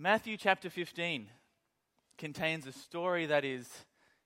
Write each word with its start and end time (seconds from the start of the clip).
Matthew 0.00 0.36
chapter 0.36 0.70
15 0.70 1.26
contains 2.18 2.68
a 2.68 2.72
story 2.72 3.26
that 3.26 3.44
is, 3.44 3.68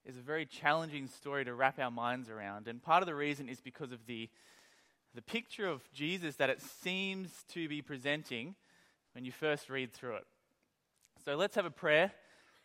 is 0.04 0.18
a 0.18 0.20
very 0.20 0.44
challenging 0.44 1.06
story 1.06 1.46
to 1.46 1.54
wrap 1.54 1.78
our 1.78 1.90
minds 1.90 2.28
around. 2.28 2.68
And 2.68 2.82
part 2.82 3.02
of 3.02 3.06
the 3.06 3.14
reason 3.14 3.48
is 3.48 3.58
because 3.62 3.90
of 3.90 4.04
the, 4.04 4.28
the 5.14 5.22
picture 5.22 5.66
of 5.66 5.80
Jesus 5.94 6.36
that 6.36 6.50
it 6.50 6.60
seems 6.60 7.30
to 7.54 7.70
be 7.70 7.80
presenting 7.80 8.54
when 9.14 9.24
you 9.24 9.32
first 9.32 9.70
read 9.70 9.94
through 9.94 10.16
it. 10.16 10.26
So 11.24 11.36
let's 11.36 11.54
have 11.54 11.64
a 11.64 11.70
prayer, 11.70 12.12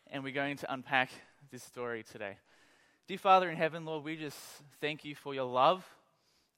and 0.08 0.22
we're 0.22 0.34
going 0.34 0.58
to 0.58 0.70
unpack 0.70 1.08
this 1.50 1.62
story 1.62 2.02
today. 2.02 2.36
Dear 3.06 3.16
Father 3.16 3.48
in 3.48 3.56
heaven, 3.56 3.86
Lord, 3.86 4.04
we 4.04 4.16
just 4.16 4.36
thank 4.82 5.06
you 5.06 5.14
for 5.14 5.32
your 5.34 5.44
love, 5.44 5.82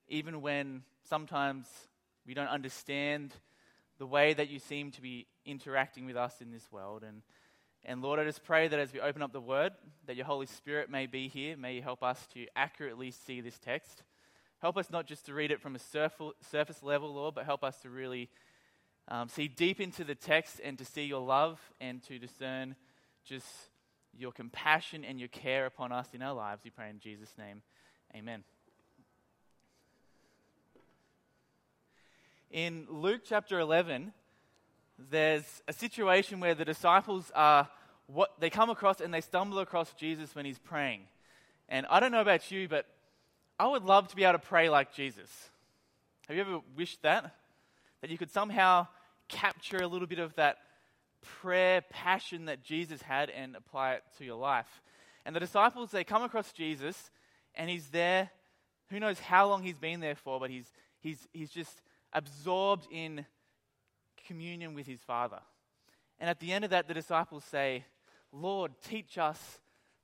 even 0.08 0.42
when 0.42 0.82
sometimes 1.08 1.68
we 2.26 2.34
don't 2.34 2.48
understand 2.48 3.34
the 4.00 4.06
way 4.06 4.32
that 4.32 4.48
you 4.48 4.58
seem 4.58 4.90
to 4.90 5.02
be 5.02 5.26
interacting 5.44 6.06
with 6.06 6.16
us 6.16 6.40
in 6.40 6.50
this 6.50 6.66
world. 6.72 7.04
And, 7.06 7.20
and 7.84 8.00
Lord, 8.00 8.18
I 8.18 8.24
just 8.24 8.42
pray 8.42 8.66
that 8.66 8.80
as 8.80 8.94
we 8.94 8.98
open 8.98 9.20
up 9.20 9.30
the 9.30 9.42
word, 9.42 9.72
that 10.06 10.16
your 10.16 10.24
Holy 10.24 10.46
Spirit 10.46 10.90
may 10.90 11.06
be 11.06 11.28
here. 11.28 11.54
May 11.54 11.74
you 11.74 11.82
help 11.82 12.02
us 12.02 12.26
to 12.32 12.46
accurately 12.56 13.10
see 13.10 13.42
this 13.42 13.58
text. 13.58 14.02
Help 14.62 14.78
us 14.78 14.90
not 14.90 15.06
just 15.06 15.26
to 15.26 15.34
read 15.34 15.50
it 15.50 15.60
from 15.60 15.76
a 15.76 15.78
surface 15.78 16.82
level, 16.82 17.12
Lord, 17.12 17.34
but 17.34 17.44
help 17.44 17.62
us 17.62 17.76
to 17.82 17.90
really 17.90 18.30
um, 19.08 19.28
see 19.28 19.48
deep 19.48 19.80
into 19.80 20.02
the 20.02 20.14
text 20.14 20.62
and 20.64 20.78
to 20.78 20.84
see 20.86 21.04
your 21.04 21.20
love 21.20 21.60
and 21.78 22.02
to 22.04 22.18
discern 22.18 22.76
just 23.26 23.46
your 24.16 24.32
compassion 24.32 25.04
and 25.04 25.20
your 25.20 25.28
care 25.28 25.66
upon 25.66 25.92
us 25.92 26.08
in 26.14 26.22
our 26.22 26.34
lives. 26.34 26.62
We 26.64 26.70
pray 26.70 26.88
in 26.88 27.00
Jesus' 27.00 27.36
name. 27.36 27.60
Amen. 28.16 28.44
In 32.50 32.88
Luke 32.90 33.20
chapter 33.24 33.60
11, 33.60 34.12
there's 34.98 35.62
a 35.68 35.72
situation 35.72 36.40
where 36.40 36.56
the 36.56 36.64
disciples 36.64 37.30
are 37.32 37.68
what 38.08 38.40
they 38.40 38.50
come 38.50 38.70
across 38.70 39.00
and 39.00 39.14
they 39.14 39.20
stumble 39.20 39.60
across 39.60 39.92
Jesus 39.94 40.34
when 40.34 40.44
he's 40.44 40.58
praying. 40.58 41.02
And 41.68 41.86
I 41.88 42.00
don't 42.00 42.10
know 42.10 42.20
about 42.20 42.50
you, 42.50 42.66
but 42.66 42.86
I 43.60 43.68
would 43.68 43.84
love 43.84 44.08
to 44.08 44.16
be 44.16 44.24
able 44.24 44.32
to 44.32 44.38
pray 44.40 44.68
like 44.68 44.92
Jesus. 44.92 45.30
Have 46.26 46.36
you 46.36 46.42
ever 46.42 46.60
wished 46.76 47.02
that? 47.02 47.36
That 48.00 48.10
you 48.10 48.18
could 48.18 48.32
somehow 48.32 48.88
capture 49.28 49.78
a 49.78 49.86
little 49.86 50.08
bit 50.08 50.18
of 50.18 50.34
that 50.34 50.58
prayer 51.22 51.82
passion 51.82 52.46
that 52.46 52.64
Jesus 52.64 53.00
had 53.00 53.30
and 53.30 53.54
apply 53.54 53.92
it 53.92 54.02
to 54.18 54.24
your 54.24 54.38
life. 54.38 54.82
And 55.24 55.36
the 55.36 55.40
disciples, 55.40 55.92
they 55.92 56.02
come 56.02 56.24
across 56.24 56.50
Jesus 56.52 57.10
and 57.54 57.70
he's 57.70 57.86
there. 57.90 58.30
Who 58.88 58.98
knows 58.98 59.20
how 59.20 59.46
long 59.46 59.62
he's 59.62 59.78
been 59.78 60.00
there 60.00 60.16
for, 60.16 60.40
but 60.40 60.50
he's, 60.50 60.66
he's, 60.98 61.28
he's 61.32 61.50
just 61.50 61.80
absorbed 62.12 62.86
in 62.90 63.26
communion 64.26 64.74
with 64.74 64.86
his 64.86 65.00
Father. 65.00 65.40
And 66.18 66.28
at 66.28 66.40
the 66.40 66.52
end 66.52 66.64
of 66.64 66.70
that, 66.70 66.86
the 66.86 66.94
disciples 66.94 67.44
say, 67.44 67.84
Lord, 68.32 68.72
teach 68.82 69.18
us 69.18 69.60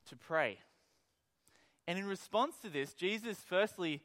to 0.08 0.16
pray. 0.16 0.58
And 1.86 1.98
in 1.98 2.06
response 2.06 2.56
to 2.62 2.68
this, 2.68 2.94
Jesus 2.94 3.38
firstly 3.46 4.02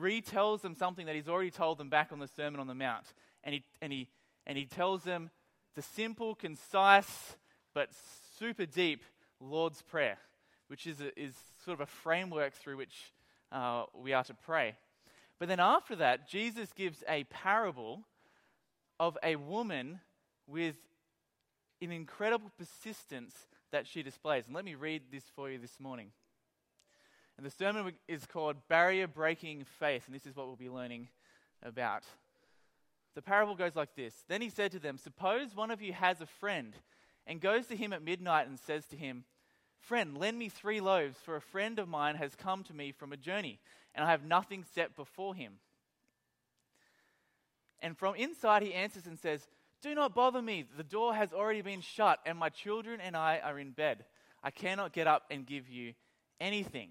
retells 0.00 0.60
them 0.60 0.74
something 0.74 1.06
that 1.06 1.14
he's 1.14 1.28
already 1.28 1.50
told 1.50 1.78
them 1.78 1.88
back 1.88 2.12
on 2.12 2.18
the 2.18 2.28
Sermon 2.28 2.60
on 2.60 2.66
the 2.66 2.74
Mount. 2.74 3.06
And 3.42 3.54
he, 3.54 3.64
and 3.80 3.92
he, 3.92 4.08
and 4.46 4.56
he 4.56 4.66
tells 4.66 5.02
them 5.02 5.30
the 5.74 5.82
simple, 5.82 6.34
concise, 6.34 7.36
but 7.74 7.88
super 8.38 8.66
deep 8.66 9.02
Lord's 9.40 9.82
Prayer, 9.82 10.18
which 10.68 10.86
is, 10.86 11.00
a, 11.00 11.18
is 11.18 11.34
sort 11.64 11.74
of 11.74 11.80
a 11.80 11.86
framework 11.86 12.54
through 12.54 12.76
which 12.76 13.12
uh, 13.50 13.84
we 13.94 14.12
are 14.12 14.24
to 14.24 14.34
pray. 14.34 14.76
But 15.42 15.48
then 15.48 15.58
after 15.58 15.96
that, 15.96 16.28
Jesus 16.28 16.72
gives 16.72 17.02
a 17.08 17.24
parable 17.24 18.04
of 19.00 19.18
a 19.24 19.34
woman 19.34 19.98
with 20.46 20.76
an 21.80 21.90
incredible 21.90 22.52
persistence 22.56 23.34
that 23.72 23.88
she 23.88 24.04
displays. 24.04 24.46
And 24.46 24.54
let 24.54 24.64
me 24.64 24.76
read 24.76 25.02
this 25.10 25.24
for 25.34 25.50
you 25.50 25.58
this 25.58 25.80
morning. 25.80 26.12
And 27.36 27.44
the 27.44 27.50
sermon 27.50 27.94
is 28.06 28.24
called 28.24 28.68
Barrier 28.68 29.08
Breaking 29.08 29.64
Faith, 29.80 30.04
and 30.06 30.14
this 30.14 30.26
is 30.26 30.36
what 30.36 30.46
we'll 30.46 30.54
be 30.54 30.70
learning 30.70 31.08
about. 31.64 32.04
The 33.16 33.22
parable 33.22 33.56
goes 33.56 33.74
like 33.74 33.96
this 33.96 34.14
Then 34.28 34.42
he 34.42 34.48
said 34.48 34.70
to 34.70 34.78
them, 34.78 34.96
Suppose 34.96 35.56
one 35.56 35.72
of 35.72 35.82
you 35.82 35.92
has 35.92 36.20
a 36.20 36.26
friend 36.26 36.72
and 37.26 37.40
goes 37.40 37.66
to 37.66 37.74
him 37.74 37.92
at 37.92 38.04
midnight 38.04 38.46
and 38.46 38.60
says 38.60 38.86
to 38.90 38.96
him, 38.96 39.24
Friend, 39.80 40.16
lend 40.16 40.38
me 40.38 40.48
three 40.48 40.80
loaves, 40.80 41.18
for 41.18 41.34
a 41.34 41.40
friend 41.40 41.80
of 41.80 41.88
mine 41.88 42.14
has 42.14 42.36
come 42.36 42.62
to 42.62 42.74
me 42.74 42.92
from 42.92 43.12
a 43.12 43.16
journey, 43.16 43.58
and 43.94 44.04
I 44.04 44.10
have 44.10 44.24
nothing 44.24 44.64
set 44.74 44.96
before 44.96 45.34
him. 45.34 45.54
And 47.80 47.96
from 47.98 48.14
inside 48.14 48.62
he 48.62 48.72
answers 48.72 49.06
and 49.06 49.18
says, 49.18 49.46
Do 49.82 49.94
not 49.94 50.14
bother 50.14 50.40
me. 50.40 50.64
The 50.76 50.84
door 50.84 51.14
has 51.14 51.32
already 51.32 51.62
been 51.62 51.80
shut, 51.80 52.20
and 52.24 52.38
my 52.38 52.48
children 52.48 53.00
and 53.00 53.16
I 53.16 53.40
are 53.42 53.58
in 53.58 53.72
bed. 53.72 54.04
I 54.42 54.50
cannot 54.50 54.92
get 54.92 55.06
up 55.06 55.24
and 55.30 55.46
give 55.46 55.68
you 55.68 55.94
anything. 56.40 56.90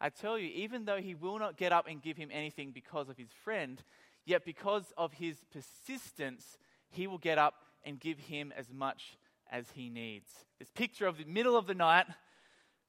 I 0.00 0.08
tell 0.08 0.38
you, 0.38 0.50
even 0.54 0.84
though 0.84 1.00
he 1.00 1.14
will 1.14 1.38
not 1.38 1.56
get 1.56 1.72
up 1.72 1.86
and 1.86 2.02
give 2.02 2.16
him 2.16 2.30
anything 2.32 2.72
because 2.72 3.08
of 3.08 3.16
his 3.16 3.30
friend, 3.44 3.80
yet 4.24 4.44
because 4.44 4.92
of 4.98 5.12
his 5.12 5.36
persistence, 5.52 6.58
he 6.90 7.06
will 7.06 7.18
get 7.18 7.38
up 7.38 7.54
and 7.84 8.00
give 8.00 8.18
him 8.18 8.52
as 8.56 8.72
much 8.72 9.16
as 9.50 9.66
he 9.74 9.88
needs. 9.88 10.28
This 10.58 10.68
picture 10.74 11.06
of 11.06 11.18
the 11.18 11.24
middle 11.24 11.56
of 11.56 11.66
the 11.66 11.74
night, 11.74 12.06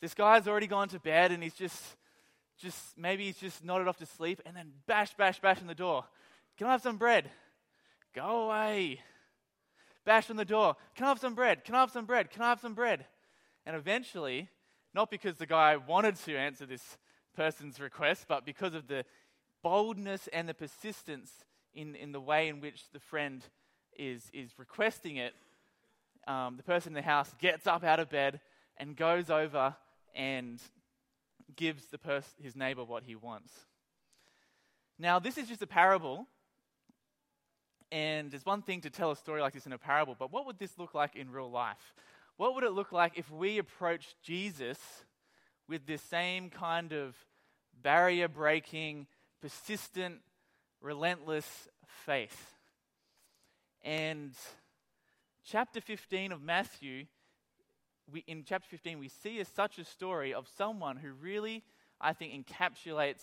this 0.01 0.13
guy's 0.13 0.47
already 0.47 0.67
gone 0.67 0.89
to 0.89 1.00
bed 1.00 1.31
and 1.31 1.44
he's 1.44 1.53
just 1.53 1.95
just 2.59 2.97
maybe 2.97 3.25
he's 3.25 3.37
just 3.37 3.63
nodded 3.63 3.87
off 3.87 3.97
to 3.97 4.05
sleep 4.05 4.41
and 4.45 4.55
then 4.55 4.71
bash, 4.85 5.13
bash, 5.15 5.39
bash 5.39 5.61
on 5.61 5.67
the 5.67 5.75
door. 5.75 6.05
Can 6.57 6.67
I 6.67 6.71
have 6.71 6.81
some 6.81 6.97
bread? 6.97 7.29
Go 8.13 8.45
away. 8.45 8.99
Bash 10.05 10.29
on 10.29 10.35
the 10.35 10.45
door. 10.45 10.75
Can 10.95 11.05
I 11.05 11.09
have 11.09 11.19
some 11.19 11.35
bread? 11.35 11.63
Can 11.63 11.75
I 11.75 11.79
have 11.79 11.91
some 11.91 12.05
bread? 12.05 12.29
Can 12.29 12.41
I 12.41 12.49
have 12.49 12.59
some 12.59 12.73
bread? 12.73 13.05
And 13.65 13.75
eventually, 13.75 14.49
not 14.93 15.09
because 15.09 15.37
the 15.37 15.45
guy 15.45 15.77
wanted 15.77 16.15
to 16.17 16.37
answer 16.37 16.65
this 16.65 16.97
person's 17.35 17.79
request, 17.79 18.25
but 18.27 18.45
because 18.45 18.73
of 18.73 18.87
the 18.87 19.05
boldness 19.63 20.27
and 20.31 20.47
the 20.47 20.53
persistence 20.53 21.31
in, 21.73 21.95
in 21.95 22.11
the 22.11 22.19
way 22.21 22.49
in 22.49 22.59
which 22.59 22.83
the 22.91 22.99
friend 22.99 23.43
is, 23.97 24.29
is 24.33 24.51
requesting 24.57 25.17
it, 25.17 25.33
um, 26.27 26.57
the 26.57 26.63
person 26.63 26.91
in 26.91 26.95
the 26.95 27.01
house 27.01 27.33
gets 27.39 27.65
up 27.65 27.83
out 27.83 27.99
of 27.99 28.09
bed 28.09 28.39
and 28.77 28.95
goes 28.95 29.29
over 29.29 29.75
and 30.15 30.61
gives 31.55 31.85
the 31.87 31.97
pers- 31.97 32.35
his 32.41 32.55
neighbor 32.55 32.83
what 32.83 33.03
he 33.03 33.15
wants. 33.15 33.51
Now, 34.99 35.19
this 35.19 35.37
is 35.37 35.47
just 35.47 35.61
a 35.61 35.67
parable, 35.67 36.27
and 37.91 38.33
it's 38.33 38.45
one 38.45 38.61
thing 38.61 38.81
to 38.81 38.89
tell 38.89 39.11
a 39.11 39.15
story 39.15 39.41
like 39.41 39.53
this 39.53 39.65
in 39.65 39.73
a 39.73 39.77
parable, 39.77 40.15
but 40.17 40.31
what 40.31 40.45
would 40.45 40.59
this 40.59 40.77
look 40.77 40.93
like 40.93 41.15
in 41.15 41.31
real 41.31 41.49
life? 41.49 41.93
What 42.37 42.55
would 42.55 42.63
it 42.63 42.71
look 42.71 42.91
like 42.91 43.17
if 43.17 43.29
we 43.29 43.57
approached 43.57 44.15
Jesus 44.23 44.79
with 45.67 45.85
this 45.85 46.01
same 46.01 46.49
kind 46.49 46.91
of 46.91 47.15
barrier 47.81 48.27
breaking, 48.27 49.07
persistent, 49.41 50.21
relentless 50.81 51.67
faith? 52.05 52.55
And 53.83 54.33
chapter 55.43 55.81
15 55.81 56.31
of 56.31 56.41
Matthew 56.41 57.05
we, 58.11 58.23
in 58.27 58.43
chapter 58.45 58.67
15, 58.69 58.99
we 58.99 59.07
see 59.07 59.39
as 59.39 59.47
such 59.47 59.79
a 59.79 59.85
story 59.85 60.33
of 60.33 60.47
someone 60.57 60.97
who 60.97 61.11
really, 61.13 61.63
I 62.01 62.13
think, 62.13 62.33
encapsulates 62.33 63.21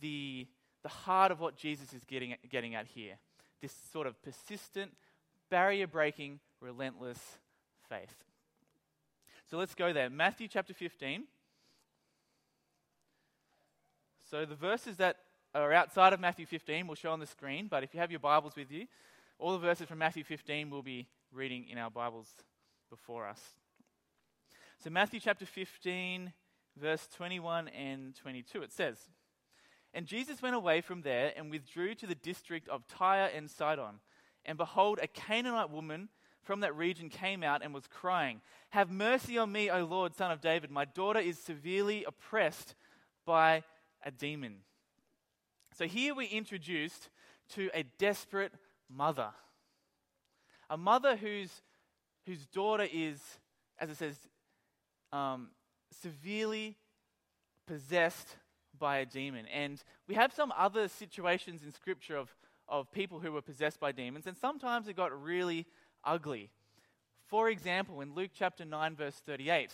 the, 0.00 0.46
the 0.82 0.88
heart 0.88 1.30
of 1.30 1.40
what 1.40 1.56
Jesus 1.56 1.92
is 1.92 2.04
getting, 2.04 2.34
getting 2.50 2.74
at 2.74 2.86
here. 2.86 3.14
This 3.60 3.74
sort 3.92 4.06
of 4.06 4.20
persistent, 4.22 4.92
barrier 5.50 5.86
breaking, 5.86 6.40
relentless 6.60 7.38
faith. 7.88 8.14
So 9.50 9.58
let's 9.58 9.74
go 9.74 9.92
there. 9.92 10.10
Matthew 10.10 10.48
chapter 10.48 10.74
15. 10.74 11.24
So 14.30 14.44
the 14.44 14.54
verses 14.54 14.96
that 14.96 15.18
are 15.54 15.72
outside 15.72 16.12
of 16.12 16.20
Matthew 16.20 16.46
15 16.46 16.86
will 16.86 16.94
show 16.94 17.12
on 17.12 17.20
the 17.20 17.26
screen, 17.26 17.68
but 17.68 17.84
if 17.84 17.94
you 17.94 18.00
have 18.00 18.10
your 18.10 18.20
Bibles 18.20 18.56
with 18.56 18.72
you, 18.72 18.86
all 19.38 19.52
the 19.52 19.58
verses 19.58 19.86
from 19.86 19.98
Matthew 19.98 20.24
15 20.24 20.70
we'll 20.70 20.82
be 20.82 21.06
reading 21.32 21.66
in 21.70 21.78
our 21.78 21.90
Bibles 21.90 22.28
before 22.90 23.26
us. 23.26 23.40
So, 24.84 24.90
Matthew 24.90 25.18
chapter 25.18 25.46
15, 25.46 26.30
verse 26.78 27.08
21 27.16 27.68
and 27.68 28.14
22, 28.16 28.64
it 28.64 28.70
says, 28.70 28.98
And 29.94 30.04
Jesus 30.04 30.42
went 30.42 30.56
away 30.56 30.82
from 30.82 31.00
there 31.00 31.32
and 31.38 31.50
withdrew 31.50 31.94
to 31.94 32.06
the 32.06 32.14
district 32.14 32.68
of 32.68 32.86
Tyre 32.86 33.30
and 33.34 33.50
Sidon. 33.50 34.00
And 34.44 34.58
behold, 34.58 34.98
a 35.02 35.06
Canaanite 35.06 35.70
woman 35.70 36.10
from 36.42 36.60
that 36.60 36.76
region 36.76 37.08
came 37.08 37.42
out 37.42 37.64
and 37.64 37.72
was 37.72 37.86
crying, 37.86 38.42
Have 38.70 38.90
mercy 38.90 39.38
on 39.38 39.50
me, 39.50 39.70
O 39.70 39.86
Lord, 39.86 40.14
son 40.14 40.30
of 40.30 40.42
David. 40.42 40.70
My 40.70 40.84
daughter 40.84 41.20
is 41.20 41.38
severely 41.38 42.04
oppressed 42.04 42.74
by 43.24 43.62
a 44.04 44.10
demon. 44.10 44.56
So 45.78 45.86
here 45.86 46.14
we're 46.14 46.28
introduced 46.28 47.08
to 47.54 47.70
a 47.72 47.84
desperate 47.96 48.52
mother. 48.90 49.30
A 50.68 50.76
mother 50.76 51.16
whose, 51.16 51.62
whose 52.26 52.44
daughter 52.44 52.86
is, 52.92 53.18
as 53.78 53.88
it 53.88 53.96
says, 53.96 54.18
um, 55.14 55.48
severely 56.02 56.76
possessed 57.66 58.36
by 58.78 58.98
a 58.98 59.06
demon. 59.06 59.46
And 59.46 59.82
we 60.08 60.16
have 60.16 60.32
some 60.32 60.52
other 60.56 60.88
situations 60.88 61.62
in 61.64 61.72
Scripture 61.72 62.16
of, 62.16 62.34
of 62.68 62.90
people 62.90 63.20
who 63.20 63.32
were 63.32 63.40
possessed 63.40 63.78
by 63.78 63.92
demons, 63.92 64.26
and 64.26 64.36
sometimes 64.36 64.88
it 64.88 64.96
got 64.96 65.22
really 65.22 65.66
ugly. 66.02 66.50
For 67.26 67.48
example, 67.48 68.00
in 68.00 68.14
Luke 68.14 68.32
chapter 68.34 68.64
9, 68.64 68.96
verse 68.96 69.14
38, 69.24 69.70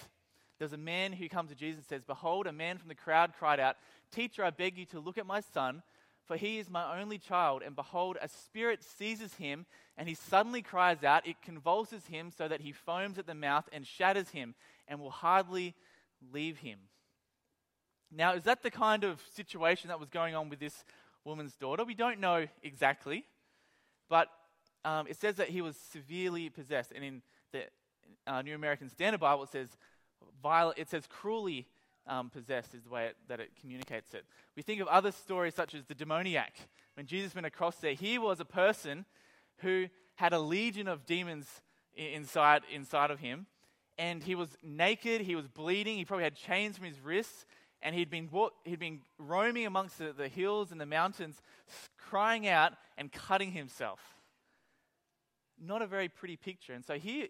there's 0.59 0.75
a 0.75 0.79
man 0.79 1.15
who 1.15 1.29
comes 1.29 1.49
to 1.49 1.57
Jesus 1.57 1.79
and 1.79 1.87
says, 1.87 2.05
Behold, 2.05 2.47
a 2.47 2.53
man 2.53 2.77
from 2.77 2.89
the 2.89 2.95
crowd 2.95 3.33
cried 3.39 3.59
out, 3.59 3.77
Teacher, 4.13 4.45
I 4.45 4.51
beg 4.51 4.77
you 4.77 4.85
to 4.87 5.01
look 5.01 5.17
at 5.17 5.27
my 5.27 5.41
son, 5.41 5.83
for 6.31 6.37
he 6.37 6.61
is 6.61 6.71
my 6.71 7.01
only 7.01 7.19
child. 7.19 7.61
And 7.67 7.75
behold, 7.75 8.17
a 8.23 8.29
spirit 8.29 8.85
seizes 8.85 9.35
him, 9.35 9.67
and 9.99 10.09
he 10.09 10.15
suddenly 10.15 10.63
cries 10.63 11.03
out. 11.03 11.27
It 11.27 11.43
convulses 11.43 12.07
him 12.07 12.31
so 12.31 12.47
that 12.47 12.61
he 12.61 12.71
foams 12.71 13.19
at 13.19 13.27
the 13.27 13.35
mouth 13.35 13.69
and 13.73 13.85
shatters 13.85 14.29
him, 14.29 14.55
and 14.87 15.01
will 15.01 15.11
hardly 15.11 15.75
leave 16.33 16.59
him. 16.59 16.79
Now, 18.13 18.35
is 18.35 18.45
that 18.45 18.63
the 18.63 18.71
kind 18.71 19.03
of 19.03 19.21
situation 19.35 19.89
that 19.89 19.99
was 19.99 20.09
going 20.09 20.37
on 20.37 20.49
with 20.49 20.61
this 20.61 20.85
woman's 21.25 21.57
daughter? 21.57 21.83
We 21.83 21.95
don't 21.95 22.21
know 22.21 22.47
exactly, 22.63 23.25
but 24.09 24.29
um, 24.85 25.09
it 25.09 25.17
says 25.21 25.35
that 25.35 25.49
he 25.49 25.63
was 25.63 25.77
severely 25.93 26.49
possessed. 26.49 26.93
And 26.95 27.05
in 27.05 27.23
the 27.51 27.65
uh, 28.29 28.43
New 28.43 28.55
American 28.55 28.89
Standard 28.89 29.19
Bible, 29.19 29.43
it 29.43 29.51
says, 29.51 29.71
violent, 30.41 30.79
it 30.79 30.89
says 30.89 31.09
cruelly 31.09 31.67
um, 32.07 32.31
possessed, 32.31 32.75
is 32.75 32.83
the 32.83 32.91
way 32.91 33.07
it, 33.07 33.17
that 33.29 33.41
it 33.41 33.51
communicates 33.61 34.15
it. 34.15 34.25
We 34.57 34.63
think 34.63 34.81
of 34.81 34.89
other 34.89 35.13
stories 35.13 35.55
such 35.55 35.75
as 35.75 35.85
the 35.85 35.95
demoniac. 35.95 36.55
When 36.95 37.07
Jesus 37.07 37.35
went 37.35 37.47
across 37.47 37.77
there, 37.77 37.95
he 37.95 38.19
was 38.19 38.41
a 38.41 38.45
person 38.45 39.05
who 39.59 39.87
had 40.17 40.33
a 40.33 40.39
legion 40.39 40.89
of 40.89 41.07
demons 41.07 41.47
inside, 41.95 42.63
inside 42.73 43.11
of 43.11 43.21
him. 43.21 43.47
And 43.99 44.23
he 44.23 44.35
was 44.35 44.57
naked, 44.63 45.21
he 45.21 45.37
was 45.37 45.47
bleeding, 45.47 45.99
he 45.99 46.05
probably 46.05 46.25
had 46.25 46.35
chains 46.35 46.77
from 46.77 46.87
his 46.87 47.01
wrists, 47.01 47.45
and 47.83 47.95
he'd 47.95 48.11
been, 48.11 48.29
he'd 48.65 48.79
been 48.79 49.01
roaming 49.19 49.67
amongst 49.67 49.99
the, 49.99 50.13
the 50.13 50.29
hills 50.29 50.73
and 50.73 50.81
the 50.81 50.87
mountains, 50.87 51.37
crying 51.99 52.49
out 52.49 52.73
and 52.97 53.13
cutting 53.13 53.53
himself. 53.53 54.01
Not 55.63 55.83
a 55.83 55.87
very 55.87 56.09
pretty 56.09 56.37
picture. 56.37 56.73
And 56.73 56.85
so 56.85 56.95
here 56.95 57.29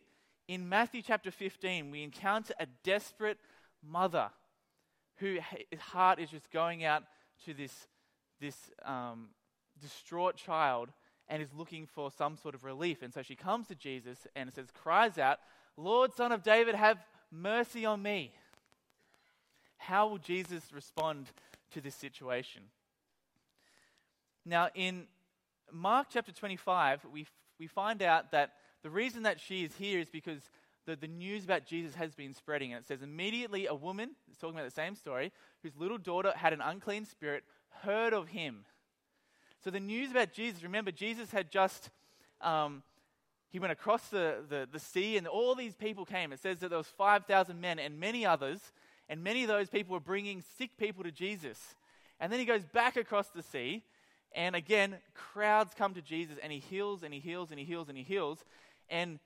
in 0.49 0.69
Matthew 0.69 1.03
chapter 1.03 1.31
15, 1.31 1.91
we 1.91 2.03
encounter 2.03 2.55
a 2.59 2.67
desperate 2.85 3.39
mother 3.83 4.31
whose 5.21 5.41
heart 5.79 6.19
is 6.19 6.31
just 6.31 6.51
going 6.51 6.85
out 6.85 7.05
to 7.45 7.55
this, 7.55 7.87
this 8.41 8.57
um, 8.85 9.29
distraught 9.81 10.37
child 10.37 10.89
and 11.29 11.43
is 11.43 11.51
looking 11.57 11.87
for 11.87 12.11
some 12.11 12.37
sort 12.37 12.55
of 12.55 12.65
relief. 12.65 13.03
And 13.03 13.15
so 13.15 13.23
she 13.23 13.37
comes 13.37 13.69
to 13.69 13.75
Jesus 13.75 14.27
and 14.35 14.53
says, 14.53 14.67
cries 14.83 15.19
out, 15.19 15.39
Lord, 15.77 16.15
son 16.15 16.33
of 16.33 16.43
David, 16.43 16.75
have 16.75 16.99
mercy 17.31 17.87
on 17.87 18.03
me. 18.03 18.33
How 19.77 20.09
will 20.09 20.19
Jesus 20.19 20.65
respond 20.73 21.27
to 21.73 21.81
this 21.81 21.95
situation? 21.95 22.63
Now, 24.45 24.69
in 24.75 25.05
Mark 25.71 26.09
chapter 26.11 26.33
25, 26.33 27.07
we, 27.13 27.27
we 27.59 27.67
find 27.67 28.03
out 28.03 28.33
that 28.33 28.55
the 28.83 28.91
reason 28.91 29.23
that 29.23 29.39
she 29.39 29.65
is 29.65 29.77
here 29.77 30.01
is 30.01 30.09
because 30.09 30.51
the, 30.87 30.97
the 30.97 31.09
news 31.09 31.45
about 31.45 31.67
Jesus 31.67 31.95
has 31.95 32.15
been 32.15 32.35
spreading. 32.35 32.73
And 32.73 32.83
it 32.83 32.89
says, 32.89 33.03
immediately 33.03 33.67
a 33.67 33.75
woman, 33.75 34.11
it's 34.29 34.39
talking 34.39 34.57
about 34.57 34.67
the 34.67 34.75
same 34.75 34.95
story, 34.95 35.33
whose 35.63 35.77
little 35.77 35.99
daughter 35.99 36.33
had 36.35 36.53
an 36.53 36.61
unclean 36.61 37.05
spirit, 37.05 37.45
heard 37.83 38.13
of 38.13 38.29
him. 38.29 38.65
So 39.63 39.71
the 39.71 39.81
news 39.81 40.11
about 40.11 40.33
Jesus, 40.33 40.63
remember, 40.63 40.91
Jesus 40.91 41.31
had 41.31 41.51
just, 41.51 41.91
um, 42.41 42.83
he 43.51 43.59
went 43.59 43.73
across 43.73 44.09
the, 44.09 44.37
the, 44.49 44.69
the 44.71 44.81
sea 44.81 45.17
and 45.17 45.27
all 45.27 45.55
these 45.55 45.75
people 45.75 46.05
came. 46.05 46.33
It 46.33 46.41
says 46.41 46.59
that 46.61 46.69
there 46.69 46.79
was 46.79 46.87
5,000 46.87 47.61
men 47.61 47.79
and 47.79 48.01
many 48.01 48.25
others 48.25 48.61
and 49.11 49.25
many 49.25 49.43
of 49.43 49.49
those 49.49 49.69
people 49.69 49.95
were 49.95 50.01
bringing 50.01 50.43
sick 50.57 50.71
people 50.79 51.03
to 51.03 51.11
Jesus. 51.11 51.75
And 52.21 52.33
then 52.33 52.39
he 52.39 52.47
goes 52.47 52.65
back 52.65 52.97
across 52.97 53.29
the 53.29 53.43
sea, 53.43 53.83
and 54.33 54.55
again, 54.55 54.99
crowds 55.15 55.75
come 55.77 55.95
to 55.95 56.01
Jesus, 56.01 56.37
and 56.41 56.53
he 56.53 56.61
heals, 56.61 57.03
and 57.03 57.13
he 57.13 57.19
heals, 57.19 57.51
and 57.51 57.59
he 57.59 57.65
heals, 57.65 57.89
and 57.89 57.99
he 57.99 58.05
heals. 58.05 58.45
And 58.89 59.19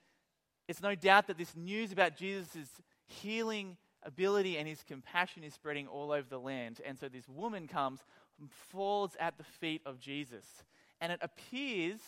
it's 0.68 0.82
no 0.82 0.94
doubt 0.94 1.26
that 1.26 1.38
this 1.38 1.54
news 1.56 1.92
about 1.92 2.16
Jesus' 2.16 2.68
healing 3.06 3.76
ability 4.02 4.58
and 4.58 4.68
his 4.68 4.82
compassion 4.82 5.44
is 5.44 5.54
spreading 5.54 5.86
all 5.86 6.12
over 6.12 6.28
the 6.28 6.38
land. 6.38 6.80
And 6.84 6.98
so 6.98 7.08
this 7.08 7.28
woman 7.28 7.66
comes 7.66 8.00
and 8.40 8.50
falls 8.50 9.16
at 9.18 9.38
the 9.38 9.44
feet 9.44 9.82
of 9.86 9.98
Jesus. 9.98 10.44
And 11.00 11.12
it 11.12 11.20
appears 11.22 12.00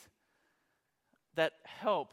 that 1.34 1.52
help 1.64 2.12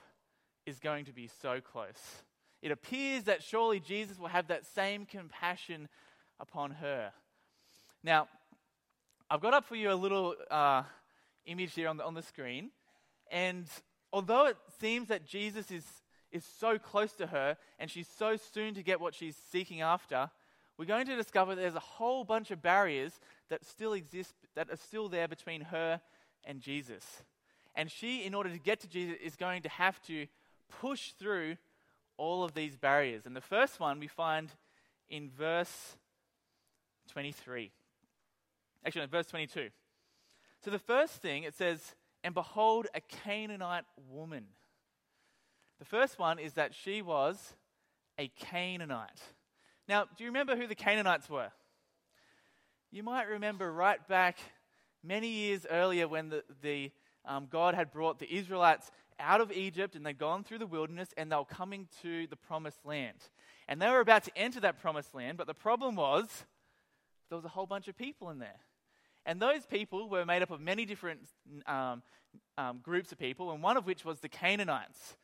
is 0.65 0.79
going 0.79 1.05
to 1.05 1.13
be 1.13 1.29
so 1.41 1.59
close 1.61 2.23
it 2.63 2.71
appears 2.71 3.25
that 3.25 3.43
surely 3.43 3.81
Jesus 3.81 4.17
will 4.17 4.29
have 4.29 4.47
that 4.47 4.65
same 4.65 5.05
compassion 5.05 5.89
upon 6.39 6.71
her. 6.71 7.11
Now, 8.01 8.29
I've 9.29 9.41
got 9.41 9.53
up 9.53 9.65
for 9.65 9.75
you 9.75 9.91
a 9.91 9.93
little 9.93 10.35
uh, 10.49 10.83
image 11.45 11.73
here 11.73 11.89
on 11.89 11.97
the, 11.97 12.05
on 12.05 12.13
the 12.13 12.21
screen. 12.21 12.71
And 13.29 13.67
although 14.13 14.45
it 14.45 14.55
seems 14.79 15.09
that 15.09 15.25
Jesus 15.25 15.71
is, 15.71 15.83
is 16.33 16.43
so 16.59 16.77
close 16.77 17.13
to 17.13 17.27
her 17.27 17.55
and 17.79 17.89
she's 17.89 18.07
so 18.07 18.35
soon 18.35 18.73
to 18.73 18.83
get 18.83 18.99
what 18.99 19.15
she's 19.15 19.37
seeking 19.51 19.81
after, 19.81 20.29
we're 20.77 20.85
going 20.85 21.05
to 21.05 21.15
discover 21.15 21.55
there's 21.55 21.75
a 21.75 21.79
whole 21.79 22.23
bunch 22.23 22.51
of 22.51 22.61
barriers 22.61 23.19
that 23.49 23.63
still 23.63 23.93
exist, 23.93 24.33
that 24.55 24.69
are 24.69 24.75
still 24.77 25.07
there 25.07 25.27
between 25.27 25.61
her 25.61 26.01
and 26.43 26.59
Jesus. 26.59 27.23
And 27.75 27.89
she, 27.89 28.23
in 28.23 28.33
order 28.33 28.49
to 28.49 28.59
get 28.59 28.79
to 28.81 28.87
Jesus, 28.87 29.15
is 29.23 29.35
going 29.35 29.61
to 29.61 29.69
have 29.69 30.01
to 30.03 30.27
push 30.81 31.11
through 31.11 31.57
all 32.17 32.43
of 32.43 32.53
these 32.53 32.75
barriers. 32.75 33.25
And 33.25 33.35
the 33.35 33.41
first 33.41 33.79
one 33.79 33.99
we 33.99 34.07
find 34.07 34.49
in 35.09 35.29
verse 35.29 35.95
23. 37.11 37.71
Actually, 38.85 39.03
in 39.03 39.09
verse 39.09 39.27
22. 39.27 39.69
So 40.63 40.71
the 40.71 40.79
first 40.79 41.15
thing 41.15 41.43
it 41.43 41.55
says, 41.55 41.95
and 42.23 42.33
behold, 42.33 42.87
a 42.95 43.01
Canaanite 43.01 43.85
woman. 44.09 44.45
The 45.83 45.89
first 45.89 46.17
one 46.17 46.39
is 46.39 46.53
that 46.53 46.73
she 46.73 47.01
was 47.01 47.55
a 48.17 48.29
Canaanite. 48.39 49.21
Now, 49.85 50.05
do 50.05 50.23
you 50.23 50.29
remember 50.29 50.55
who 50.55 50.65
the 50.65 50.75
Canaanites 50.75 51.29
were? 51.29 51.51
You 52.89 53.03
might 53.03 53.27
remember 53.27 53.69
right 53.69 53.99
back 54.07 54.37
many 55.03 55.27
years 55.27 55.65
earlier 55.69 56.07
when 56.07 56.29
the, 56.29 56.45
the 56.61 56.89
um, 57.25 57.47
God 57.51 57.75
had 57.75 57.91
brought 57.91 58.17
the 58.17 58.33
Israelites 58.33 58.91
out 59.19 59.41
of 59.41 59.51
Egypt 59.51 59.97
and 59.97 60.05
they'd 60.05 60.17
gone 60.17 60.45
through 60.45 60.59
the 60.59 60.65
wilderness 60.65 61.09
and 61.17 61.29
they 61.29 61.35
were 61.35 61.43
coming 61.43 61.89
to 62.01 62.27
the 62.27 62.37
promised 62.37 62.85
land. 62.85 63.17
And 63.67 63.81
they 63.81 63.89
were 63.89 63.99
about 63.99 64.23
to 64.23 64.31
enter 64.37 64.61
that 64.61 64.81
promised 64.81 65.13
land, 65.13 65.37
but 65.37 65.47
the 65.47 65.53
problem 65.53 65.97
was 65.97 66.45
there 67.27 67.35
was 67.35 67.43
a 67.43 67.49
whole 67.49 67.67
bunch 67.67 67.89
of 67.89 67.97
people 67.97 68.29
in 68.29 68.39
there. 68.39 68.61
And 69.25 69.41
those 69.41 69.65
people 69.65 70.07
were 70.07 70.25
made 70.25 70.43
up 70.43 70.49
of 70.49 70.61
many 70.61 70.85
different 70.85 71.27
um, 71.65 72.03
um, 72.57 72.79
groups 72.81 73.11
of 73.11 73.19
people, 73.19 73.51
and 73.51 73.61
one 73.61 73.75
of 73.75 73.85
which 73.85 74.05
was 74.05 74.21
the 74.21 74.29
Canaanites. 74.29 75.17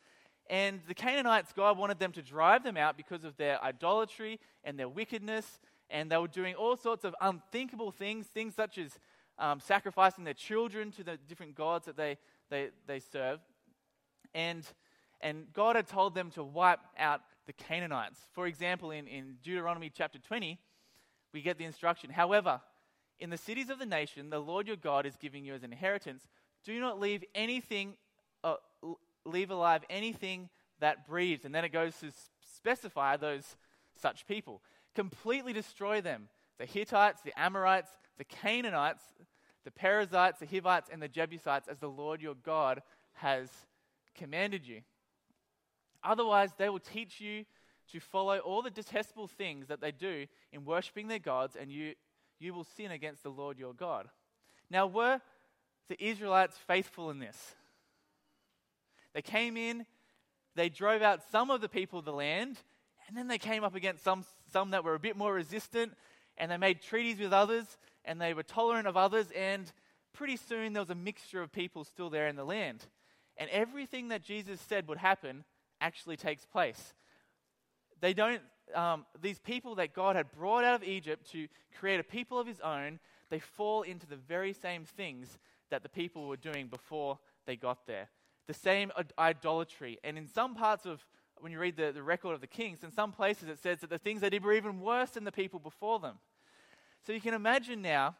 And 0.49 0.81
the 0.87 0.95
Canaanites, 0.95 1.53
God 1.53 1.77
wanted 1.77 1.99
them 1.99 2.11
to 2.13 2.21
drive 2.21 2.63
them 2.63 2.75
out 2.75 2.97
because 2.97 3.23
of 3.23 3.37
their 3.37 3.63
idolatry 3.63 4.39
and 4.63 4.79
their 4.79 4.89
wickedness. 4.89 5.59
And 5.89 6.11
they 6.11 6.17
were 6.17 6.27
doing 6.27 6.55
all 6.55 6.75
sorts 6.75 7.03
of 7.03 7.15
unthinkable 7.21 7.91
things, 7.91 8.27
things 8.27 8.55
such 8.55 8.77
as 8.77 8.97
um, 9.37 9.59
sacrificing 9.59 10.23
their 10.23 10.33
children 10.33 10.91
to 10.91 11.03
the 11.03 11.17
different 11.27 11.55
gods 11.55 11.85
that 11.85 11.97
they, 11.97 12.17
they, 12.49 12.69
they 12.87 12.99
served. 12.99 13.43
And, 14.33 14.65
and 15.21 15.45
God 15.53 15.75
had 15.75 15.87
told 15.87 16.15
them 16.15 16.31
to 16.31 16.43
wipe 16.43 16.79
out 16.97 17.21
the 17.45 17.53
Canaanites. 17.53 18.19
For 18.33 18.47
example, 18.47 18.91
in, 18.91 19.07
in 19.07 19.37
Deuteronomy 19.43 19.91
chapter 19.93 20.19
20, 20.19 20.59
we 21.33 21.41
get 21.41 21.57
the 21.57 21.65
instruction 21.65 22.09
However, 22.09 22.61
in 23.19 23.29
the 23.29 23.37
cities 23.37 23.69
of 23.69 23.79
the 23.79 23.85
nation, 23.85 24.29
the 24.29 24.39
Lord 24.39 24.67
your 24.67 24.77
God 24.77 25.05
is 25.05 25.15
giving 25.15 25.43
you 25.43 25.53
as 25.53 25.63
an 25.63 25.71
inheritance. 25.71 26.27
Do 26.63 26.79
not 26.79 26.99
leave 26.99 27.23
anything, 27.35 27.95
uh, 28.43 28.55
leave 29.25 29.51
alive 29.51 29.83
anything 29.89 30.49
that 30.79 31.07
breathes. 31.07 31.45
And 31.45 31.53
then 31.53 31.65
it 31.65 31.73
goes 31.73 31.95
to 31.99 32.11
specify 32.55 33.17
those 33.17 33.55
such 34.01 34.25
people. 34.27 34.61
Completely 34.95 35.53
destroy 35.53 36.01
them. 36.01 36.29
The 36.57 36.65
Hittites, 36.65 37.21
the 37.21 37.37
Amorites, 37.39 37.89
the 38.17 38.25
Canaanites, 38.25 39.03
the 39.63 39.71
Perizzites, 39.71 40.39
the 40.39 40.45
Hivites, 40.45 40.89
and 40.91 41.01
the 41.01 41.07
Jebusites, 41.07 41.67
as 41.67 41.79
the 41.79 41.89
Lord 41.89 42.21
your 42.21 42.35
God 42.35 42.81
has 43.13 43.49
commanded 44.15 44.67
you. 44.67 44.81
Otherwise, 46.03 46.51
they 46.57 46.69
will 46.69 46.79
teach 46.79 47.19
you 47.19 47.45
to 47.91 47.99
follow 47.99 48.37
all 48.39 48.61
the 48.61 48.69
detestable 48.69 49.27
things 49.27 49.67
that 49.67 49.81
they 49.81 49.91
do 49.91 50.25
in 50.51 50.65
worshipping 50.65 51.07
their 51.07 51.19
gods, 51.19 51.55
and 51.59 51.71
you, 51.71 51.93
you 52.39 52.53
will 52.53 52.63
sin 52.63 52.91
against 52.91 53.23
the 53.23 53.29
Lord 53.29 53.57
your 53.57 53.73
God. 53.73 54.09
Now, 54.69 54.87
were 54.87 55.19
the 55.87 56.03
Israelites 56.03 56.57
faithful 56.67 57.09
in 57.09 57.19
this? 57.19 57.55
They 59.13 59.21
came 59.21 59.57
in, 59.57 59.85
they 60.55 60.69
drove 60.69 61.01
out 61.01 61.21
some 61.31 61.49
of 61.49 61.61
the 61.61 61.69
people 61.69 61.99
of 61.99 62.05
the 62.05 62.13
land, 62.13 62.57
and 63.07 63.17
then 63.17 63.27
they 63.27 63.37
came 63.37 63.63
up 63.63 63.75
against 63.75 64.03
some, 64.03 64.23
some 64.51 64.71
that 64.71 64.83
were 64.83 64.95
a 64.95 64.99
bit 64.99 65.17
more 65.17 65.33
resistant, 65.33 65.93
and 66.37 66.51
they 66.51 66.57
made 66.57 66.81
treaties 66.81 67.19
with 67.19 67.33
others, 67.33 67.77
and 68.05 68.19
they 68.19 68.33
were 68.33 68.43
tolerant 68.43 68.87
of 68.87 68.95
others, 68.95 69.27
and 69.35 69.71
pretty 70.13 70.37
soon 70.37 70.73
there 70.73 70.81
was 70.81 70.89
a 70.89 70.95
mixture 70.95 71.41
of 71.41 71.51
people 71.51 71.83
still 71.83 72.09
there 72.09 72.27
in 72.27 72.35
the 72.35 72.43
land. 72.43 72.85
And 73.37 73.49
everything 73.49 74.09
that 74.09 74.23
Jesus 74.23 74.59
said 74.61 74.87
would 74.87 74.97
happen 74.97 75.43
actually 75.81 76.17
takes 76.17 76.45
place. 76.45 76.93
They 78.01 78.13
don't, 78.13 78.41
um, 78.75 79.05
these 79.21 79.39
people 79.39 79.75
that 79.75 79.93
God 79.93 80.15
had 80.15 80.31
brought 80.31 80.63
out 80.63 80.81
of 80.81 80.87
Egypt 80.87 81.31
to 81.31 81.47
create 81.79 81.99
a 81.99 82.03
people 82.03 82.39
of 82.39 82.47
his 82.47 82.59
own, 82.59 82.99
they 83.29 83.39
fall 83.39 83.83
into 83.83 84.07
the 84.07 84.17
very 84.17 84.53
same 84.53 84.83
things 84.85 85.37
that 85.69 85.83
the 85.83 85.89
people 85.89 86.27
were 86.27 86.37
doing 86.37 86.67
before 86.67 87.19
they 87.45 87.55
got 87.55 87.85
there. 87.87 88.09
The 88.49 88.53
same 88.55 88.91
idolatry. 89.19 89.99
And 90.03 90.17
in 90.17 90.27
some 90.27 90.55
parts 90.55 90.87
of, 90.87 91.05
when 91.37 91.51
you 91.51 91.59
read 91.59 91.77
the, 91.77 91.91
the 91.91 92.01
record 92.01 92.33
of 92.33 92.41
the 92.41 92.47
kings, 92.47 92.83
in 92.83 92.91
some 92.91 93.11
places 93.11 93.47
it 93.47 93.59
says 93.59 93.81
that 93.81 93.91
the 93.91 93.99
things 93.99 94.21
they 94.21 94.29
did 94.31 94.43
were 94.43 94.53
even 94.53 94.79
worse 94.79 95.11
than 95.11 95.23
the 95.23 95.31
people 95.31 95.59
before 95.59 95.99
them. 95.99 96.15
So 97.05 97.13
you 97.13 97.21
can 97.21 97.35
imagine 97.35 97.83
now, 97.83 98.15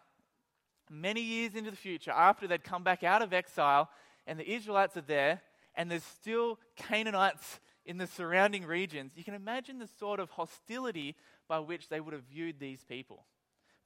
many 0.88 1.22
years 1.22 1.56
into 1.56 1.72
the 1.72 1.78
future, 1.78 2.12
after 2.12 2.48
they'd 2.48 2.64
come 2.64 2.84
back 2.84 3.04
out 3.04 3.24
of 3.24 3.34
exile, 3.34 3.90
and 4.28 4.40
the 4.40 4.48
Israelites 4.48 4.96
are 4.98 5.02
there, 5.02 5.42
and 5.74 5.90
there's 5.90 6.04
still 6.04 6.60
Canaanites 6.76 7.60
in 7.84 7.98
the 7.98 8.06
surrounding 8.06 8.66
regions, 8.66 9.14
you 9.16 9.24
can 9.24 9.34
imagine 9.34 9.80
the 9.80 9.90
sort 9.98 10.20
of 10.20 10.30
hostility 10.30 11.16
by 11.48 11.58
which 11.58 11.90
they 11.90 12.00
would 12.00 12.14
have 12.14 12.26
viewed 12.32 12.60
these 12.60 12.84
people. 12.84 13.26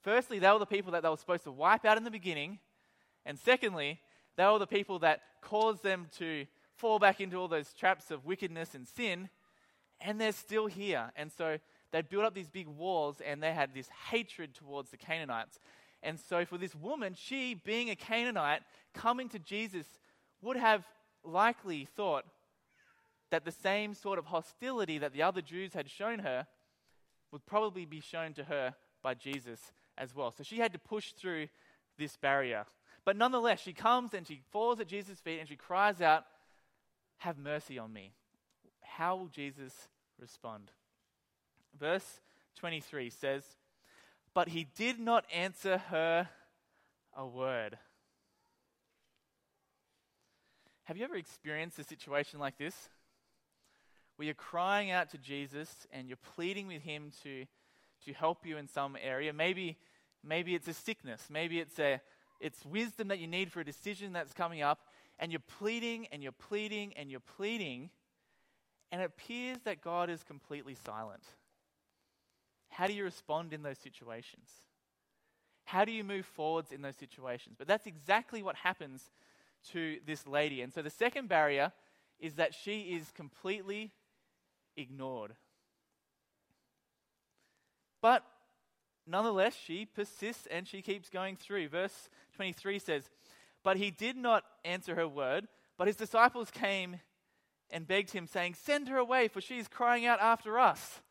Firstly, 0.01 0.39
they 0.39 0.51
were 0.51 0.59
the 0.59 0.65
people 0.65 0.91
that 0.91 1.03
they 1.03 1.09
were 1.09 1.15
supposed 1.15 1.45
to 1.45 1.53
wipe 1.53 1.85
out 1.85 1.95
in 1.95 2.03
the 2.03 2.11
beginning. 2.11 2.59
And 3.25 3.39
secondly, 3.39 4.01
they 4.35 4.45
were 4.45 4.59
the 4.59 4.67
people 4.67 4.99
that 4.99 5.21
caused 5.41 5.83
them 5.83 6.07
to 6.17 6.45
fall 6.75 6.99
back 6.99 7.21
into 7.21 7.37
all 7.37 7.47
those 7.47 7.73
traps 7.73 8.11
of 8.11 8.25
wickedness 8.25 8.73
and 8.73 8.87
sin. 8.87 9.29
And 10.01 10.19
they're 10.19 10.31
still 10.31 10.67
here. 10.67 11.11
And 11.15 11.31
so 11.31 11.57
they 11.91 12.01
built 12.01 12.25
up 12.25 12.33
these 12.33 12.49
big 12.49 12.67
walls 12.67 13.21
and 13.25 13.41
they 13.41 13.53
had 13.53 13.73
this 13.73 13.89
hatred 14.09 14.53
towards 14.53 14.89
the 14.89 14.97
Canaanites. 14.97 15.59
And 16.01 16.19
so 16.19 16.43
for 16.43 16.57
this 16.57 16.75
woman, 16.75 17.15
she, 17.17 17.53
being 17.53 17.89
a 17.89 17.95
Canaanite, 17.95 18.61
coming 18.93 19.29
to 19.29 19.39
Jesus, 19.39 19.87
would 20.41 20.57
have 20.57 20.83
likely 21.23 21.85
thought 21.95 22.25
that 23.31 23.45
the 23.45 23.51
same 23.51 23.93
sort 23.93 24.19
of 24.19 24.25
hostility 24.25 24.97
that 24.97 25.13
the 25.13 25.21
other 25.21 25.41
Jews 25.41 25.73
had 25.73 25.89
shown 25.89 26.19
her 26.19 26.45
would 27.31 27.45
probably 27.45 27.85
be 27.85 27.99
shown 27.99 28.33
to 28.33 28.43
her 28.43 28.75
by 29.01 29.13
Jesus 29.13 29.59
as 29.97 30.13
well. 30.13 30.31
So 30.31 30.43
she 30.43 30.57
had 30.57 30.73
to 30.73 30.79
push 30.79 31.13
through 31.13 31.47
this 31.97 32.17
barrier. 32.17 32.65
But 33.05 33.17
nonetheless, 33.17 33.59
she 33.59 33.73
comes 33.73 34.13
and 34.13 34.25
she 34.25 34.41
falls 34.51 34.79
at 34.79 34.87
Jesus' 34.87 35.19
feet 35.19 35.39
and 35.39 35.49
she 35.49 35.55
cries 35.55 36.01
out, 36.01 36.25
Have 37.17 37.37
mercy 37.37 37.77
on 37.77 37.91
me. 37.91 38.13
How 38.81 39.15
will 39.15 39.27
Jesus 39.27 39.73
respond? 40.19 40.71
Verse 41.77 42.21
23 42.57 43.09
says, 43.09 43.43
But 44.33 44.49
he 44.49 44.67
did 44.75 44.99
not 44.99 45.25
answer 45.33 45.77
her 45.89 46.29
a 47.15 47.25
word. 47.25 47.77
Have 50.85 50.97
you 50.97 51.03
ever 51.03 51.15
experienced 51.15 51.79
a 51.79 51.83
situation 51.83 52.39
like 52.39 52.57
this? 52.57 52.89
Where 54.15 54.25
you're 54.25 54.35
crying 54.35 54.91
out 54.91 55.09
to 55.11 55.17
Jesus 55.17 55.87
and 55.91 56.07
you're 56.07 56.17
pleading 56.35 56.67
with 56.67 56.83
him 56.83 57.11
to, 57.23 57.45
to 58.05 58.13
help 58.13 58.45
you 58.45 58.57
in 58.57 58.67
some 58.67 58.97
area. 59.01 59.33
Maybe, 59.33 59.77
maybe 60.23 60.55
it's 60.55 60.67
a 60.67 60.73
sickness. 60.73 61.27
Maybe 61.31 61.59
it's, 61.59 61.79
a, 61.79 62.01
it's 62.43 62.65
wisdom 62.65 63.07
that 63.07 63.19
you 63.19 63.27
need 63.27 63.51
for 63.51 63.61
a 63.61 63.65
decision 63.65 64.13
that's 64.13 64.33
coming 64.33 64.61
up. 64.61 64.87
And 65.19 65.31
you're 65.31 65.41
pleading 65.59 66.07
and 66.11 66.21
you're 66.21 66.31
pleading 66.33 66.93
and 66.97 67.09
you're 67.09 67.21
pleading. 67.21 67.89
And 68.91 69.01
it 69.01 69.05
appears 69.05 69.59
that 69.63 69.81
God 69.81 70.09
is 70.09 70.23
completely 70.23 70.75
silent. 70.85 71.23
How 72.69 72.87
do 72.87 72.93
you 72.93 73.03
respond 73.03 73.53
in 73.53 73.63
those 73.63 73.77
situations? 73.77 74.49
How 75.65 75.85
do 75.85 75.91
you 75.91 76.03
move 76.03 76.25
forwards 76.25 76.71
in 76.71 76.81
those 76.81 76.97
situations? 76.97 77.55
But 77.57 77.67
that's 77.67 77.87
exactly 77.87 78.43
what 78.43 78.55
happens 78.55 79.11
to 79.71 79.99
this 80.05 80.27
lady. 80.27 80.61
And 80.61 80.73
so 80.73 80.81
the 80.81 80.89
second 80.89 81.29
barrier 81.29 81.71
is 82.19 82.33
that 82.35 82.53
she 82.53 82.81
is 82.81 83.11
completely 83.15 83.91
ignored. 84.75 85.35
But 88.01 88.25
nonetheless, 89.07 89.55
she 89.55 89.85
persists 89.85 90.47
and 90.49 90.67
she 90.67 90.81
keeps 90.81 91.09
going 91.09 91.35
through. 91.35 91.69
Verse 91.69 92.09
23 92.35 92.79
says, 92.79 93.09
But 93.63 93.77
he 93.77 93.91
did 93.91 94.15
not 94.15 94.43
answer 94.63 94.95
her 94.95 95.07
word, 95.07 95.47
but 95.77 95.87
his 95.87 95.95
disciples 95.95 96.51
came 96.51 96.97
and 97.71 97.87
begged 97.87 98.11
him, 98.11 98.27
saying, 98.27 98.55
Send 98.55 98.87
her 98.87 98.97
away, 98.97 99.27
for 99.27 99.41
she 99.41 99.57
is 99.57 99.67
crying 99.67 100.05
out 100.05 100.19
after 100.19 100.59
us. 100.59 101.01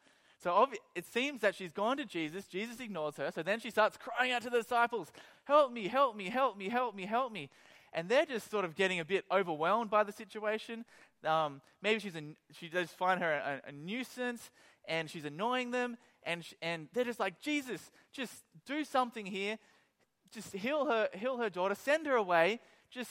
So 0.43 0.67
it 0.95 1.07
seems 1.07 1.41
that 1.43 1.55
she's 1.55 1.73
gone 1.73 1.99
to 1.99 2.05
Jesus. 2.05 2.47
Jesus 2.47 2.81
ignores 2.81 3.17
her. 3.17 3.31
So 3.33 3.43
then 3.43 3.61
she 3.61 3.71
starts 3.71 3.97
crying 3.97 4.33
out 4.33 4.43
to 4.43 4.51
the 4.51 4.59
disciples, 4.63 5.13
Help 5.45 5.73
me, 5.73 5.89
help 5.89 6.17
me, 6.17 6.29
help 6.29 6.57
me, 6.57 6.69
help 6.69 6.95
me, 6.95 7.07
help 7.07 7.33
me. 7.33 7.49
And 7.93 8.09
they're 8.09 8.27
just 8.27 8.51
sort 8.51 8.65
of 8.65 8.75
getting 8.75 9.01
a 9.01 9.05
bit 9.05 9.25
overwhelmed 9.31 9.91
by 9.91 10.03
the 10.03 10.13
situation. 10.13 10.85
Um, 11.25 11.61
maybe 11.83 12.01
she's 12.01 12.17
a, 12.17 12.23
she 12.53 12.69
just 12.69 12.97
find 12.97 13.21
her 13.21 13.33
a, 13.33 13.69
a 13.69 13.73
nuisance 13.73 14.51
and 14.89 15.09
she's 15.09 15.25
annoying 15.25 15.71
them. 15.71 15.97
And, 16.25 16.47
and 16.61 16.88
they're 16.93 17.05
just 17.05 17.21
like, 17.21 17.41
Jesus, 17.41 17.91
just 18.12 18.33
do 18.67 18.85
something 18.85 19.26
here. 19.26 19.59
Just 20.33 20.52
heal 20.52 20.87
her, 20.87 21.09
heal 21.14 21.38
her 21.38 21.50
daughter, 21.50 21.75
send 21.75 22.07
her 22.07 22.17
away. 22.17 22.61
Just 22.91 23.11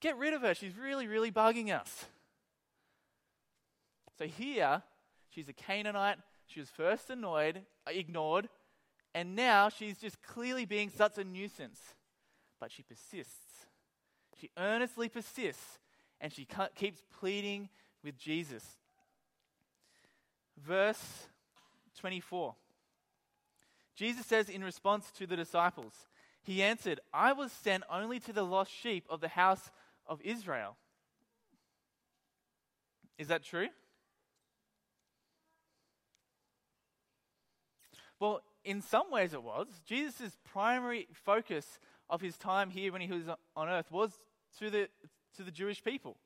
get 0.00 0.16
rid 0.18 0.34
of 0.34 0.42
her. 0.42 0.54
She's 0.54 0.76
really, 0.76 1.06
really 1.06 1.30
bugging 1.30 1.72
us. 1.72 2.06
So 4.18 4.26
here, 4.26 4.82
she's 5.30 5.48
a 5.48 5.52
Canaanite 5.52 6.18
she 6.46 6.60
was 6.60 6.68
first 6.68 7.10
annoyed, 7.10 7.62
ignored, 7.86 8.48
and 9.14 9.34
now 9.34 9.68
she's 9.68 9.98
just 9.98 10.22
clearly 10.22 10.64
being 10.64 10.90
such 10.90 11.18
a 11.18 11.24
nuisance. 11.24 11.80
But 12.60 12.70
she 12.70 12.82
persists. 12.82 13.66
She 14.40 14.50
earnestly 14.58 15.08
persists, 15.08 15.78
and 16.20 16.32
she 16.32 16.46
keeps 16.74 17.02
pleading 17.18 17.68
with 18.02 18.18
Jesus. 18.18 18.64
Verse 20.58 21.26
24. 21.98 22.54
Jesus 23.96 24.26
says 24.26 24.48
in 24.48 24.64
response 24.64 25.10
to 25.18 25.26
the 25.26 25.36
disciples, 25.36 25.92
He 26.42 26.62
answered, 26.62 27.00
I 27.12 27.32
was 27.32 27.52
sent 27.52 27.84
only 27.90 28.20
to 28.20 28.32
the 28.32 28.42
lost 28.42 28.72
sheep 28.72 29.04
of 29.08 29.20
the 29.20 29.28
house 29.28 29.70
of 30.06 30.20
Israel. 30.22 30.76
Is 33.18 33.28
that 33.28 33.44
true? 33.44 33.68
Well, 38.18 38.42
in 38.64 38.80
some 38.80 39.10
ways 39.10 39.34
it 39.34 39.42
was. 39.42 39.68
Jesus' 39.86 40.36
primary 40.44 41.08
focus 41.12 41.78
of 42.08 42.20
his 42.20 42.36
time 42.36 42.70
here 42.70 42.92
when 42.92 43.00
he 43.00 43.12
was 43.12 43.24
on 43.56 43.68
earth 43.68 43.90
was 43.90 44.18
to 44.58 44.70
the, 44.70 44.88
to 45.36 45.42
the 45.42 45.50
Jewish 45.50 45.82
people. 45.82 46.16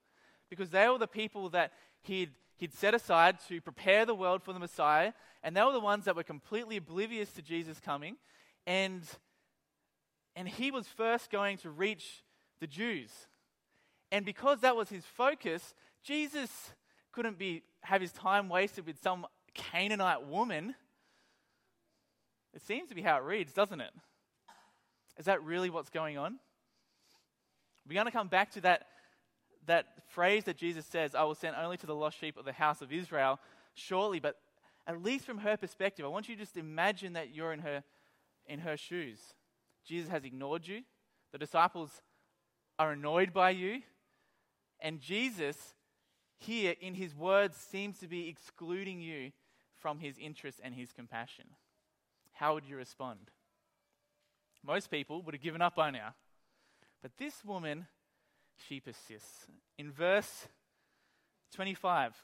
Because 0.48 0.70
they 0.70 0.88
were 0.88 0.98
the 0.98 1.06
people 1.06 1.50
that 1.50 1.72
he'd, 2.02 2.30
he'd 2.58 2.74
set 2.74 2.94
aside 2.94 3.38
to 3.48 3.60
prepare 3.60 4.04
the 4.04 4.14
world 4.14 4.42
for 4.42 4.52
the 4.52 4.58
Messiah, 4.58 5.12
and 5.42 5.56
they 5.56 5.62
were 5.62 5.72
the 5.72 5.80
ones 5.80 6.04
that 6.04 6.14
were 6.14 6.22
completely 6.22 6.76
oblivious 6.76 7.32
to 7.32 7.42
Jesus 7.42 7.80
coming. 7.80 8.16
And, 8.66 9.02
and 10.36 10.46
he 10.46 10.70
was 10.70 10.86
first 10.86 11.30
going 11.30 11.56
to 11.58 11.70
reach 11.70 12.22
the 12.60 12.66
Jews. 12.66 13.10
And 14.12 14.24
because 14.24 14.60
that 14.60 14.76
was 14.76 14.90
his 14.90 15.04
focus, 15.04 15.74
Jesus 16.04 16.50
couldn't 17.12 17.38
be, 17.38 17.62
have 17.80 18.00
his 18.00 18.12
time 18.12 18.48
wasted 18.48 18.86
with 18.86 19.00
some 19.02 19.26
Canaanite 19.54 20.26
woman 20.26 20.74
it 22.54 22.66
seems 22.66 22.88
to 22.88 22.94
be 22.94 23.02
how 23.02 23.16
it 23.18 23.22
reads, 23.22 23.52
doesn't 23.52 23.80
it? 23.80 23.92
Is 25.16 25.26
that 25.26 25.42
really 25.44 25.70
what's 25.70 25.90
going 25.90 26.18
on? 26.18 26.38
We're 27.86 27.94
going 27.94 28.06
to 28.06 28.12
come 28.12 28.28
back 28.28 28.52
to 28.52 28.60
that, 28.62 28.86
that 29.68 29.86
phrase 30.08 30.44
that 30.44 30.56
Jesus 30.56 30.84
says, 30.86 31.14
I 31.14 31.22
will 31.24 31.34
send 31.34 31.56
only 31.56 31.76
to 31.78 31.86
the 31.86 31.94
lost 31.94 32.18
sheep 32.18 32.36
of 32.36 32.44
the 32.44 32.52
house 32.52 32.82
of 32.82 32.92
Israel 32.92 33.38
shortly, 33.74 34.20
but 34.20 34.36
at 34.86 35.02
least 35.02 35.24
from 35.24 35.38
her 35.38 35.56
perspective, 35.56 36.04
I 36.04 36.08
want 36.08 36.28
you 36.28 36.34
to 36.34 36.42
just 36.42 36.56
imagine 36.56 37.12
that 37.14 37.34
you're 37.34 37.52
in 37.52 37.60
her, 37.60 37.84
in 38.46 38.60
her 38.60 38.76
shoes. 38.76 39.20
Jesus 39.84 40.10
has 40.10 40.24
ignored 40.24 40.66
you, 40.66 40.82
the 41.32 41.38
disciples 41.38 42.02
are 42.78 42.92
annoyed 42.92 43.32
by 43.32 43.50
you, 43.50 43.82
and 44.80 45.00
Jesus, 45.00 45.74
here 46.36 46.74
in 46.80 46.94
his 46.94 47.14
words, 47.14 47.56
seems 47.56 47.98
to 47.98 48.08
be 48.08 48.28
excluding 48.28 49.00
you 49.00 49.32
from 49.74 49.98
his 49.98 50.18
interest 50.18 50.60
and 50.62 50.74
his 50.74 50.92
compassion 50.92 51.46
how 52.38 52.54
would 52.54 52.64
you 52.64 52.76
respond? 52.76 53.30
Most 54.64 54.90
people 54.90 55.22
would 55.22 55.34
have 55.34 55.42
given 55.42 55.60
up 55.60 55.74
by 55.74 55.90
now. 55.90 56.14
But 57.02 57.12
this 57.18 57.44
woman, 57.44 57.86
she 58.66 58.80
persists. 58.80 59.46
In 59.78 59.90
verse 59.90 60.48
25, 61.54 62.14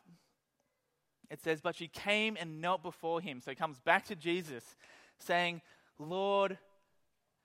it 1.30 1.40
says, 1.40 1.60
But 1.60 1.76
she 1.76 1.88
came 1.88 2.36
and 2.38 2.60
knelt 2.60 2.82
before 2.82 3.20
him. 3.20 3.40
So 3.40 3.54
comes 3.54 3.80
back 3.80 4.06
to 4.06 4.16
Jesus, 4.16 4.76
saying, 5.18 5.62
Lord, 5.98 6.58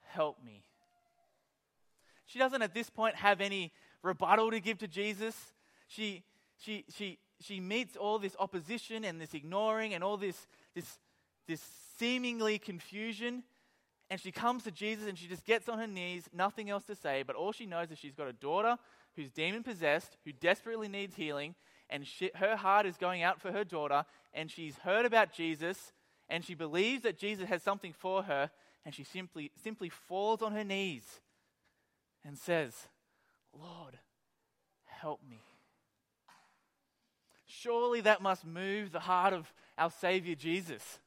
help 0.07 0.43
me. 0.43 0.63
She 2.25 2.39
doesn't 2.39 2.61
at 2.61 2.73
this 2.73 2.89
point 2.89 3.15
have 3.15 3.41
any 3.41 3.71
rebuttal 4.03 4.51
to 4.51 4.59
give 4.59 4.77
to 4.79 4.87
Jesus. 4.87 5.35
She, 5.87 6.23
she, 6.57 6.85
she, 6.95 7.17
she 7.39 7.59
meets 7.59 7.95
all 7.95 8.19
this 8.19 8.35
opposition 8.39 9.03
and 9.03 9.19
this 9.19 9.33
ignoring 9.33 9.93
and 9.93 10.03
all 10.03 10.17
this, 10.17 10.47
this, 10.75 10.99
this 11.47 11.61
seemingly 11.97 12.59
confusion. 12.59 13.43
And 14.09 14.19
she 14.19 14.31
comes 14.31 14.63
to 14.63 14.71
Jesus 14.71 15.07
and 15.07 15.17
she 15.17 15.27
just 15.27 15.45
gets 15.45 15.69
on 15.69 15.77
her 15.77 15.87
knees, 15.87 16.27
nothing 16.33 16.69
else 16.69 16.83
to 16.85 16.95
say, 16.95 17.23
but 17.25 17.35
all 17.35 17.51
she 17.51 17.65
knows 17.65 17.91
is 17.91 17.99
she's 17.99 18.15
got 18.15 18.27
a 18.27 18.33
daughter 18.33 18.77
who's 19.15 19.29
demon 19.29 19.63
possessed, 19.63 20.17
who 20.25 20.31
desperately 20.31 20.87
needs 20.87 21.15
healing, 21.15 21.55
and 21.89 22.05
she, 22.05 22.31
her 22.35 22.55
heart 22.55 22.85
is 22.85 22.97
going 22.97 23.21
out 23.21 23.39
for 23.39 23.51
her 23.51 23.63
daughter, 23.63 24.05
and 24.33 24.49
she's 24.49 24.77
heard 24.77 25.05
about 25.05 25.33
Jesus, 25.33 25.91
and 26.27 26.43
she 26.43 26.55
believes 26.55 27.03
that 27.03 27.17
Jesus 27.17 27.47
has 27.49 27.61
something 27.61 27.93
for 27.93 28.23
her, 28.23 28.49
and 28.85 28.95
she 28.95 29.03
simply, 29.03 29.51
simply 29.61 29.89
falls 29.89 30.41
on 30.41 30.53
her 30.53 30.63
knees 30.63 31.03
and 32.25 32.37
says, 32.37 32.87
Lord, 33.53 33.97
help 34.85 35.21
me. 35.27 35.41
Surely 37.45 38.01
that 38.01 38.21
must 38.21 38.45
move 38.45 38.91
the 38.91 38.99
heart 38.99 39.33
of 39.33 39.51
our 39.77 39.89
Savior 39.89 40.35
Jesus. 40.35 40.99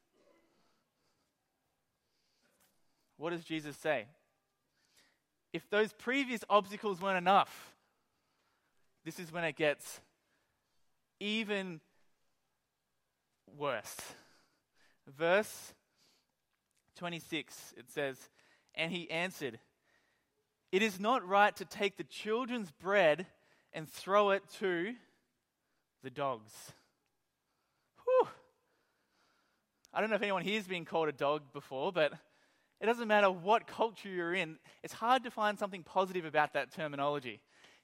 What 3.16 3.30
does 3.30 3.44
Jesus 3.44 3.76
say? 3.76 4.06
If 5.52 5.68
those 5.68 5.92
previous 5.92 6.42
obstacles 6.48 7.00
weren't 7.00 7.18
enough, 7.18 7.74
this 9.04 9.18
is 9.18 9.32
when 9.32 9.44
it 9.44 9.56
gets 9.56 10.00
even 11.20 11.80
worse. 13.58 13.96
Verse 15.06 15.74
26, 16.96 17.74
it 17.76 17.90
says, 17.90 18.16
And 18.74 18.92
he 18.92 19.10
answered, 19.10 19.58
It 20.70 20.82
is 20.82 20.98
not 20.98 21.26
right 21.26 21.54
to 21.56 21.64
take 21.64 21.96
the 21.96 22.04
children's 22.04 22.70
bread 22.70 23.26
and 23.72 23.88
throw 23.88 24.30
it 24.30 24.42
to 24.60 24.94
the 26.02 26.10
dogs. 26.10 26.52
Whew. 28.04 28.28
I 29.92 30.00
don't 30.00 30.10
know 30.10 30.16
if 30.16 30.22
anyone 30.22 30.42
here 30.42 30.56
has 30.56 30.66
been 30.66 30.84
called 30.84 31.08
a 31.08 31.12
dog 31.12 31.42
before, 31.52 31.92
but 31.92 32.12
it 32.82 32.86
doesn't 32.86 33.06
matter 33.06 33.30
what 33.30 33.68
culture 33.68 34.08
you're 34.08 34.34
in, 34.34 34.58
it's 34.82 34.92
hard 34.92 35.22
to 35.22 35.30
find 35.30 35.56
something 35.56 35.84
positive 35.84 36.24
about 36.24 36.52
that 36.54 36.72
terminology. 36.72 37.40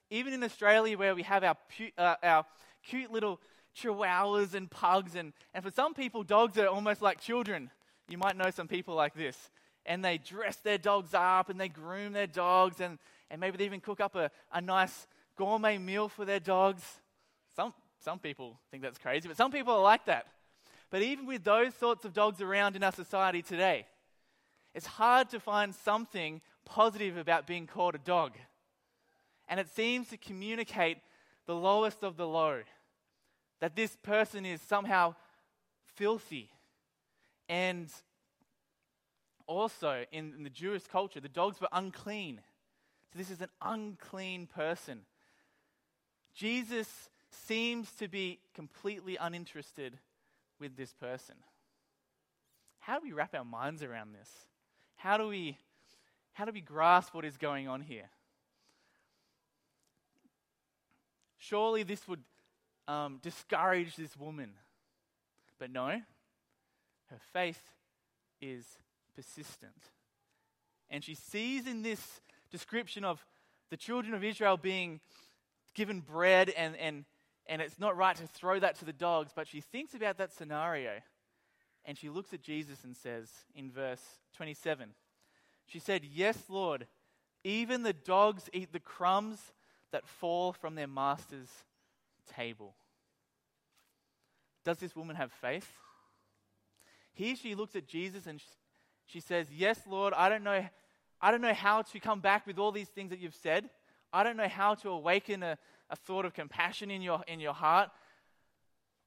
Even 0.09 0.33
in 0.33 0.43
Australia, 0.43 0.97
where 0.97 1.15
we 1.15 1.23
have 1.23 1.41
our, 1.41 1.55
pu- 1.77 1.91
uh, 1.97 2.15
our 2.21 2.45
cute 2.83 3.09
little 3.09 3.39
chihuahuas 3.77 4.55
and 4.55 4.69
pugs, 4.69 5.15
and, 5.15 5.31
and 5.53 5.63
for 5.63 5.71
some 5.71 5.93
people, 5.93 6.23
dogs 6.23 6.57
are 6.57 6.67
almost 6.67 7.01
like 7.01 7.21
children. 7.21 7.71
You 8.09 8.17
might 8.17 8.35
know 8.35 8.51
some 8.51 8.67
people 8.67 8.93
like 8.93 9.13
this. 9.13 9.37
And 9.85 10.03
they 10.03 10.17
dress 10.17 10.57
their 10.57 10.77
dogs 10.77 11.11
up 11.13 11.49
and 11.49 11.57
they 11.57 11.69
groom 11.69 12.11
their 12.11 12.27
dogs, 12.27 12.81
and, 12.81 12.99
and 13.31 13.39
maybe 13.39 13.55
they 13.55 13.65
even 13.65 13.79
cook 13.79 14.01
up 14.01 14.15
a, 14.15 14.29
a 14.51 14.59
nice 14.59 15.07
gourmet 15.37 15.77
meal 15.77 16.09
for 16.09 16.25
their 16.25 16.41
dogs. 16.41 16.83
Some, 17.55 17.73
some 18.03 18.19
people 18.19 18.59
think 18.69 18.83
that's 18.83 18.97
crazy, 18.97 19.29
but 19.29 19.37
some 19.37 19.51
people 19.51 19.73
are 19.75 19.81
like 19.81 20.07
that. 20.07 20.25
But 20.89 21.03
even 21.03 21.25
with 21.25 21.45
those 21.45 21.73
sorts 21.75 22.03
of 22.03 22.13
dogs 22.13 22.41
around 22.41 22.75
in 22.75 22.83
our 22.83 22.91
society 22.91 23.41
today, 23.41 23.85
it's 24.73 24.85
hard 24.85 25.29
to 25.29 25.39
find 25.39 25.73
something 25.73 26.41
positive 26.65 27.17
about 27.17 27.47
being 27.47 27.67
called 27.67 27.95
a 27.95 27.99
dog. 27.99 28.33
And 29.47 29.59
it 29.59 29.69
seems 29.69 30.09
to 30.09 30.17
communicate 30.17 30.97
the 31.47 31.55
lowest 31.55 32.03
of 32.03 32.17
the 32.17 32.27
low 32.27 32.61
that 33.59 33.75
this 33.75 33.97
person 34.03 34.45
is 34.45 34.61
somehow 34.61 35.15
filthy. 35.95 36.49
And 37.49 37.89
also, 39.47 40.05
in, 40.11 40.33
in 40.37 40.43
the 40.43 40.49
Jewish 40.49 40.83
culture, 40.83 41.19
the 41.19 41.27
dogs 41.27 41.59
were 41.59 41.67
unclean. 41.71 42.39
So, 43.11 43.17
this 43.17 43.31
is 43.31 43.41
an 43.41 43.49
unclean 43.61 44.45
person. 44.45 45.01
Jesus 46.35 47.09
seems 47.31 47.91
to 47.93 48.07
be 48.07 48.39
completely 48.53 49.17
uninterested 49.19 49.97
with 50.59 50.77
this 50.77 50.93
person. 50.93 51.35
How 52.79 52.99
do 52.99 53.03
we 53.03 53.13
wrap 53.13 53.33
our 53.33 53.43
minds 53.43 53.81
around 53.81 54.13
this? 54.13 54.29
How 54.99 55.15
do 55.15 55.29
we, 55.29 55.57
how 56.33 56.43
do 56.43 56.51
we 56.51 56.59
grasp 56.59 57.13
what 57.13 57.23
is 57.23 57.37
going 57.37 57.69
on 57.69 57.79
here? 57.79 58.09
Surely 61.37 61.83
this 61.83 62.05
would 62.05 62.19
um, 62.85 63.19
discourage 63.21 63.95
this 63.95 64.17
woman. 64.17 64.51
But 65.57 65.71
no, 65.71 65.87
her 65.87 67.19
faith 67.31 67.61
is 68.41 68.65
persistent. 69.15 69.71
And 70.89 71.01
she 71.01 71.15
sees 71.15 71.65
in 71.65 71.81
this 71.81 72.19
description 72.51 73.05
of 73.05 73.25
the 73.69 73.77
children 73.77 74.13
of 74.13 74.21
Israel 74.21 74.57
being 74.57 74.99
given 75.75 76.01
bread 76.01 76.49
and, 76.49 76.75
and, 76.75 77.05
and 77.47 77.61
it's 77.61 77.79
not 77.79 77.95
right 77.95 78.17
to 78.17 78.27
throw 78.27 78.59
that 78.59 78.75
to 78.79 78.85
the 78.85 78.91
dogs, 78.91 79.31
but 79.33 79.47
she 79.47 79.61
thinks 79.61 79.93
about 79.93 80.17
that 80.17 80.33
scenario 80.33 80.99
and 81.89 81.97
she 81.97 82.07
looks 82.07 82.33
at 82.33 82.43
Jesus 82.43 82.83
and 82.83 82.95
says 82.95 83.31
in 83.55 83.71
verse 83.71 84.03
27, 84.37 84.89
she 85.65 85.79
said, 85.79 86.03
Yes, 86.05 86.37
Lord, 86.47 86.85
even 87.43 87.81
the 87.81 87.93
dogs 87.93 88.47
eat 88.53 88.71
the 88.71 88.79
crumbs 88.79 89.39
that 89.91 90.07
fall 90.07 90.53
from 90.53 90.75
their 90.75 90.85
master's 90.85 91.49
table. 92.31 92.75
Does 94.63 94.77
this 94.77 94.95
woman 94.95 95.15
have 95.15 95.31
faith? 95.31 95.67
Here 97.11 97.35
she 97.35 97.55
looks 97.55 97.75
at 97.75 97.87
Jesus 97.87 98.27
and 98.27 98.39
she 99.07 99.19
says, 99.19 99.47
Yes, 99.51 99.79
Lord, 99.89 100.13
I 100.13 100.29
don't 100.29 100.43
know, 100.43 100.63
I 101.19 101.31
don't 101.31 101.41
know 101.41 101.55
how 101.55 101.81
to 101.81 101.99
come 101.99 102.19
back 102.19 102.45
with 102.45 102.59
all 102.59 102.71
these 102.71 102.89
things 102.89 103.09
that 103.09 103.17
you've 103.17 103.33
said. 103.33 103.67
I 104.13 104.21
don't 104.21 104.37
know 104.37 104.47
how 104.47 104.75
to 104.75 104.89
awaken 104.89 105.41
a, 105.41 105.57
a 105.89 105.95
thought 105.95 106.25
of 106.25 106.35
compassion 106.35 106.91
in 106.91 107.01
your, 107.01 107.23
in 107.27 107.39
your 107.39 107.53
heart. 107.53 107.89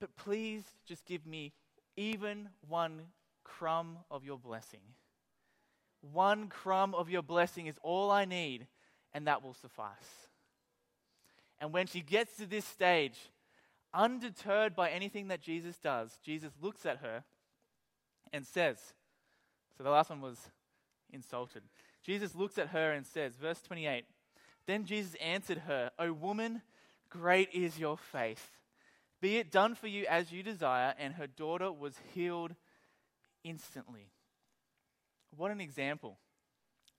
But 0.00 0.16
please 0.16 0.64
just 0.84 1.06
give 1.06 1.24
me 1.24 1.52
even 1.96 2.48
one 2.68 3.02
crumb 3.44 3.98
of 4.10 4.24
your 4.24 4.38
blessing. 4.38 4.80
One 6.00 6.48
crumb 6.48 6.94
of 6.94 7.10
your 7.10 7.22
blessing 7.22 7.66
is 7.66 7.78
all 7.82 8.10
I 8.10 8.24
need, 8.24 8.66
and 9.12 9.26
that 9.26 9.42
will 9.42 9.54
suffice. 9.54 10.28
And 11.60 11.72
when 11.72 11.86
she 11.86 12.00
gets 12.00 12.36
to 12.36 12.46
this 12.46 12.64
stage, 12.64 13.18
undeterred 13.94 14.74
by 14.74 14.90
anything 14.90 15.28
that 15.28 15.40
Jesus 15.40 15.76
does, 15.78 16.18
Jesus 16.24 16.52
looks 16.60 16.84
at 16.86 16.98
her 16.98 17.24
and 18.32 18.44
says, 18.46 18.78
So 19.76 19.84
the 19.84 19.90
last 19.90 20.10
one 20.10 20.20
was 20.20 20.38
insulted. 21.12 21.62
Jesus 22.02 22.34
looks 22.34 22.58
at 22.58 22.68
her 22.68 22.92
and 22.92 23.06
says, 23.06 23.36
verse 23.36 23.60
28, 23.62 24.04
Then 24.66 24.84
Jesus 24.84 25.14
answered 25.16 25.58
her, 25.58 25.90
O 25.98 26.12
woman, 26.12 26.62
great 27.08 27.50
is 27.52 27.78
your 27.78 27.96
faith. 27.96 28.50
Be 29.22 29.36
it 29.36 29.52
done 29.52 29.76
for 29.76 29.86
you 29.86 30.04
as 30.10 30.32
you 30.32 30.42
desire. 30.42 30.94
And 30.98 31.14
her 31.14 31.28
daughter 31.28 31.72
was 31.72 31.94
healed 32.12 32.54
instantly. 33.44 34.10
What 35.36 35.52
an 35.52 35.60
example. 35.60 36.18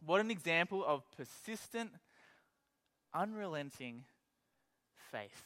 What 0.04 0.22
an 0.22 0.32
example 0.32 0.84
of 0.86 1.04
persistent, 1.16 1.92
unrelenting 3.14 4.06
faith. 5.12 5.44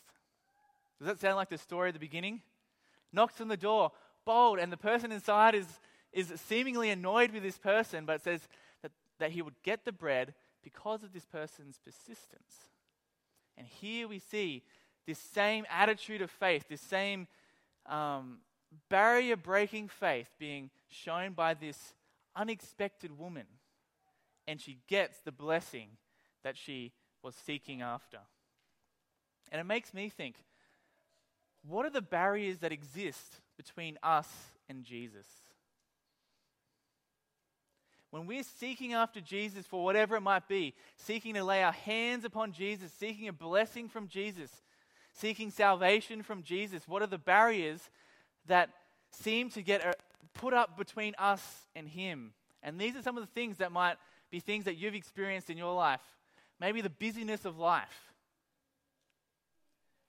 Does 0.99 1.07
that 1.07 1.19
sound 1.19 1.35
like 1.35 1.49
the 1.49 1.57
story 1.57 1.89
at 1.89 1.93
the 1.95 1.99
beginning? 1.99 2.41
Knocks 3.11 3.41
on 3.41 3.47
the 3.47 3.57
door, 3.57 3.91
bold, 4.23 4.59
and 4.59 4.71
the 4.71 4.77
person 4.77 5.11
inside 5.11 5.55
is, 5.55 5.65
is 6.13 6.31
seemingly 6.41 6.91
annoyed 6.91 7.31
with 7.31 7.41
this 7.41 7.57
person, 7.57 8.05
but 8.05 8.21
says 8.21 8.41
that, 8.83 8.91
that 9.17 9.31
he 9.31 9.41
would 9.41 9.61
get 9.63 9.83
the 9.83 9.91
bread 9.91 10.35
because 10.63 11.03
of 11.03 11.11
this 11.11 11.25
person's 11.25 11.79
persistence. 11.83 12.69
And 13.57 13.65
here 13.65 14.07
we 14.07 14.19
see 14.19 14.63
this 15.07 15.17
same 15.17 15.65
attitude 15.71 16.21
of 16.21 16.29
faith, 16.29 16.65
this 16.69 16.81
same 16.81 17.27
um, 17.87 18.39
barrier 18.89 19.37
breaking 19.37 19.87
faith 19.87 20.29
being 20.37 20.69
shown 20.89 21.31
by 21.31 21.53
this 21.53 21.93
unexpected 22.35 23.17
woman. 23.17 23.45
And 24.47 24.61
she 24.61 24.79
gets 24.87 25.19
the 25.19 25.31
blessing 25.31 25.89
that 26.43 26.55
she 26.55 26.91
was 27.23 27.35
seeking 27.35 27.81
after. 27.81 28.19
And 29.51 29.59
it 29.59 29.65
makes 29.65 29.93
me 29.93 30.09
think 30.09 30.35
what 31.65 31.85
are 31.85 31.89
the 31.89 32.01
barriers 32.01 32.59
that 32.59 32.71
exist 32.71 33.41
between 33.57 33.97
us 34.03 34.27
and 34.69 34.83
Jesus? 34.83 35.25
When 38.09 38.25
we're 38.25 38.43
seeking 38.43 38.93
after 38.93 39.19
Jesus 39.19 39.65
for 39.65 39.83
whatever 39.83 40.15
it 40.15 40.21
might 40.21 40.47
be, 40.47 40.73
seeking 40.95 41.33
to 41.33 41.43
lay 41.43 41.61
our 41.63 41.73
hands 41.73 42.23
upon 42.23 42.53
Jesus, 42.53 42.91
seeking 42.93 43.27
a 43.27 43.33
blessing 43.33 43.89
from 43.89 44.07
Jesus, 44.07 44.49
seeking 45.19 45.51
salvation 45.51 46.23
from 46.23 46.43
Jesus, 46.43 46.87
what 46.87 47.01
are 47.01 47.07
the 47.07 47.17
barriers 47.17 47.89
that 48.47 48.69
seem 49.11 49.49
to 49.51 49.61
get 49.61 49.85
uh, 49.85 49.93
put 50.33 50.53
up 50.53 50.77
between 50.77 51.15
us 51.17 51.41
and 51.75 51.87
Him? 51.87 52.33
And 52.63 52.79
these 52.79 52.95
are 52.95 53.01
some 53.01 53.17
of 53.17 53.23
the 53.23 53.31
things 53.33 53.57
that 53.57 53.71
might 53.71 53.97
be 54.29 54.39
things 54.39 54.65
that 54.65 54.75
you've 54.75 54.95
experienced 54.95 55.49
in 55.49 55.57
your 55.57 55.73
life. 55.73 56.01
Maybe 56.59 56.81
the 56.81 56.89
busyness 56.89 57.45
of 57.45 57.57
life. 57.57 58.13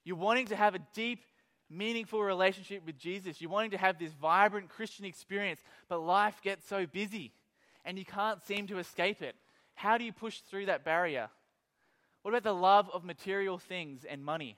You're 0.03 0.17
wanting 0.17 0.47
to 0.47 0.55
have 0.55 0.75
a 0.75 0.79
deep, 0.93 1.23
meaningful 1.69 2.23
relationship 2.23 2.85
with 2.85 2.97
Jesus. 2.97 3.39
You're 3.39 3.51
wanting 3.51 3.71
to 3.71 3.77
have 3.77 3.99
this 3.99 4.11
vibrant 4.13 4.69
Christian 4.69 5.05
experience, 5.05 5.61
but 5.87 5.99
life 5.99 6.41
gets 6.41 6.67
so 6.67 6.85
busy 6.85 7.31
and 7.85 7.97
you 7.97 8.05
can't 8.05 8.41
seem 8.43 8.67
to 8.67 8.79
escape 8.79 9.21
it. 9.21 9.35
How 9.75 9.97
do 9.97 10.03
you 10.03 10.11
push 10.11 10.39
through 10.39 10.65
that 10.65 10.83
barrier? 10.83 11.29
What 12.21 12.31
about 12.31 12.43
the 12.43 12.53
love 12.53 12.89
of 12.93 13.03
material 13.03 13.57
things 13.57 14.03
and 14.03 14.23
money? 14.23 14.57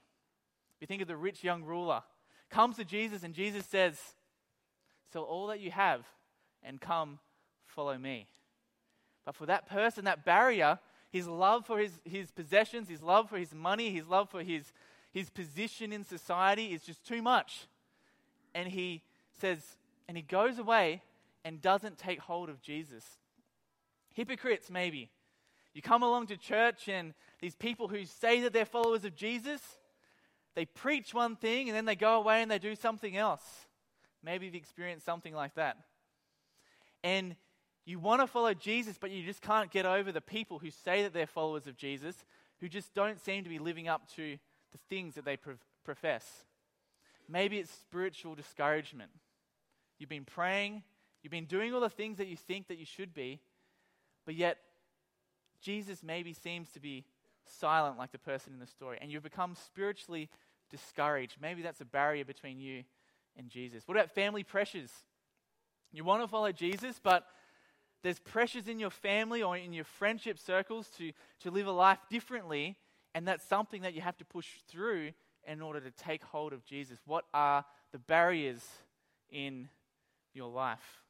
You 0.81 0.87
think 0.87 1.01
of 1.01 1.07
the 1.07 1.15
rich 1.15 1.43
young 1.43 1.63
ruler. 1.63 2.01
Comes 2.49 2.75
to 2.75 2.83
Jesus, 2.83 3.23
and 3.23 3.33
Jesus 3.33 3.65
says, 3.65 3.97
Sell 5.13 5.23
all 5.23 5.47
that 5.47 5.59
you 5.59 5.71
have 5.71 6.05
and 6.63 6.81
come 6.81 7.19
follow 7.65 7.97
me. 7.97 8.27
But 9.25 9.35
for 9.35 9.45
that 9.45 9.69
person, 9.69 10.05
that 10.05 10.25
barrier, 10.25 10.79
his 11.11 11.27
love 11.27 11.65
for 11.65 11.79
his, 11.79 11.99
his 12.03 12.31
possessions, 12.31 12.89
his 12.89 13.01
love 13.01 13.29
for 13.29 13.37
his 13.37 13.53
money, 13.53 13.91
his 13.91 14.07
love 14.07 14.29
for 14.29 14.41
his, 14.41 14.73
his 15.11 15.29
position 15.29 15.93
in 15.93 16.03
society 16.03 16.73
is 16.73 16.81
just 16.81 17.05
too 17.05 17.21
much. 17.21 17.67
And 18.55 18.67
he 18.67 19.03
says, 19.39 19.59
and 20.07 20.17
he 20.17 20.23
goes 20.23 20.57
away 20.59 21.01
and 21.45 21.61
doesn't 21.61 21.97
take 21.97 22.19
hold 22.19 22.49
of 22.49 22.61
Jesus. 22.61 23.05
Hypocrites, 24.13 24.69
maybe. 24.69 25.09
You 25.73 25.81
come 25.81 26.03
along 26.03 26.27
to 26.27 26.37
church 26.37 26.89
and 26.89 27.13
these 27.39 27.55
people 27.55 27.87
who 27.87 28.05
say 28.05 28.41
that 28.41 28.53
they're 28.53 28.65
followers 28.65 29.05
of 29.05 29.15
Jesus, 29.15 29.61
they 30.55 30.65
preach 30.65 31.13
one 31.13 31.35
thing 31.35 31.69
and 31.69 31.75
then 31.75 31.85
they 31.85 31.95
go 31.95 32.17
away 32.17 32.41
and 32.41 32.51
they 32.51 32.59
do 32.59 32.75
something 32.75 33.15
else. 33.15 33.43
Maybe 34.23 34.45
you've 34.45 34.55
experienced 34.55 35.05
something 35.05 35.33
like 35.33 35.55
that. 35.55 35.77
And 37.03 37.35
you 37.85 37.99
want 37.99 38.21
to 38.21 38.27
follow 38.27 38.53
Jesus, 38.53 38.97
but 38.99 39.11
you 39.11 39.25
just 39.25 39.41
can't 39.41 39.71
get 39.71 39.85
over 39.85 40.11
the 40.11 40.21
people 40.21 40.59
who 40.59 40.69
say 40.69 41.03
that 41.03 41.13
they're 41.13 41.25
followers 41.25 41.67
of 41.67 41.77
Jesus, 41.77 42.15
who 42.59 42.69
just 42.69 42.93
don't 42.93 43.19
seem 43.19 43.43
to 43.43 43.49
be 43.49 43.59
living 43.59 43.87
up 43.87 44.07
to 44.15 44.37
the 44.71 44.77
things 44.89 45.15
that 45.15 45.25
they 45.25 45.35
pro- 45.35 45.55
profess. 45.83 46.25
Maybe 47.27 47.57
it's 47.57 47.71
spiritual 47.71 48.35
discouragement. 48.35 49.11
You've 49.97 50.09
been 50.09 50.25
praying, 50.25 50.83
you've 51.23 51.31
been 51.31 51.45
doing 51.45 51.73
all 51.73 51.79
the 51.79 51.89
things 51.89 52.17
that 52.17 52.27
you 52.27 52.37
think 52.37 52.67
that 52.67 52.77
you 52.77 52.85
should 52.85 53.13
be, 53.13 53.39
but 54.25 54.35
yet 54.35 54.57
Jesus 55.61 56.03
maybe 56.03 56.33
seems 56.33 56.69
to 56.71 56.79
be 56.79 57.05
silent 57.59 57.97
like 57.97 58.11
the 58.11 58.19
person 58.19 58.53
in 58.53 58.59
the 58.59 58.67
story, 58.67 58.97
and 59.01 59.11
you've 59.11 59.23
become 59.23 59.55
spiritually 59.55 60.29
discouraged. 60.69 61.37
Maybe 61.41 61.61
that's 61.61 61.81
a 61.81 61.85
barrier 61.85 62.25
between 62.25 62.59
you 62.59 62.83
and 63.37 63.49
Jesus. 63.49 63.83
What 63.87 63.97
about 63.97 64.11
family 64.11 64.43
pressures? 64.43 64.91
You 65.91 66.03
want 66.03 66.23
to 66.23 66.27
follow 66.27 66.51
Jesus, 66.51 66.99
but 67.01 67.25
there's 68.03 68.19
pressures 68.19 68.67
in 68.67 68.79
your 68.79 68.89
family 68.89 69.43
or 69.43 69.57
in 69.57 69.73
your 69.73 69.83
friendship 69.83 70.39
circles 70.39 70.89
to, 70.97 71.11
to 71.41 71.51
live 71.51 71.67
a 71.67 71.71
life 71.71 71.99
differently, 72.09 72.77
and 73.13 73.27
that's 73.27 73.45
something 73.45 73.81
that 73.83 73.93
you 73.93 74.01
have 74.01 74.17
to 74.17 74.25
push 74.25 74.47
through 74.67 75.11
in 75.45 75.61
order 75.61 75.79
to 75.79 75.91
take 75.91 76.23
hold 76.23 76.53
of 76.53 76.65
Jesus. 76.65 76.99
What 77.05 77.25
are 77.33 77.65
the 77.91 77.99
barriers 77.99 78.65
in 79.29 79.69
your 80.33 80.49
life? 80.49 81.03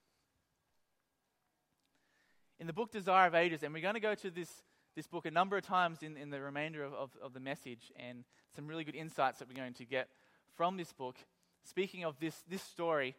In 2.60 2.68
the 2.68 2.74
book 2.74 2.92
Desire 2.92 3.28
of 3.28 3.36
Ages, 3.36 3.64
and 3.64 3.74
we're 3.74 3.82
going 3.82 3.96
to 3.96 4.00
go 4.00 4.16
to 4.16 4.30
this, 4.30 4.50
this 4.96 5.08
book 5.08 5.26
a 5.26 5.32
number 5.32 5.58
of 5.58 5.64
times 5.64 6.04
in, 6.04 6.18
in 6.18 6.30
the 6.30 6.42
remainder 6.42 6.84
of, 6.84 6.94
of, 6.94 7.12
of 7.22 7.34
the 7.34 7.40
message, 7.40 7.92
and 7.98 8.24
some 8.56 8.68
really 8.68 8.84
good 8.84 8.96
insights 8.96 9.40
that 9.40 9.48
we're 9.48 9.56
going 9.56 9.74
to 9.74 9.86
get 9.86 10.10
from 10.56 10.78
this 10.78 10.92
book. 10.94 11.16
Speaking 11.64 12.04
of 12.04 12.20
this, 12.20 12.44
this 12.50 12.62
story, 12.62 13.16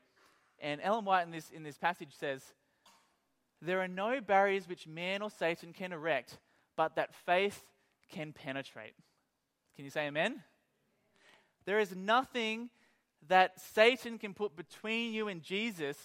and 0.60 0.80
Ellen 0.82 1.04
White 1.04 1.24
in 1.24 1.30
this, 1.30 1.50
in 1.50 1.62
this 1.62 1.78
passage 1.78 2.12
says, 2.18 2.42
there 3.60 3.80
are 3.80 3.88
no 3.88 4.20
barriers 4.20 4.68
which 4.68 4.86
man 4.86 5.22
or 5.22 5.30
Satan 5.30 5.72
can 5.72 5.92
erect, 5.92 6.38
but 6.76 6.96
that 6.96 7.14
faith 7.14 7.64
can 8.10 8.32
penetrate. 8.32 8.94
Can 9.76 9.84
you 9.84 9.90
say 9.90 10.06
amen? 10.06 10.42
There 11.64 11.78
is 11.78 11.94
nothing 11.94 12.70
that 13.28 13.60
Satan 13.60 14.18
can 14.18 14.34
put 14.34 14.56
between 14.56 15.12
you 15.12 15.28
and 15.28 15.42
Jesus 15.42 15.96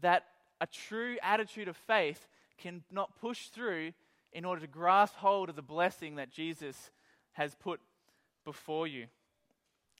that 0.00 0.24
a 0.60 0.66
true 0.66 1.16
attitude 1.22 1.68
of 1.68 1.76
faith 1.76 2.26
cannot 2.56 3.20
push 3.20 3.48
through 3.48 3.92
in 4.32 4.44
order 4.44 4.60
to 4.60 4.66
grasp 4.66 5.14
hold 5.16 5.48
of 5.48 5.56
the 5.56 5.62
blessing 5.62 6.16
that 6.16 6.30
Jesus 6.30 6.90
has 7.32 7.54
put 7.54 7.80
before 8.44 8.86
you. 8.86 9.06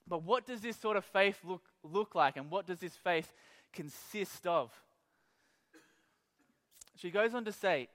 But 0.07 0.23
what 0.23 0.45
does 0.45 0.61
this 0.61 0.77
sort 0.77 0.97
of 0.97 1.05
faith 1.05 1.39
look, 1.43 1.63
look 1.83 2.15
like, 2.15 2.35
and 2.35 2.49
what 2.49 2.65
does 2.65 2.79
this 2.79 2.95
faith 2.95 3.31
consist 3.71 4.47
of? 4.47 4.71
She 6.95 7.11
goes 7.11 7.33
on 7.33 7.45
to 7.45 7.51
say, 7.51 7.87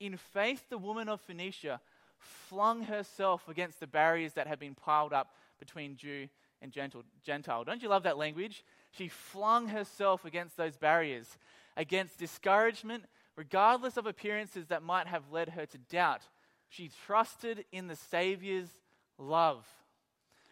In 0.00 0.16
faith, 0.16 0.64
the 0.70 0.78
woman 0.78 1.08
of 1.08 1.20
Phoenicia 1.20 1.80
flung 2.18 2.84
herself 2.84 3.48
against 3.48 3.80
the 3.80 3.86
barriers 3.86 4.32
that 4.34 4.46
had 4.46 4.58
been 4.58 4.74
piled 4.74 5.12
up 5.12 5.32
between 5.58 5.96
Jew 5.96 6.28
and 6.62 6.72
Gentile. 6.72 7.64
Don't 7.64 7.82
you 7.82 7.88
love 7.88 8.04
that 8.04 8.18
language? 8.18 8.64
She 8.92 9.08
flung 9.08 9.68
herself 9.68 10.24
against 10.24 10.56
those 10.56 10.76
barriers, 10.76 11.36
against 11.76 12.18
discouragement, 12.18 13.04
regardless 13.38 13.96
of 13.96 14.04
appearances 14.04 14.66
that 14.66 14.82
might 14.82 15.06
have 15.06 15.30
led 15.30 15.50
her 15.50 15.64
to 15.64 15.78
doubt. 15.78 16.22
She 16.68 16.90
trusted 17.06 17.64
in 17.70 17.86
the 17.86 17.94
Savior's 17.94 18.68
love. 19.16 19.64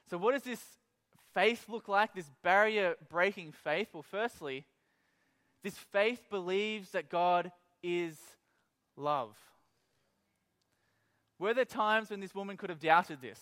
So, 0.09 0.17
what 0.17 0.33
does 0.33 0.45
this 0.45 0.63
faith 1.35 1.69
look 1.69 1.89
like? 1.89 2.15
This 2.15 2.31
barrier 2.45 2.95
breaking 3.11 3.53
faith? 3.53 3.89
Well, 3.93 4.05
firstly, 4.05 4.65
this 5.65 5.75
faith 5.75 6.31
believes 6.31 6.91
that 6.93 7.11
God 7.11 7.51
is 7.83 8.17
love. 8.97 9.37
Were 11.41 11.55
there 11.55 11.65
times 11.65 12.11
when 12.11 12.21
this 12.21 12.37
woman 12.37 12.57
could 12.57 12.71
have 12.71 12.79
doubted 12.79 13.21
this? 13.21 13.41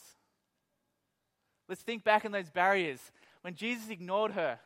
Let's 1.69 1.83
think 1.83 2.03
back 2.03 2.25
on 2.25 2.33
those 2.33 2.49
barriers 2.49 3.13
when 3.43 3.55
Jesus 3.55 3.91
ignored 3.91 4.33
her, 4.33 4.59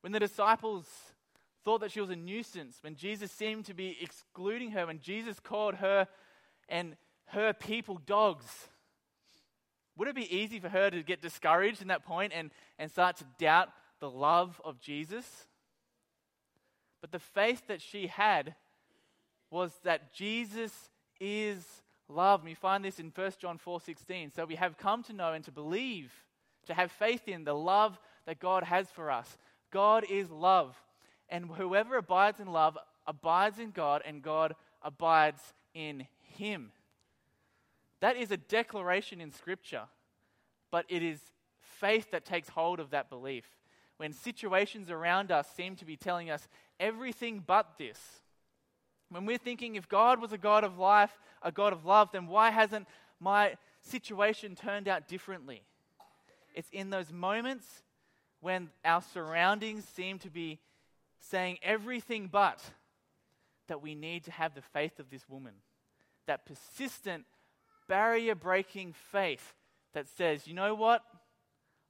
when 0.00 0.12
the 0.12 0.20
disciples 0.20 0.86
thought 1.66 1.80
that 1.80 1.90
she 1.90 2.00
was 2.00 2.10
a 2.10 2.16
nuisance, 2.16 2.78
when 2.82 2.94
Jesus 2.94 3.32
seemed 3.32 3.64
to 3.64 3.74
be 3.74 3.98
excluding 4.00 4.70
her, 4.70 4.86
when 4.86 5.00
Jesus 5.00 5.40
called 5.40 5.74
her 5.74 6.06
and 6.68 6.94
her 7.30 7.52
people 7.52 8.00
dogs. 8.06 8.68
Would 9.96 10.06
it 10.06 10.14
be 10.14 10.32
easy 10.32 10.60
for 10.60 10.68
her 10.68 10.90
to 10.90 11.02
get 11.02 11.20
discouraged 11.20 11.82
in 11.82 11.88
that 11.88 12.04
point 12.04 12.32
and, 12.32 12.52
and 12.78 12.88
start 12.88 13.16
to 13.16 13.24
doubt 13.40 13.70
the 13.98 14.08
love 14.08 14.62
of 14.64 14.80
Jesus? 14.80 15.26
But 17.00 17.10
the 17.10 17.18
faith 17.18 17.66
that 17.66 17.82
she 17.82 18.06
had 18.06 18.54
was 19.50 19.72
that 19.82 20.14
Jesus 20.14 20.72
is 21.18 21.64
love. 22.08 22.42
And 22.42 22.48
we 22.48 22.54
find 22.54 22.84
this 22.84 23.00
in 23.00 23.10
1 23.12 23.32
John 23.40 23.58
4:16. 23.58 24.36
So 24.36 24.44
we 24.44 24.54
have 24.54 24.78
come 24.78 25.02
to 25.02 25.12
know 25.12 25.32
and 25.32 25.44
to 25.44 25.50
believe, 25.50 26.12
to 26.66 26.74
have 26.74 26.92
faith 26.92 27.26
in 27.26 27.42
the 27.42 27.54
love 27.54 27.98
that 28.24 28.38
God 28.38 28.62
has 28.62 28.88
for 28.92 29.10
us. 29.10 29.36
God 29.72 30.04
is 30.08 30.30
love. 30.30 30.80
And 31.28 31.50
whoever 31.50 31.96
abides 31.96 32.40
in 32.40 32.52
love 32.52 32.78
abides 33.06 33.58
in 33.58 33.70
God 33.70 34.02
and 34.04 34.22
God 34.22 34.54
abides 34.82 35.40
in 35.74 36.06
him. 36.22 36.72
That 38.00 38.16
is 38.16 38.30
a 38.30 38.36
declaration 38.36 39.20
in 39.20 39.32
scripture, 39.32 39.84
but 40.70 40.84
it 40.88 41.02
is 41.02 41.20
faith 41.60 42.10
that 42.10 42.24
takes 42.24 42.48
hold 42.48 42.80
of 42.80 42.90
that 42.90 43.10
belief. 43.10 43.44
When 43.96 44.12
situations 44.12 44.90
around 44.90 45.32
us 45.32 45.48
seem 45.56 45.76
to 45.76 45.84
be 45.84 45.96
telling 45.96 46.30
us 46.30 46.46
everything 46.78 47.42
but 47.46 47.78
this, 47.78 47.98
when 49.08 49.24
we're 49.24 49.38
thinking 49.38 49.76
if 49.76 49.88
God 49.88 50.20
was 50.20 50.32
a 50.32 50.38
God 50.38 50.64
of 50.64 50.78
life, 50.78 51.16
a 51.42 51.52
God 51.52 51.72
of 51.72 51.84
love, 51.84 52.10
then 52.12 52.26
why 52.26 52.50
hasn't 52.50 52.86
my 53.20 53.56
situation 53.82 54.54
turned 54.54 54.88
out 54.88 55.08
differently? 55.08 55.62
It's 56.54 56.68
in 56.70 56.90
those 56.90 57.12
moments 57.12 57.82
when 58.40 58.70
our 58.84 59.00
surroundings 59.00 59.84
seem 59.84 60.18
to 60.20 60.30
be 60.30 60.58
saying 61.20 61.58
everything 61.62 62.28
but 62.30 62.62
that 63.68 63.82
we 63.82 63.94
need 63.94 64.24
to 64.24 64.30
have 64.30 64.54
the 64.54 64.62
faith 64.62 64.98
of 64.98 65.10
this 65.10 65.28
woman. 65.28 65.54
That 66.26 66.46
persistent, 66.46 67.24
barrier 67.88 68.34
breaking 68.34 68.94
faith 69.12 69.54
that 69.94 70.06
says, 70.16 70.46
you 70.46 70.54
know 70.54 70.74
what? 70.74 71.02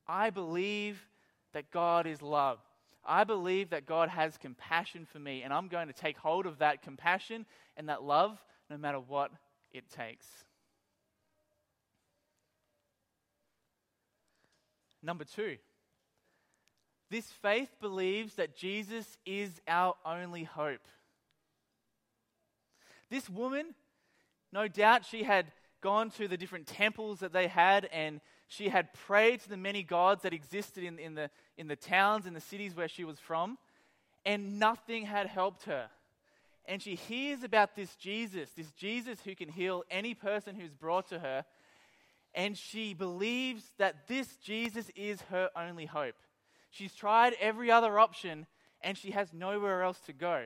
I 0.06 0.30
believe 0.30 1.08
that 1.52 1.70
God 1.70 2.06
is 2.06 2.22
love. 2.22 2.58
I 3.04 3.24
believe 3.24 3.70
that 3.70 3.86
God 3.86 4.08
has 4.08 4.36
compassion 4.36 5.06
for 5.10 5.18
me, 5.18 5.42
and 5.42 5.52
I'm 5.52 5.68
going 5.68 5.86
to 5.86 5.92
take 5.92 6.16
hold 6.16 6.46
of 6.46 6.58
that 6.58 6.82
compassion 6.82 7.46
and 7.76 7.88
that 7.88 8.02
love 8.02 8.42
no 8.68 8.76
matter 8.76 8.98
what 8.98 9.30
it 9.72 9.88
takes. 9.90 10.26
Number 15.02 15.24
two, 15.24 15.56
this 17.10 17.26
faith 17.26 17.70
believes 17.80 18.34
that 18.34 18.56
Jesus 18.56 19.16
is 19.24 19.60
our 19.68 19.94
only 20.04 20.44
hope. 20.44 20.86
This 23.10 23.30
woman, 23.30 23.74
no 24.52 24.66
doubt, 24.66 25.04
she 25.04 25.22
had 25.22 25.46
gone 25.80 26.10
to 26.10 26.26
the 26.26 26.36
different 26.36 26.66
temples 26.66 27.20
that 27.20 27.32
they 27.32 27.46
had 27.46 27.88
and 27.92 28.20
she 28.48 28.68
had 28.68 28.92
prayed 28.92 29.40
to 29.40 29.48
the 29.48 29.56
many 29.56 29.82
gods 29.82 30.22
that 30.22 30.32
existed 30.32 30.84
in, 30.84 30.98
in, 30.98 31.14
the, 31.14 31.30
in 31.56 31.68
the 31.68 31.76
towns 31.76 32.26
and 32.26 32.34
the 32.34 32.40
cities 32.40 32.76
where 32.76 32.88
she 32.88 33.04
was 33.04 33.18
from, 33.18 33.58
and 34.24 34.58
nothing 34.58 35.04
had 35.04 35.26
helped 35.26 35.64
her. 35.64 35.88
And 36.64 36.80
she 36.80 36.94
hears 36.94 37.42
about 37.42 37.74
this 37.74 37.94
Jesus, 37.96 38.50
this 38.50 38.70
Jesus 38.72 39.20
who 39.24 39.34
can 39.34 39.48
heal 39.48 39.84
any 39.90 40.14
person 40.14 40.54
who's 40.54 40.72
brought 40.72 41.08
to 41.08 41.18
her, 41.18 41.44
and 42.34 42.56
she 42.56 42.94
believes 42.94 43.64
that 43.78 44.06
this 44.08 44.36
Jesus 44.36 44.90
is 44.94 45.20
her 45.22 45.50
only 45.56 45.86
hope. 45.86 46.16
She's 46.76 46.94
tried 46.94 47.34
every 47.40 47.70
other 47.70 47.98
option, 47.98 48.46
and 48.82 48.98
she 48.98 49.12
has 49.12 49.32
nowhere 49.32 49.82
else 49.82 49.98
to 50.00 50.12
go. 50.12 50.44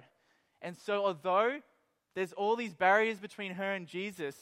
And 0.62 0.76
so, 0.76 1.04
although 1.04 1.60
there's 2.14 2.32
all 2.32 2.54
these 2.54 2.74
barriers 2.74 3.18
between 3.18 3.54
her 3.54 3.72
and 3.72 3.88
Jesus, 3.88 4.36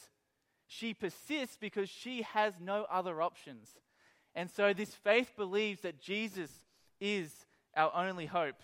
she 0.66 0.92
persists 0.92 1.56
because 1.58 1.88
she 1.88 2.22
has 2.22 2.54
no 2.60 2.84
other 2.90 3.22
options. 3.22 3.70
And 4.34 4.50
so 4.50 4.74
this 4.74 4.94
faith 4.94 5.32
believes 5.34 5.80
that 5.80 5.98
Jesus 5.98 6.50
is 7.00 7.32
our 7.74 7.90
only 7.94 8.26
hope. 8.26 8.60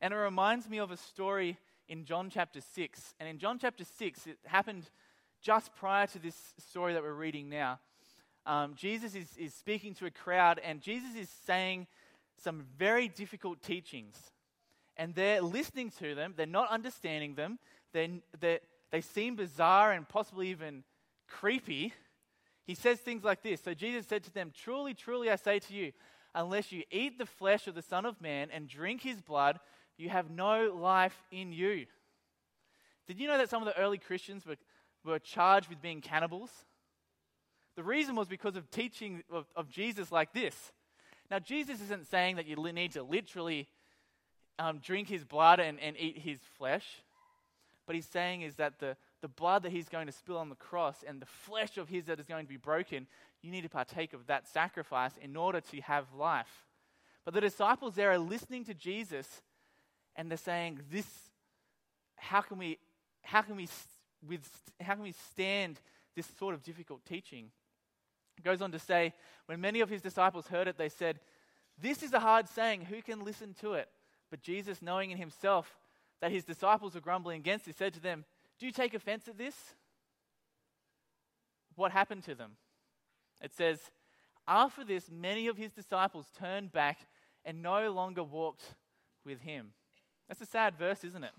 And 0.00 0.12
it 0.12 0.16
reminds 0.16 0.68
me 0.68 0.78
of 0.78 0.90
a 0.90 0.96
story 0.96 1.58
in 1.88 2.04
John 2.04 2.28
chapter 2.28 2.60
6. 2.60 3.14
And 3.20 3.28
in 3.28 3.38
John 3.38 3.60
chapter 3.60 3.84
6, 3.84 4.26
it 4.26 4.38
happened 4.46 4.90
just 5.40 5.74
prior 5.76 6.08
to 6.08 6.18
this 6.18 6.54
story 6.58 6.94
that 6.94 7.02
we're 7.02 7.12
reading 7.12 7.48
now. 7.48 7.78
Um, 8.44 8.74
Jesus 8.74 9.14
is, 9.14 9.28
is 9.36 9.54
speaking 9.54 9.94
to 9.94 10.06
a 10.06 10.10
crowd, 10.10 10.60
and 10.64 10.80
Jesus 10.80 11.14
is 11.14 11.28
saying 11.46 11.86
some 12.42 12.64
very 12.78 13.08
difficult 13.08 13.62
teachings. 13.62 14.16
And 14.96 15.14
they're 15.14 15.40
listening 15.40 15.90
to 15.98 16.14
them, 16.14 16.34
they're 16.36 16.46
not 16.46 16.70
understanding 16.70 17.34
them, 17.34 17.58
they're, 17.92 18.08
they're, 18.40 18.60
they 18.90 19.00
seem 19.00 19.36
bizarre 19.36 19.92
and 19.92 20.08
possibly 20.08 20.48
even 20.48 20.84
creepy. 21.28 21.92
He 22.64 22.74
says 22.74 22.98
things 22.98 23.24
like 23.24 23.42
this 23.42 23.60
So 23.62 23.74
Jesus 23.74 24.06
said 24.06 24.22
to 24.24 24.34
them, 24.34 24.52
Truly, 24.54 24.94
truly, 24.94 25.30
I 25.30 25.36
say 25.36 25.58
to 25.58 25.74
you, 25.74 25.92
unless 26.34 26.72
you 26.72 26.82
eat 26.90 27.18
the 27.18 27.26
flesh 27.26 27.66
of 27.66 27.74
the 27.74 27.82
Son 27.82 28.04
of 28.04 28.20
Man 28.20 28.48
and 28.52 28.68
drink 28.68 29.02
his 29.02 29.20
blood, 29.20 29.60
you 29.96 30.08
have 30.08 30.30
no 30.30 30.74
life 30.74 31.22
in 31.30 31.52
you. 31.52 31.86
Did 33.06 33.18
you 33.18 33.28
know 33.28 33.38
that 33.38 33.50
some 33.50 33.62
of 33.62 33.66
the 33.66 33.78
early 33.80 33.98
Christians 33.98 34.46
were, 34.46 34.56
were 35.04 35.18
charged 35.18 35.68
with 35.68 35.82
being 35.82 36.00
cannibals? 36.00 36.50
The 37.76 37.82
reason 37.82 38.14
was 38.14 38.28
because 38.28 38.56
of 38.56 38.70
teaching 38.70 39.22
of, 39.30 39.46
of 39.56 39.68
Jesus 39.68 40.12
like 40.12 40.32
this. 40.32 40.72
Now, 41.30 41.38
Jesus 41.38 41.80
isn't 41.80 42.10
saying 42.10 42.36
that 42.36 42.46
you 42.46 42.56
need 42.72 42.92
to 42.92 43.02
literally 43.02 43.68
um, 44.58 44.78
drink 44.78 45.08
his 45.08 45.24
blood 45.24 45.60
and, 45.60 45.80
and 45.80 45.96
eat 45.98 46.18
his 46.18 46.38
flesh, 46.58 46.84
but 47.86 47.94
he's 47.96 48.06
saying 48.06 48.42
is 48.42 48.56
that 48.56 48.78
the, 48.78 48.96
the 49.22 49.28
blood 49.28 49.62
that 49.62 49.72
he's 49.72 49.88
going 49.88 50.06
to 50.06 50.12
spill 50.12 50.36
on 50.36 50.50
the 50.50 50.54
cross 50.54 50.96
and 51.06 51.20
the 51.20 51.26
flesh 51.26 51.78
of 51.78 51.88
his 51.88 52.04
that 52.04 52.20
is 52.20 52.26
going 52.26 52.44
to 52.44 52.48
be 52.48 52.58
broken, 52.58 53.06
you 53.40 53.50
need 53.50 53.62
to 53.62 53.68
partake 53.68 54.12
of 54.12 54.26
that 54.26 54.46
sacrifice 54.46 55.12
in 55.20 55.36
order 55.36 55.60
to 55.60 55.80
have 55.80 56.04
life. 56.14 56.66
But 57.24 57.34
the 57.34 57.40
disciples 57.40 57.94
there 57.94 58.10
are 58.10 58.18
listening 58.18 58.64
to 58.66 58.74
Jesus 58.74 59.42
and 60.16 60.30
they're 60.30 60.36
saying, 60.36 60.80
This, 60.90 61.06
how 62.16 62.42
can 62.42 62.58
we, 62.58 62.78
how 63.22 63.42
can 63.42 63.56
we, 63.56 63.68
with, 64.28 64.48
how 64.80 64.94
can 64.94 65.02
we 65.02 65.14
stand 65.32 65.80
this 66.14 66.26
sort 66.38 66.54
of 66.54 66.62
difficult 66.62 67.04
teaching? 67.06 67.50
Goes 68.44 68.62
on 68.62 68.72
to 68.72 68.78
say, 68.78 69.12
when 69.46 69.60
many 69.60 69.80
of 69.80 69.88
his 69.88 70.02
disciples 70.02 70.48
heard 70.48 70.68
it, 70.68 70.78
they 70.78 70.88
said, 70.88 71.20
This 71.80 72.02
is 72.02 72.12
a 72.12 72.20
hard 72.20 72.48
saying. 72.48 72.86
Who 72.86 73.02
can 73.02 73.24
listen 73.24 73.54
to 73.60 73.74
it? 73.74 73.88
But 74.30 74.42
Jesus, 74.42 74.82
knowing 74.82 75.10
in 75.10 75.18
himself 75.18 75.78
that 76.20 76.32
his 76.32 76.44
disciples 76.44 76.94
were 76.94 77.00
grumbling 77.00 77.38
against 77.38 77.68
it, 77.68 77.76
said 77.76 77.94
to 77.94 78.00
them, 78.00 78.24
Do 78.58 78.66
you 78.66 78.72
take 78.72 78.94
offense 78.94 79.28
at 79.28 79.38
this? 79.38 79.54
What 81.76 81.92
happened 81.92 82.24
to 82.24 82.34
them? 82.34 82.52
It 83.42 83.54
says, 83.54 83.78
After 84.46 84.84
this, 84.84 85.10
many 85.10 85.48
of 85.48 85.56
his 85.56 85.72
disciples 85.72 86.26
turned 86.38 86.72
back 86.72 86.98
and 87.44 87.62
no 87.62 87.90
longer 87.90 88.22
walked 88.22 88.74
with 89.24 89.40
him. 89.40 89.72
That's 90.28 90.40
a 90.40 90.46
sad 90.46 90.76
verse, 90.78 91.04
isn't 91.04 91.24
it? 91.24 91.32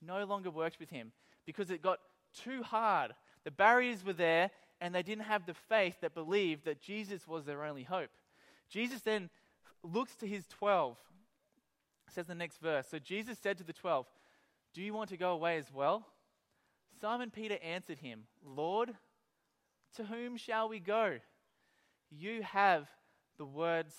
No 0.00 0.24
longer 0.24 0.50
worked 0.50 0.78
with 0.78 0.90
him 0.90 1.12
because 1.46 1.70
it 1.70 1.82
got 1.82 1.98
too 2.44 2.62
hard. 2.62 3.14
The 3.44 3.50
barriers 3.50 4.04
were 4.04 4.12
there, 4.12 4.50
and 4.80 4.94
they 4.94 5.02
didn't 5.02 5.24
have 5.24 5.46
the 5.46 5.54
faith 5.54 5.96
that 6.00 6.14
believed 6.14 6.64
that 6.64 6.80
Jesus 6.80 7.26
was 7.26 7.44
their 7.44 7.64
only 7.64 7.82
hope. 7.82 8.10
Jesus 8.68 9.00
then 9.00 9.30
looks 9.82 10.14
to 10.16 10.26
his 10.26 10.46
12. 10.46 10.96
Says 12.10 12.26
the 12.26 12.34
next 12.34 12.58
verse. 12.60 12.86
So 12.88 12.98
Jesus 12.98 13.38
said 13.38 13.58
to 13.58 13.64
the 13.64 13.72
12, 13.72 14.06
Do 14.74 14.82
you 14.82 14.94
want 14.94 15.10
to 15.10 15.16
go 15.16 15.32
away 15.32 15.58
as 15.58 15.72
well? 15.72 16.06
Simon 17.00 17.30
Peter 17.30 17.58
answered 17.62 17.98
him, 17.98 18.24
Lord, 18.44 18.92
to 19.96 20.04
whom 20.04 20.36
shall 20.36 20.68
we 20.68 20.80
go? 20.80 21.18
You 22.10 22.42
have 22.42 22.88
the 23.36 23.44
words 23.44 23.94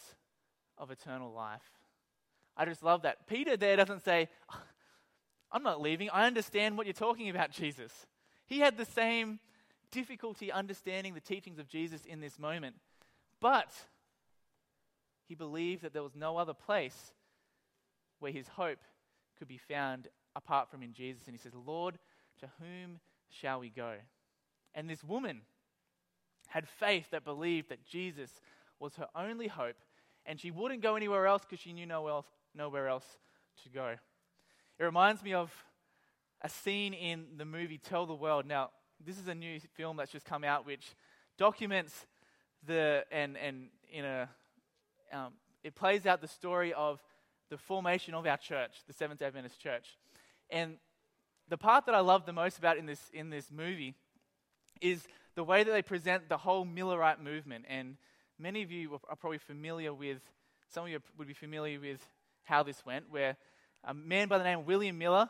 of 0.77 0.91
eternal 0.91 1.31
life. 1.31 1.61
I 2.57 2.65
just 2.65 2.83
love 2.83 3.03
that. 3.03 3.27
Peter 3.27 3.55
there 3.55 3.77
doesn't 3.77 4.03
say, 4.03 4.27
I'm 5.51 5.63
not 5.63 5.81
leaving. 5.81 6.09
I 6.09 6.25
understand 6.25 6.77
what 6.77 6.85
you're 6.85 6.93
talking 6.93 7.29
about, 7.29 7.51
Jesus. 7.51 8.07
He 8.45 8.59
had 8.59 8.77
the 8.77 8.85
same 8.85 9.39
difficulty 9.91 10.52
understanding 10.52 11.13
the 11.13 11.19
teachings 11.19 11.60
of 11.60 11.67
Jesus 11.67 12.06
in 12.06 12.19
this 12.19 12.39
moment. 12.39 12.75
But 13.39 13.71
he 15.28 15.36
believed 15.36 15.84
that 15.84 15.93
there 15.93 16.04
was 16.04 16.15
no 16.15 16.38
other 16.38 16.54
place 16.54 17.13
where 18.19 18.32
his 18.32 18.47
hope 18.47 18.80
could 19.38 19.47
be 19.47 19.58
found 19.58 20.08
apart 20.36 20.69
from 20.69 20.84
in 20.84 20.93
Jesus. 20.93 21.23
And 21.25 21.36
he 21.36 21.41
says, 21.41 21.54
Lord, 21.54 21.97
to 22.39 22.49
whom 22.60 22.99
shall 23.30 23.60
we 23.60 23.69
go? 23.69 23.95
And 24.75 24.89
this 24.89 25.04
woman 25.04 25.41
had 26.47 26.67
faith 26.67 27.06
that 27.12 27.23
believed 27.23 27.69
that 27.69 27.86
Jesus 27.86 28.32
was 28.80 28.95
her 28.95 29.08
only 29.15 29.47
hope, 29.47 29.78
and 30.25 30.39
she 30.39 30.52
wouldn't 30.52 30.82
go 30.82 30.95
anywhere 30.95 31.28
else 31.28 31.43
because 31.43 31.60
she 31.60 31.73
knew 31.73 31.86
nowhere 31.86 32.13
else, 32.13 32.28
nowhere 32.56 32.88
else 32.88 33.06
to 33.63 33.69
go. 33.69 33.95
It 34.80 34.84
reminds 34.84 35.23
me 35.23 35.34
of 35.34 35.52
a 36.41 36.49
scene 36.49 36.93
in 36.93 37.25
the 37.38 37.45
movie 37.45 37.78
Tell 37.78 38.06
the 38.06 38.13
World. 38.13 38.45
Now, 38.45 38.69
this 39.05 39.17
is 39.17 39.27
a 39.27 39.35
new 39.35 39.59
film 39.75 39.97
that's 39.97 40.12
just 40.12 40.25
come 40.25 40.43
out 40.43 40.65
which 40.65 40.95
documents 41.38 42.05
the 42.65 43.03
and 43.12 43.38
and 43.38 43.69
in 43.91 44.05
a 44.05 44.29
um, 45.12 45.33
it 45.63 45.75
plays 45.75 46.05
out 46.05 46.21
the 46.21 46.27
story 46.27 46.73
of 46.73 47.01
the 47.49 47.57
formation 47.57 48.13
of 48.13 48.27
our 48.27 48.38
church, 48.38 48.71
the 48.88 48.93
Seventh 48.93 49.19
Day 49.19 49.25
Adventist 49.25 49.59
Church, 49.59 49.97
and 50.49 50.77
the 51.47 51.57
part 51.57 51.85
that 51.88 51.95
I 51.95 51.99
love 51.99 52.25
the 52.25 52.33
most 52.33 52.57
about 52.57 52.77
in 52.77 52.85
this 52.85 53.09
in 53.13 53.29
this 53.29 53.51
movie 53.51 53.95
is 54.81 55.07
the 55.35 55.43
way 55.43 55.63
that 55.63 55.71
they 55.71 55.81
present 55.81 56.29
the 56.29 56.38
whole 56.38 56.65
Millerite 56.65 57.19
movement. 57.19 57.65
And 57.67 57.97
many 58.38 58.62
of 58.62 58.71
you 58.71 58.99
are 59.09 59.15
probably 59.15 59.38
familiar 59.38 59.93
with 59.93 60.21
some 60.69 60.83
of 60.83 60.89
you 60.89 60.99
would 61.17 61.27
be 61.27 61.33
familiar 61.33 61.79
with 61.79 62.05
how 62.43 62.63
this 62.63 62.85
went, 62.85 63.05
where 63.09 63.38
a 63.83 63.93
man 63.93 64.27
by 64.27 64.38
the 64.38 64.43
name 64.43 64.59
of 64.59 64.67
William 64.67 64.97
Miller, 64.97 65.29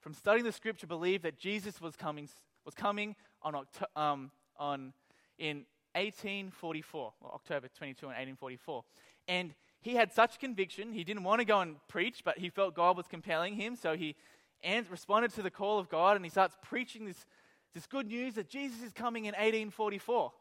from 0.00 0.14
studying 0.14 0.44
the 0.44 0.52
scripture, 0.52 0.86
believed 0.86 1.24
that 1.24 1.38
Jesus 1.38 1.80
was 1.80 1.96
coming 1.96 2.28
was 2.64 2.74
coming 2.74 3.16
on, 3.42 3.54
Octo- 3.54 3.86
um, 3.96 4.30
on 4.58 4.92
in 5.38 5.64
1844, 5.94 7.12
October 7.24 7.68
22 7.68 8.06
in 8.06 8.08
1844. 8.08 8.84
And 9.28 9.54
he 9.80 9.94
had 9.94 10.12
such 10.12 10.38
conviction, 10.38 10.92
he 10.92 11.04
didn't 11.04 11.24
want 11.24 11.40
to 11.40 11.44
go 11.44 11.60
and 11.60 11.76
preach, 11.88 12.22
but 12.24 12.38
he 12.38 12.50
felt 12.50 12.74
God 12.74 12.96
was 12.96 13.06
compelling 13.06 13.54
him, 13.54 13.76
so 13.76 13.96
he 13.96 14.14
and 14.62 14.88
responded 14.90 15.32
to 15.32 15.42
the 15.42 15.50
call 15.50 15.78
of 15.78 15.88
God 15.88 16.16
and 16.16 16.24
he 16.24 16.30
starts 16.30 16.56
preaching 16.62 17.06
this, 17.06 17.24
this 17.74 17.86
good 17.86 18.06
news 18.06 18.34
that 18.34 18.48
Jesus 18.48 18.82
is 18.82 18.92
coming 18.92 19.24
in 19.24 19.32
1844. 19.32 20.32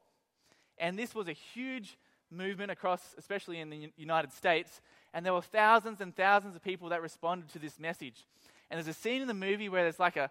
And 0.78 1.00
this 1.00 1.16
was 1.16 1.28
a 1.28 1.34
huge 1.34 1.98
movement 2.32 2.72
across, 2.72 3.16
especially 3.18 3.60
in 3.60 3.70
the 3.70 3.92
United 3.98 4.34
States, 4.34 4.82
and 5.14 5.26
there 5.26 5.34
were 5.34 5.42
thousands 5.42 6.02
and 6.02 6.16
thousands 6.16 6.56
of 6.56 6.64
people 6.64 6.90
that 6.90 7.02
responded 7.02 7.50
to 7.50 7.60
this 7.60 7.80
message. 7.80 8.28
And 8.70 8.78
there's 8.78 8.88
a 8.88 9.00
scene 9.00 9.22
in 9.22 9.28
the 9.28 9.34
movie 9.34 9.70
where 9.70 9.84
there's 9.84 10.00
like 10.00 10.18
a, 10.18 10.30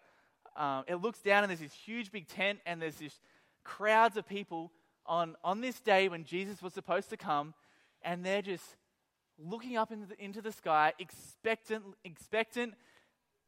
um, 0.59 0.85
it 0.89 0.97
looks 0.97 1.21
down 1.21 1.45
and 1.45 1.51
there's 1.51 1.61
this 1.61 1.73
huge 1.73 2.11
big 2.11 2.27
tent 2.29 2.59
and 2.67 2.83
there's 2.83 2.97
this 2.97 3.19
crowds 3.63 4.17
of 4.17 4.29
people 4.29 4.73
on, 5.07 5.37
on 5.45 5.61
this 5.61 5.81
day 5.81 6.09
when 6.09 6.25
Jesus 6.25 6.61
was 6.61 6.75
supposed 6.75 7.09
to 7.11 7.17
come 7.17 7.55
and 8.03 8.27
they're 8.27 8.43
just 8.43 8.77
looking 9.39 9.77
up 9.77 9.93
into 9.93 10.07
the, 10.07 10.23
into 10.23 10.43
the 10.43 10.51
sky, 10.51 10.93
expectant, 10.99 11.85
expectant, 12.05 12.75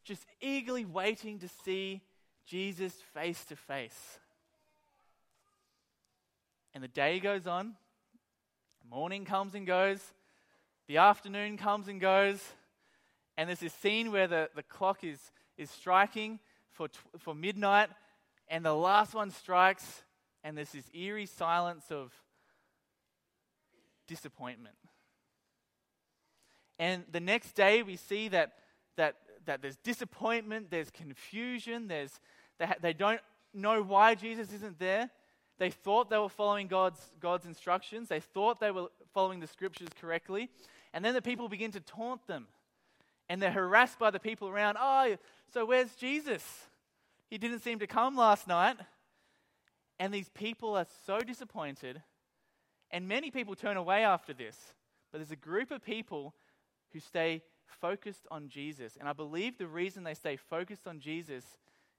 just 0.04 0.24
eagerly 0.40 0.84
waiting 0.84 1.40
to 1.40 1.48
see 1.64 2.00
Jesus 2.46 2.94
face 3.12 3.44
to 3.46 3.56
face. 3.56 4.18
And 6.74 6.84
the 6.84 6.88
day 6.88 7.18
goes 7.18 7.48
on, 7.48 7.74
morning 8.88 9.24
comes 9.24 9.54
and 9.56 9.66
goes, 9.66 10.00
the 10.86 10.98
afternoon 10.98 11.56
comes 11.56 11.88
and 11.88 12.00
goes, 12.00 12.40
and 13.36 13.48
there's 13.48 13.60
this 13.60 13.74
scene 13.74 14.12
where 14.12 14.28
the, 14.28 14.48
the 14.54 14.62
clock 14.62 15.02
is, 15.02 15.18
is 15.56 15.70
striking, 15.70 16.38
for, 16.80 16.88
for 17.18 17.34
midnight, 17.34 17.90
and 18.48 18.64
the 18.64 18.74
last 18.74 19.12
one 19.12 19.30
strikes, 19.30 20.02
and 20.42 20.56
there's 20.56 20.72
this 20.72 20.88
eerie 20.94 21.26
silence 21.26 21.84
of 21.90 22.10
disappointment. 24.08 24.76
And 26.78 27.04
the 27.12 27.20
next 27.20 27.52
day, 27.52 27.82
we 27.82 27.96
see 27.96 28.28
that, 28.28 28.52
that, 28.96 29.16
that 29.44 29.60
there's 29.60 29.76
disappointment, 29.76 30.70
there's 30.70 30.90
confusion, 30.90 31.86
there's, 31.86 32.18
they, 32.58 32.64
ha- 32.64 32.76
they 32.80 32.94
don't 32.94 33.20
know 33.52 33.82
why 33.82 34.14
Jesus 34.14 34.50
isn't 34.50 34.78
there. 34.78 35.10
They 35.58 35.68
thought 35.68 36.08
they 36.08 36.16
were 36.16 36.30
following 36.30 36.66
God's, 36.66 37.00
God's 37.20 37.44
instructions, 37.44 38.08
they 38.08 38.20
thought 38.20 38.58
they 38.58 38.70
were 38.70 38.86
following 39.12 39.40
the 39.40 39.46
scriptures 39.46 39.90
correctly. 40.00 40.48
And 40.94 41.04
then 41.04 41.12
the 41.12 41.20
people 41.20 41.50
begin 41.50 41.72
to 41.72 41.80
taunt 41.80 42.26
them. 42.26 42.46
And 43.28 43.42
they're 43.42 43.52
harassed 43.52 43.98
by 43.98 44.10
the 44.10 44.18
people 44.18 44.48
around. 44.48 44.78
Oh, 44.80 45.16
so 45.52 45.66
where's 45.66 45.94
Jesus? 45.94 46.69
He 47.30 47.38
didn't 47.38 47.60
seem 47.60 47.78
to 47.78 47.86
come 47.86 48.16
last 48.16 48.46
night. 48.48 48.76
And 49.98 50.12
these 50.12 50.28
people 50.30 50.76
are 50.76 50.86
so 51.06 51.20
disappointed. 51.20 52.02
And 52.90 53.06
many 53.06 53.30
people 53.30 53.54
turn 53.54 53.76
away 53.76 54.04
after 54.04 54.34
this. 54.34 54.56
But 55.10 55.18
there's 55.18 55.30
a 55.30 55.36
group 55.36 55.70
of 55.70 55.82
people 55.82 56.34
who 56.92 57.00
stay 57.00 57.42
focused 57.80 58.26
on 58.30 58.48
Jesus. 58.48 58.96
And 58.98 59.08
I 59.08 59.12
believe 59.12 59.58
the 59.58 59.68
reason 59.68 60.02
they 60.02 60.14
stay 60.14 60.36
focused 60.36 60.88
on 60.88 60.98
Jesus 60.98 61.44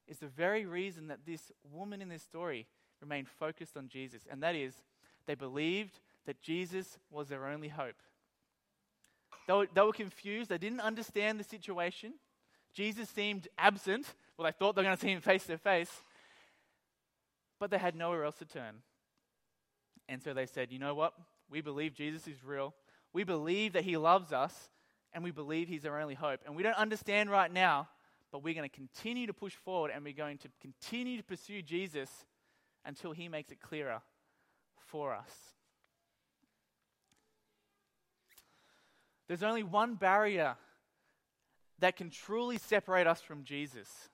is 0.07 0.19
the 0.19 0.27
very 0.27 0.65
reason 0.65 1.07
that 1.07 1.25
this 1.25 1.51
woman 1.71 2.01
in 2.01 2.09
this 2.09 2.23
story 2.23 2.67
remained 2.99 3.29
focused 3.29 3.77
on 3.77 3.87
Jesus. 3.87 4.23
And 4.29 4.43
that 4.43 4.55
is, 4.55 4.73
they 5.25 5.35
believed 5.35 5.99
that 6.25 6.41
Jesus 6.41 6.97
was 7.09 7.29
their 7.29 7.47
only 7.47 7.69
hope. 7.69 7.95
They 9.47 9.53
were, 9.53 9.67
they 9.73 9.81
were 9.81 9.93
confused, 9.93 10.49
they 10.49 10.57
didn't 10.57 10.81
understand 10.81 11.39
the 11.39 11.43
situation. 11.43 12.13
Jesus 12.73 13.09
seemed 13.09 13.47
absent. 13.57 14.13
Well, 14.41 14.51
they 14.51 14.57
thought 14.57 14.75
they 14.75 14.81
were 14.81 14.85
going 14.85 14.97
to 14.97 15.01
see 15.01 15.11
him 15.11 15.21
face 15.21 15.45
to 15.45 15.57
face, 15.59 16.01
but 17.59 17.69
they 17.69 17.77
had 17.77 17.95
nowhere 17.95 18.25
else 18.25 18.37
to 18.39 18.45
turn. 18.45 18.77
And 20.09 20.19
so 20.19 20.33
they 20.33 20.47
said, 20.47 20.71
You 20.71 20.79
know 20.79 20.95
what? 20.95 21.13
We 21.51 21.61
believe 21.61 21.93
Jesus 21.93 22.27
is 22.27 22.43
real. 22.43 22.73
We 23.13 23.23
believe 23.23 23.73
that 23.73 23.83
he 23.83 23.97
loves 23.97 24.33
us, 24.33 24.71
and 25.13 25.23
we 25.23 25.29
believe 25.29 25.67
he's 25.67 25.85
our 25.85 26.01
only 26.01 26.15
hope. 26.15 26.39
And 26.47 26.55
we 26.55 26.63
don't 26.63 26.75
understand 26.75 27.29
right 27.29 27.53
now, 27.53 27.87
but 28.31 28.41
we're 28.41 28.55
going 28.55 28.67
to 28.67 28.75
continue 28.75 29.27
to 29.27 29.33
push 29.33 29.53
forward 29.53 29.91
and 29.93 30.03
we're 30.03 30.11
going 30.11 30.39
to 30.39 30.49
continue 30.59 31.17
to 31.17 31.23
pursue 31.23 31.61
Jesus 31.61 32.09
until 32.83 33.11
he 33.11 33.29
makes 33.29 33.51
it 33.51 33.61
clearer 33.61 34.01
for 34.87 35.13
us. 35.13 35.29
There's 39.27 39.43
only 39.43 39.61
one 39.61 39.93
barrier 39.93 40.55
that 41.77 41.95
can 41.95 42.09
truly 42.09 42.57
separate 42.57 43.05
us 43.05 43.21
from 43.21 43.43
Jesus. 43.43 44.09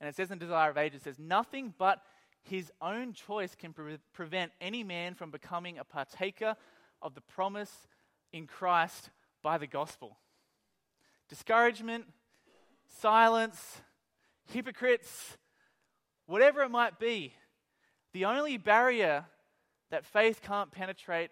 And 0.00 0.08
it 0.08 0.14
says 0.14 0.30
in 0.30 0.38
Desire 0.38 0.70
of 0.70 0.76
Ages, 0.76 1.02
it 1.02 1.04
says, 1.04 1.18
Nothing 1.18 1.74
but 1.78 2.02
his 2.42 2.70
own 2.80 3.12
choice 3.12 3.54
can 3.54 3.72
pre- 3.72 3.98
prevent 4.12 4.52
any 4.60 4.84
man 4.84 5.14
from 5.14 5.30
becoming 5.30 5.78
a 5.78 5.84
partaker 5.84 6.54
of 7.02 7.14
the 7.14 7.20
promise 7.20 7.88
in 8.32 8.46
Christ 8.46 9.10
by 9.42 9.58
the 9.58 9.66
gospel. 9.66 10.18
Discouragement, 11.28 12.04
silence, 13.00 13.80
hypocrites, 14.52 15.36
whatever 16.26 16.62
it 16.62 16.70
might 16.70 16.98
be, 16.98 17.34
the 18.12 18.24
only 18.24 18.56
barrier 18.56 19.24
that 19.90 20.04
faith 20.04 20.40
can't 20.42 20.70
penetrate 20.70 21.30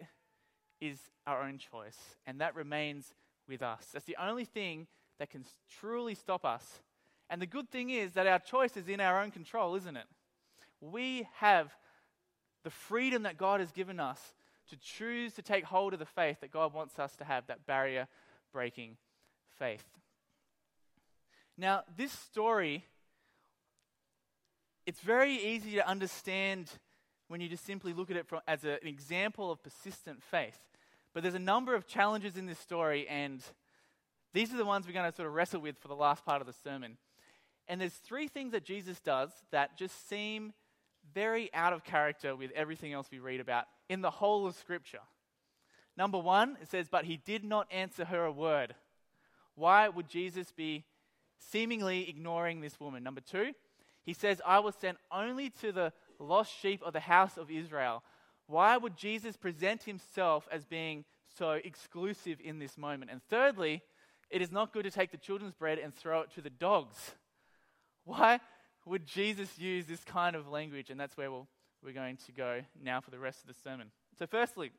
is 0.81 0.99
our 1.27 1.43
own 1.43 1.59
choice, 1.59 1.99
and 2.27 2.41
that 2.41 2.55
remains 2.55 3.15
with 3.49 3.63
us. 3.63 3.89
That's 3.93 4.05
the 4.05 4.17
only 4.21 4.45
thing 4.45 4.87
that 5.19 5.31
can 5.31 5.45
truly 5.81 6.15
stop 6.15 6.45
us. 6.45 6.81
And 7.31 7.41
the 7.41 7.47
good 7.47 7.71
thing 7.71 7.91
is 7.91 8.13
that 8.13 8.27
our 8.27 8.39
choice 8.39 8.77
is 8.77 8.89
in 8.89 9.01
our 9.01 9.23
own 9.23 9.31
control, 9.31 9.75
isn't 9.75 9.97
it? 9.97 10.07
We 10.81 11.27
have 11.37 11.73
the 12.63 12.71
freedom 12.71 13.23
that 13.23 13.39
God 13.39 13.61
has 13.61 13.73
given 13.73 13.99
us 13.99 14.35
to 14.71 14.77
choose 14.77 15.35
to 15.35 15.43
take 15.43 15.65
hold 15.65 15.93
of 15.93 15.99
the 15.99 16.07
faith 16.07 16.41
that 16.41 16.51
God 16.51 16.73
wants 16.73 16.99
us 16.99 17.15
to 17.17 17.25
have, 17.25 17.47
that 17.47 17.67
barrier 17.67 18.09
breaking 18.53 18.97
faith. 19.59 19.85
Now, 21.57 21.83
this 21.97 22.13
story, 22.13 22.85
it's 24.87 25.01
very 25.01 25.35
easy 25.35 25.73
to 25.73 25.89
understand 25.89 26.71
when 27.29 27.41
you 27.41 27.49
just 27.49 27.65
simply 27.65 27.93
look 27.93 28.11
at 28.11 28.17
it 28.17 28.27
from, 28.27 28.41
as 28.47 28.65
a, 28.65 28.73
an 28.83 28.89
example 28.89 29.51
of 29.51 29.63
persistent 29.63 30.23
faith. 30.23 30.59
But 31.13 31.23
there's 31.23 31.35
a 31.35 31.39
number 31.39 31.75
of 31.75 31.87
challenges 31.87 32.37
in 32.37 32.47
this 32.47 32.59
story, 32.59 33.07
and 33.09 33.43
these 34.33 34.53
are 34.53 34.57
the 34.57 34.65
ones 34.65 34.87
we're 34.87 34.95
going 34.95 35.11
to 35.11 35.15
sort 35.15 35.29
of 35.29 35.35
wrestle 35.35 35.61
with 35.61 35.79
for 35.79 35.89
the 35.89 35.95
last 35.95 36.25
part 36.25 36.41
of 36.41 36.47
the 36.47 36.53
sermon. 36.53 36.97
And 37.69 37.81
there's 37.81 37.95
three 37.95 38.29
things 38.29 38.53
that 38.53 38.65
Jesus 38.65 39.01
does 39.01 39.31
that 39.51 39.77
just 39.79 40.09
seem 40.09 40.53
very 41.15 41.53
out 41.55 41.73
of 41.73 41.85
character 41.85 42.35
with 42.37 42.51
everything 42.53 42.93
else 42.93 43.09
we 43.11 43.19
read 43.19 43.41
about 43.41 43.65
in 43.89 44.01
the 44.01 44.11
whole 44.11 44.47
of 44.47 44.55
Scripture. 44.55 45.01
Number 45.97 46.19
one, 46.19 46.57
it 46.61 46.69
says, 46.69 46.89
But 46.91 47.05
he 47.05 47.17
did 47.17 47.45
not 47.45 47.67
answer 47.71 48.05
her 48.05 48.25
a 48.25 48.33
word. 48.33 48.75
Why 49.55 49.89
would 49.89 50.09
Jesus 50.09 50.53
be 50.53 50.85
seemingly 51.39 52.09
ignoring 52.09 52.61
this 52.61 52.81
woman? 52.81 53.03
Number 53.03 53.21
two, 53.21 53.53
he 54.05 54.13
says, 54.13 54.41
I 54.45 54.59
was 54.59 54.75
sent 54.75 54.99
only 55.11 55.51
to 55.61 55.73
the 55.73 55.93
lost 56.19 56.53
sheep 56.61 56.83
of 56.83 56.93
the 56.93 57.01
house 57.01 57.37
of 57.37 57.51
Israel. 57.51 58.03
Why 58.47 58.77
would 58.77 58.97
Jesus 58.97 59.37
present 59.37 59.85
himself 59.85 60.49
as 60.51 60.65
being 60.65 61.05
so 61.39 61.53
exclusive 61.53 62.39
in 62.43 62.59
this 62.59 62.77
moment? 62.77 63.11
And 63.11 63.23
thirdly, 63.31 63.83
it 64.31 64.43
is 64.43 64.53
not 64.53 64.73
good 64.73 64.85
to 64.85 64.91
take 64.91 65.11
the 65.11 65.17
children's 65.17 65.55
bread 65.55 65.79
and 65.79 65.95
throw 65.95 66.21
it 66.23 66.31
to 66.33 66.41
the 66.41 66.51
dogs. 66.51 67.15
Why 68.05 68.41
would 68.85 69.07
Jesus 69.07 69.59
use 69.59 69.87
this 69.87 70.05
kind 70.05 70.37
of 70.37 70.49
language? 70.49 70.91
And 70.91 70.99
that's 70.99 71.17
where 71.17 71.31
we'll, 71.31 71.49
we're 71.83 71.93
going 71.93 72.19
to 72.27 72.33
go 72.33 72.61
now 72.83 73.01
for 73.01 73.11
the 73.11 73.19
rest 73.19 73.41
of 73.41 73.49
the 73.49 73.61
sermon. 73.63 73.91
So, 74.19 74.27
firstly, 74.27 74.71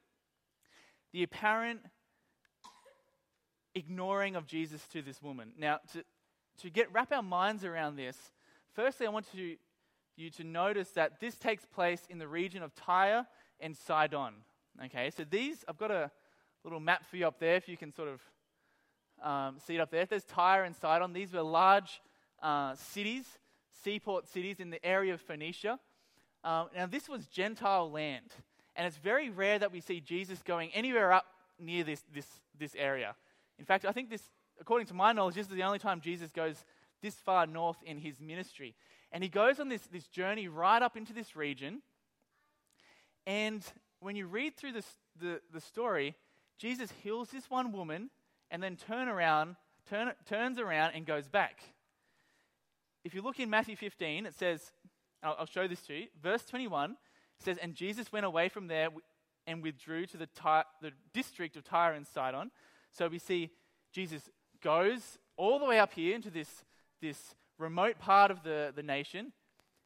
the 1.12 1.24
apparent 1.24 1.82
ignoring 3.74 4.36
of 4.36 4.48
Jesus 4.48 4.82
to 4.94 5.02
this 5.02 5.22
woman. 5.22 5.52
Now, 5.58 5.80
to, 5.94 6.04
to 6.62 6.70
get 6.70 6.92
wrap 6.94 7.12
our 7.12 7.24
minds 7.24 7.66
around 7.66 7.96
this, 7.96 8.18
firstly, 8.74 9.08
I 9.08 9.10
want 9.10 9.32
to, 9.34 9.56
you 10.16 10.30
to 10.32 10.44
notice 10.44 10.90
that 10.92 11.20
this 11.20 11.36
takes 11.36 11.66
place 11.66 12.02
in 12.10 12.18
the 12.18 12.28
region 12.28 12.64
of 12.64 12.74
Tyre 12.76 13.26
and 13.60 13.76
Sidon. 13.76 14.34
Okay, 14.86 15.10
so 15.10 15.24
these, 15.24 15.64
I've 15.68 15.78
got 15.78 15.92
a 15.92 16.12
little 16.64 16.80
map 16.80 17.06
for 17.06 17.18
you 17.18 17.28
up 17.28 17.40
there 17.40 17.56
if 17.56 17.68
you 17.68 17.78
can 17.78 17.92
sort 17.94 18.10
of 18.10 18.22
um, 19.24 19.58
see 19.66 19.76
it 19.76 19.80
up 19.80 19.92
there. 19.92 20.06
There's 20.06 20.26
Tyre 20.26 20.64
and 20.64 20.76
Sidon. 20.76 21.14
These 21.14 21.34
were 21.34 21.42
large 21.42 22.02
uh, 22.46 22.76
cities, 22.76 23.26
seaport 23.84 24.28
cities 24.28 24.60
in 24.60 24.70
the 24.70 24.86
area 24.86 25.16
of 25.16 25.22
Phoenicia. 25.22 25.80
Um, 26.44 26.68
now, 26.76 26.86
this 26.86 27.10
was 27.10 27.26
Gentile 27.26 27.90
land, 27.90 28.36
and 28.76 28.86
it's 28.86 28.98
very 28.98 29.32
rare 29.32 29.58
that 29.58 29.72
we 29.72 29.80
see 29.80 30.00
Jesus 30.00 30.44
going 30.44 30.70
anywhere 30.74 31.12
up 31.12 31.26
near 31.60 31.84
this, 31.84 32.04
this, 32.14 32.28
this 32.58 32.76
area. 32.78 33.16
In 33.58 33.66
fact, 33.66 33.84
I 33.84 33.92
think 33.92 34.12
this, 34.12 34.22
according 34.62 34.86
to 34.88 34.94
my 34.94 35.12
knowledge, 35.12 35.34
this 35.34 35.48
is 35.48 35.56
the 35.56 35.64
only 35.64 35.80
time 35.80 36.02
Jesus 36.02 36.32
goes 36.32 36.64
this 37.02 37.16
far 37.16 37.48
north 37.48 37.78
in 37.84 37.98
his 37.98 38.22
ministry. 38.22 38.76
And 39.12 39.24
he 39.24 39.30
goes 39.30 39.60
on 39.60 39.70
this, 39.70 39.82
this 39.92 40.08
journey 40.08 40.48
right 40.48 40.82
up 40.82 40.96
into 40.96 41.14
this 41.14 41.36
region. 41.36 41.82
And 43.26 43.64
when 44.02 44.16
you 44.16 44.28
read 44.28 44.56
through 44.56 44.74
this, 44.74 44.88
the, 45.20 45.42
the 45.52 45.62
story, 45.62 46.14
Jesus 46.60 46.92
heals 47.02 47.30
this 47.30 47.50
one 47.50 47.72
woman 47.72 48.12
and 48.52 48.62
then 48.62 48.76
turn 48.76 49.08
around, 49.08 49.56
turn, 49.90 50.12
turns 50.30 50.60
around 50.60 50.94
and 50.94 51.08
goes 51.08 51.28
back. 51.28 51.62
If 53.06 53.14
you 53.14 53.22
look 53.22 53.40
in 53.40 53.52
Matthew 53.52 53.76
15, 53.76 54.26
it 54.26 54.34
says, 54.34 54.72
I'll, 55.22 55.36
I'll 55.40 55.46
show 55.46 55.68
this 55.68 55.82
to 55.84 55.94
you. 55.94 56.08
Verse 56.22 56.44
21 56.44 56.98
says, 57.40 57.58
And 57.62 57.76
Jesus 57.76 58.12
went 58.12 58.26
away 58.26 58.50
from 58.50 58.68
there 58.68 58.90
and 59.46 59.62
withdrew 59.62 60.08
to 60.08 60.18
the, 60.18 60.26
Ty- 60.26 60.66
the 60.82 60.92
district 61.14 61.56
of 61.56 61.64
Tyre 61.64 61.94
and 61.94 62.08
Sidon. 62.08 62.50
So 62.92 63.08
we 63.08 63.20
see 63.20 63.52
Jesus 63.94 64.28
goes 64.60 65.20
all 65.38 65.60
the 65.60 65.66
way 65.66 65.78
up 65.78 65.94
here 65.94 66.16
into 66.16 66.32
this, 66.32 66.64
this 67.00 67.36
remote 67.60 68.00
part 68.00 68.32
of 68.32 68.42
the, 68.42 68.74
the 68.76 68.82
nation. 68.82 69.34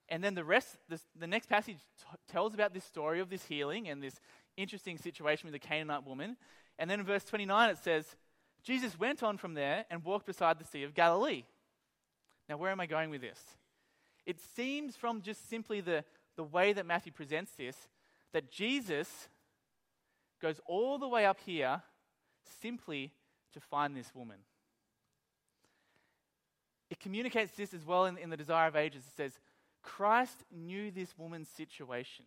And 0.08 0.24
then 0.24 0.34
the 0.34 0.46
rest, 0.46 0.78
this, 0.88 1.02
the 1.20 1.28
next 1.28 1.50
passage 1.50 1.76
t- 1.76 2.06
tells 2.32 2.54
about 2.54 2.74
this 2.74 2.86
story 2.86 3.20
of 3.20 3.30
this 3.30 3.44
healing 3.44 3.90
and 3.90 4.02
this 4.02 4.22
interesting 4.56 4.98
situation 4.98 5.52
with 5.52 5.62
the 5.62 5.68
Canaanite 5.68 6.08
woman. 6.08 6.38
And 6.80 6.90
then 6.90 7.02
in 7.02 7.06
verse 7.06 7.26
29, 7.26 7.70
it 7.70 7.78
says, 7.80 8.16
Jesus 8.64 8.98
went 8.98 9.24
on 9.24 9.38
from 9.38 9.56
there 9.56 9.86
and 9.92 10.06
walked 10.06 10.26
beside 10.26 10.58
the 10.58 10.66
Sea 10.66 10.84
of 10.84 10.94
Galilee. 10.94 11.44
Now, 12.50 12.58
where 12.58 12.72
am 12.72 12.80
I 12.80 12.88
going 12.88 13.12
with 13.12 13.22
this? 13.22 13.40
It 14.26 14.40
seems 14.56 14.96
from 14.96 15.22
just 15.22 15.48
simply 15.50 15.82
the, 15.82 16.04
the 16.36 16.44
way 16.44 16.74
that 16.74 16.86
Matthew 16.86 17.12
presents 17.12 17.52
this 17.52 17.76
that 18.34 18.52
Jesus 18.52 19.30
goes 20.42 20.60
all 20.66 20.98
the 20.98 21.08
way 21.08 21.26
up 21.26 21.38
here 21.46 21.82
simply 22.62 23.12
to 23.54 23.60
find 23.60 23.96
this 23.96 24.14
woman. 24.14 24.38
It 26.90 27.00
communicates 27.00 27.54
this 27.54 27.74
as 27.74 27.86
well 27.86 28.06
in, 28.06 28.18
in 28.18 28.30
the 28.30 28.38
Desire 28.38 28.68
of 28.68 28.76
Ages. 28.76 29.04
It 29.08 29.16
says, 29.16 29.40
Christ 29.84 30.44
knew 30.52 30.92
this 30.92 31.18
woman's 31.18 31.50
situation. 31.50 32.26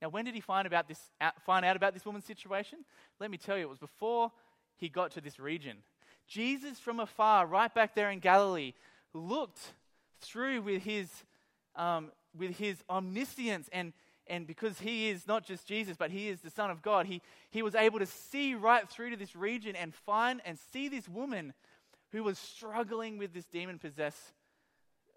Now, 0.00 0.08
when 0.08 0.24
did 0.24 0.34
he 0.34 0.40
find, 0.40 0.66
about 0.66 0.88
this, 0.88 1.00
find 1.44 1.64
out 1.64 1.76
about 1.76 1.94
this 1.94 2.04
woman's 2.04 2.26
situation? 2.26 2.80
Let 3.18 3.30
me 3.30 3.38
tell 3.38 3.56
you, 3.56 3.64
it 3.64 3.70
was 3.70 3.78
before 3.78 4.30
he 4.76 4.88
got 4.88 5.10
to 5.12 5.20
this 5.20 5.40
region. 5.40 5.78
Jesus, 6.26 6.78
from 6.78 7.00
afar, 7.00 7.46
right 7.46 7.72
back 7.72 7.94
there 7.94 8.10
in 8.10 8.18
Galilee, 8.18 8.72
looked 9.14 9.72
through 10.20 10.62
with 10.62 10.82
his, 10.82 11.08
um, 11.74 12.10
with 12.36 12.58
his 12.58 12.82
omniscience 12.90 13.68
and, 13.72 13.92
and 14.26 14.46
because 14.46 14.80
he 14.80 15.08
is 15.08 15.26
not 15.26 15.44
just 15.44 15.66
Jesus, 15.66 15.96
but 15.96 16.10
he 16.10 16.28
is 16.28 16.40
the 16.40 16.50
Son 16.50 16.70
of 16.70 16.82
God, 16.82 17.06
he, 17.06 17.22
he 17.50 17.62
was 17.62 17.74
able 17.74 17.98
to 17.98 18.06
see 18.06 18.54
right 18.54 18.88
through 18.88 19.10
to 19.10 19.16
this 19.16 19.36
region 19.36 19.76
and 19.76 19.94
find 19.94 20.40
and 20.44 20.58
see 20.72 20.88
this 20.88 21.08
woman 21.08 21.52
who 22.12 22.22
was 22.22 22.38
struggling 22.38 23.18
with 23.18 23.32
this 23.32 23.44
demon 23.44 23.78
possessed 23.78 24.32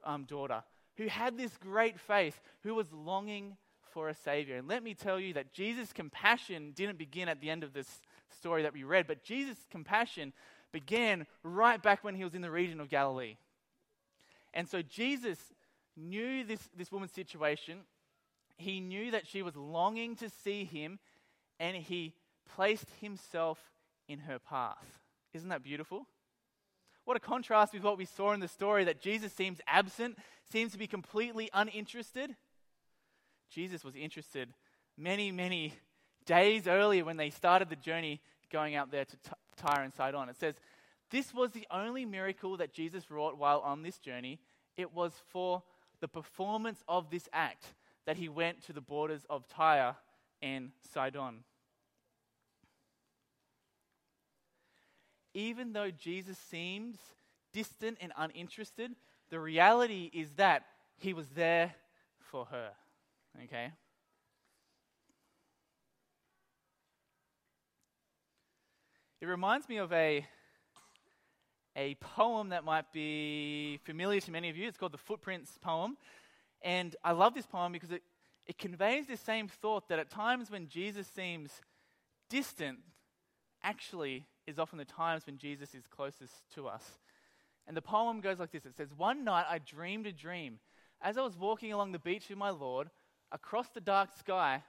um, 0.04 0.26
daughter, 0.26 0.64
who 0.98 1.08
had 1.08 1.38
this 1.38 1.58
great 1.58 2.00
faith, 2.00 2.40
who 2.64 2.76
was 2.76 2.92
longing 2.92 3.58
for 3.94 4.10
a 4.10 4.14
Savior. 4.14 4.58
And 4.58 4.68
let 4.68 4.84
me 4.84 4.94
tell 4.94 5.20
you 5.20 5.34
that 5.34 5.54
Jesus' 5.54 5.92
compassion 5.94 6.72
didn't 6.76 6.98
begin 6.98 7.30
at 7.30 7.42
the 7.42 7.50
end 7.50 7.64
of 7.64 7.74
this 7.74 8.02
story 8.38 8.64
that 8.64 8.74
we 8.74 8.84
read, 8.84 9.08
but 9.08 9.24
Jesus' 9.24 9.66
compassion 9.72 10.34
began 10.72 11.26
right 11.44 11.82
back 11.82 12.04
when 12.04 12.16
he 12.16 12.24
was 12.24 12.36
in 12.36 12.42
the 12.42 12.52
region 12.52 12.80
of 12.80 12.90
Galilee. 12.90 13.38
And 14.54 14.68
so 14.68 14.82
Jesus 14.82 15.38
knew 15.96 16.44
this, 16.44 16.70
this 16.76 16.92
woman's 16.92 17.12
situation. 17.12 17.80
He 18.58 18.80
knew 18.80 19.12
that 19.12 19.28
she 19.28 19.42
was 19.42 19.56
longing 19.56 20.16
to 20.18 20.30
see 20.30 20.66
him, 20.66 21.00
and 21.60 21.78
he 21.78 22.14
placed 22.56 22.88
himself 23.02 23.60
in 24.08 24.20
her 24.20 24.40
path. 24.40 25.00
Isn't 25.34 25.50
that 25.50 25.64
beautiful? 25.64 26.08
What 27.06 27.18
a 27.18 27.20
contrast 27.20 27.74
with 27.74 27.84
what 27.84 27.98
we 27.98 28.06
saw 28.06 28.34
in 28.34 28.40
the 28.40 28.48
story 28.48 28.84
that 28.84 29.02
Jesus 29.02 29.34
seems 29.34 29.62
absent, 29.68 30.18
seems 30.52 30.72
to 30.74 30.78
be 30.78 30.88
completely 30.88 31.50
uninterested. 31.54 32.36
Jesus 33.50 33.84
was 33.84 33.96
interested 33.96 34.54
many, 34.98 35.32
many 35.32 35.74
days 36.26 36.68
earlier 36.68 37.04
when 37.04 37.18
they 37.18 37.30
started 37.30 37.70
the 37.70 37.76
journey 37.76 38.22
going 38.52 38.76
out 38.76 38.92
there 38.92 39.06
to 39.06 39.18
Tyre 39.58 39.84
and 39.84 39.94
Sidon. 39.94 40.30
It 40.30 40.38
says, 40.38 40.56
this 41.12 41.34
was 41.34 41.52
the 41.52 41.68
only 41.72 42.06
miracle 42.06 42.58
that 42.58 42.74
Jesus 42.74 43.10
wrought 43.10 43.38
while 43.38 43.60
on 43.60 43.82
this 43.82 43.98
journey. 43.98 44.40
It 44.78 44.94
was 44.94 45.14
for 45.30 45.64
the 46.02 46.08
performance 46.08 46.84
of 46.88 47.10
this 47.10 47.28
act 47.34 47.66
that 48.06 48.18
he 48.18 48.30
went 48.30 48.64
to 48.66 48.74
the 48.74 48.82
borders 48.82 49.26
of 49.30 49.48
Tyre 49.48 49.96
and 50.42 50.72
Sidon. 50.94 51.44
Even 55.34 55.74
though 55.74 55.92
Jesus 55.92 56.38
seems 56.38 56.98
distant 57.54 57.98
and 58.02 58.12
uninterested, 58.18 58.92
the 59.30 59.40
reality 59.40 60.10
is 60.14 60.32
that 60.32 60.64
he 60.98 61.14
was 61.14 61.30
there 61.30 61.74
for 62.20 62.46
her. 62.46 62.72
Okay? 63.44 63.72
It 69.22 69.26
reminds 69.26 69.68
me 69.68 69.78
of 69.78 69.92
a 69.92 70.26
a 71.80 71.96
poem 71.96 72.50
that 72.50 72.66
might 72.66 72.92
be 72.92 73.80
familiar 73.86 74.20
to 74.20 74.32
many 74.32 74.50
of 74.50 74.58
you. 74.58 74.68
It's 74.68 74.78
called 74.78 74.92
the 74.92 74.98
Footprints 74.98 75.58
poem. 75.62 75.96
And 76.62 76.94
I 77.06 77.14
love 77.14 77.34
this 77.34 77.46
poem 77.46 77.72
because 77.72 77.92
it, 77.92 78.04
it 78.46 78.58
conveys 78.58 79.08
this 79.08 79.22
same 79.22 79.48
thought 79.48 79.88
that 79.88 79.98
at 79.98 80.10
times 80.10 80.52
when 80.52 80.68
Jesus 80.68 81.08
seems 81.08 81.62
distant, 82.30 82.80
actually 83.64 84.26
is 84.46 84.60
often 84.60 84.78
the 84.78 84.84
times 84.84 85.26
when 85.26 85.38
Jesus 85.38 85.74
is 85.74 85.88
closest 85.88 86.34
to 86.56 86.68
us. 86.68 86.84
And 87.66 87.78
the 87.78 87.82
poem 87.82 88.20
goes 88.20 88.40
like 88.40 88.52
this 88.52 88.66
It 88.66 88.76
says, 88.76 88.90
One 88.98 89.24
night 89.24 89.46
I 89.50 89.60
dreamed 89.60 90.06
a 90.06 90.12
dream. 90.12 90.60
As 91.02 91.18
I 91.18 91.22
was 91.22 91.38
walking 91.38 91.72
along 91.72 91.94
the 91.94 92.00
beach 92.00 92.28
with 92.28 92.38
my 92.38 92.50
Lord, 92.50 92.90
across 93.32 93.70
the 93.70 93.80
dark 93.80 94.10
sky 94.20 94.64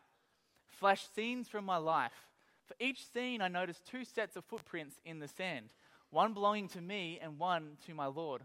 flashed 0.78 1.12
scenes 1.12 1.48
from 1.48 1.64
my 1.64 1.76
life. 1.76 2.28
For 2.66 2.76
each 2.78 3.04
scene, 3.04 3.42
I 3.42 3.48
noticed 3.48 3.84
two 3.84 4.04
sets 4.04 4.36
of 4.36 4.44
footprints 4.44 5.00
in 5.04 5.18
the 5.18 5.26
sand, 5.26 5.70
one 6.10 6.34
belonging 6.34 6.68
to 6.68 6.80
me 6.80 7.18
and 7.22 7.38
one 7.38 7.76
to 7.86 7.94
my 7.94 8.06
Lord. 8.06 8.42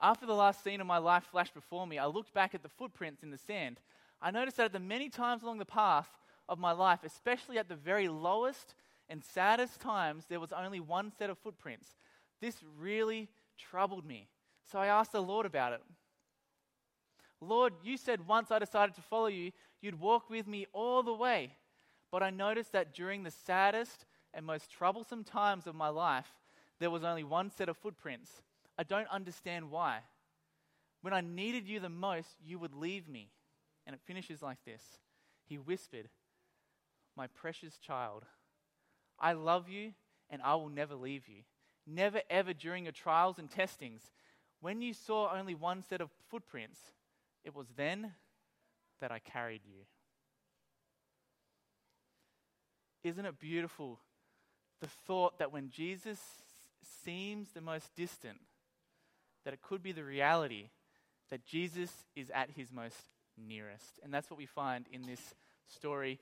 After 0.00 0.26
the 0.26 0.34
last 0.34 0.64
scene 0.64 0.80
of 0.80 0.86
my 0.86 0.98
life 0.98 1.24
flashed 1.30 1.54
before 1.54 1.86
me, 1.86 1.98
I 1.98 2.06
looked 2.06 2.34
back 2.34 2.54
at 2.54 2.62
the 2.62 2.68
footprints 2.68 3.22
in 3.22 3.30
the 3.30 3.38
sand. 3.38 3.78
I 4.20 4.30
noticed 4.30 4.56
that 4.56 4.66
at 4.66 4.72
the 4.72 4.80
many 4.80 5.08
times 5.08 5.42
along 5.42 5.58
the 5.58 5.64
path 5.64 6.08
of 6.48 6.58
my 6.58 6.72
life, 6.72 7.00
especially 7.04 7.58
at 7.58 7.68
the 7.68 7.76
very 7.76 8.08
lowest 8.08 8.74
and 9.08 9.22
saddest 9.22 9.80
times, 9.80 10.24
there 10.28 10.40
was 10.40 10.52
only 10.52 10.80
one 10.80 11.12
set 11.16 11.30
of 11.30 11.38
footprints. 11.38 11.96
This 12.40 12.56
really 12.78 13.28
troubled 13.56 14.04
me. 14.04 14.28
So 14.70 14.78
I 14.78 14.86
asked 14.86 15.12
the 15.12 15.22
Lord 15.22 15.46
about 15.46 15.72
it. 15.72 15.82
Lord, 17.40 17.74
you 17.82 17.96
said 17.96 18.26
once 18.26 18.50
I 18.50 18.58
decided 18.58 18.94
to 18.96 19.02
follow 19.02 19.26
you, 19.26 19.52
you'd 19.80 20.00
walk 20.00 20.30
with 20.30 20.46
me 20.46 20.66
all 20.72 21.02
the 21.02 21.12
way. 21.12 21.56
But 22.10 22.22
I 22.22 22.30
noticed 22.30 22.72
that 22.72 22.94
during 22.94 23.22
the 23.22 23.30
saddest 23.30 24.04
and 24.34 24.46
most 24.46 24.70
troublesome 24.70 25.24
times 25.24 25.66
of 25.66 25.74
my 25.74 25.88
life, 25.88 26.28
there 26.78 26.90
was 26.90 27.04
only 27.04 27.24
one 27.24 27.50
set 27.50 27.68
of 27.68 27.76
footprints. 27.76 28.42
I 28.78 28.82
don't 28.82 29.08
understand 29.08 29.70
why. 29.70 30.00
When 31.02 31.12
I 31.12 31.20
needed 31.20 31.68
you 31.68 31.80
the 31.80 31.88
most, 31.88 32.36
you 32.44 32.58
would 32.58 32.74
leave 32.74 33.08
me. 33.08 33.30
And 33.86 33.94
it 33.94 34.00
finishes 34.04 34.42
like 34.42 34.58
this 34.64 34.82
He 35.44 35.58
whispered, 35.58 36.08
My 37.16 37.26
precious 37.26 37.78
child, 37.78 38.24
I 39.18 39.32
love 39.32 39.68
you 39.68 39.92
and 40.30 40.40
I 40.42 40.54
will 40.54 40.68
never 40.68 40.94
leave 40.94 41.28
you. 41.28 41.42
Never 41.86 42.22
ever 42.30 42.52
during 42.52 42.84
your 42.84 42.92
trials 42.92 43.38
and 43.38 43.50
testings, 43.50 44.12
when 44.60 44.80
you 44.80 44.94
saw 44.94 45.36
only 45.36 45.54
one 45.54 45.82
set 45.82 46.00
of 46.00 46.10
footprints, 46.30 46.78
it 47.44 47.54
was 47.54 47.66
then 47.76 48.12
that 49.00 49.10
I 49.10 49.18
carried 49.18 49.62
you. 49.64 49.84
Isn't 53.02 53.26
it 53.26 53.38
beautiful? 53.40 53.98
The 54.82 54.88
thought 55.06 55.38
that 55.38 55.52
when 55.52 55.70
Jesus 55.70 56.18
seems 57.04 57.50
the 57.50 57.60
most 57.60 57.94
distant, 57.94 58.38
that 59.44 59.54
it 59.54 59.62
could 59.62 59.80
be 59.80 59.92
the 59.92 60.02
reality 60.02 60.70
that 61.30 61.46
Jesus 61.46 61.90
is 62.16 62.30
at 62.34 62.50
his 62.50 62.72
most 62.72 62.96
nearest. 63.38 64.00
And 64.02 64.12
that's 64.12 64.28
what 64.28 64.38
we 64.38 64.46
find 64.46 64.86
in 64.92 65.02
this 65.02 65.34
story 65.68 66.18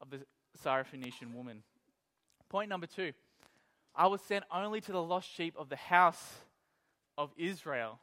of 0.00 0.08
the 0.08 0.20
Syrophoenician 0.64 1.34
woman. 1.34 1.62
Point 2.48 2.70
number 2.70 2.86
two 2.86 3.12
I 3.94 4.06
was 4.06 4.22
sent 4.22 4.44
only 4.50 4.80
to 4.80 4.92
the 4.92 5.02
lost 5.02 5.30
sheep 5.30 5.54
of 5.58 5.68
the 5.68 5.76
house 5.76 6.36
of 7.18 7.30
Israel. 7.36 7.98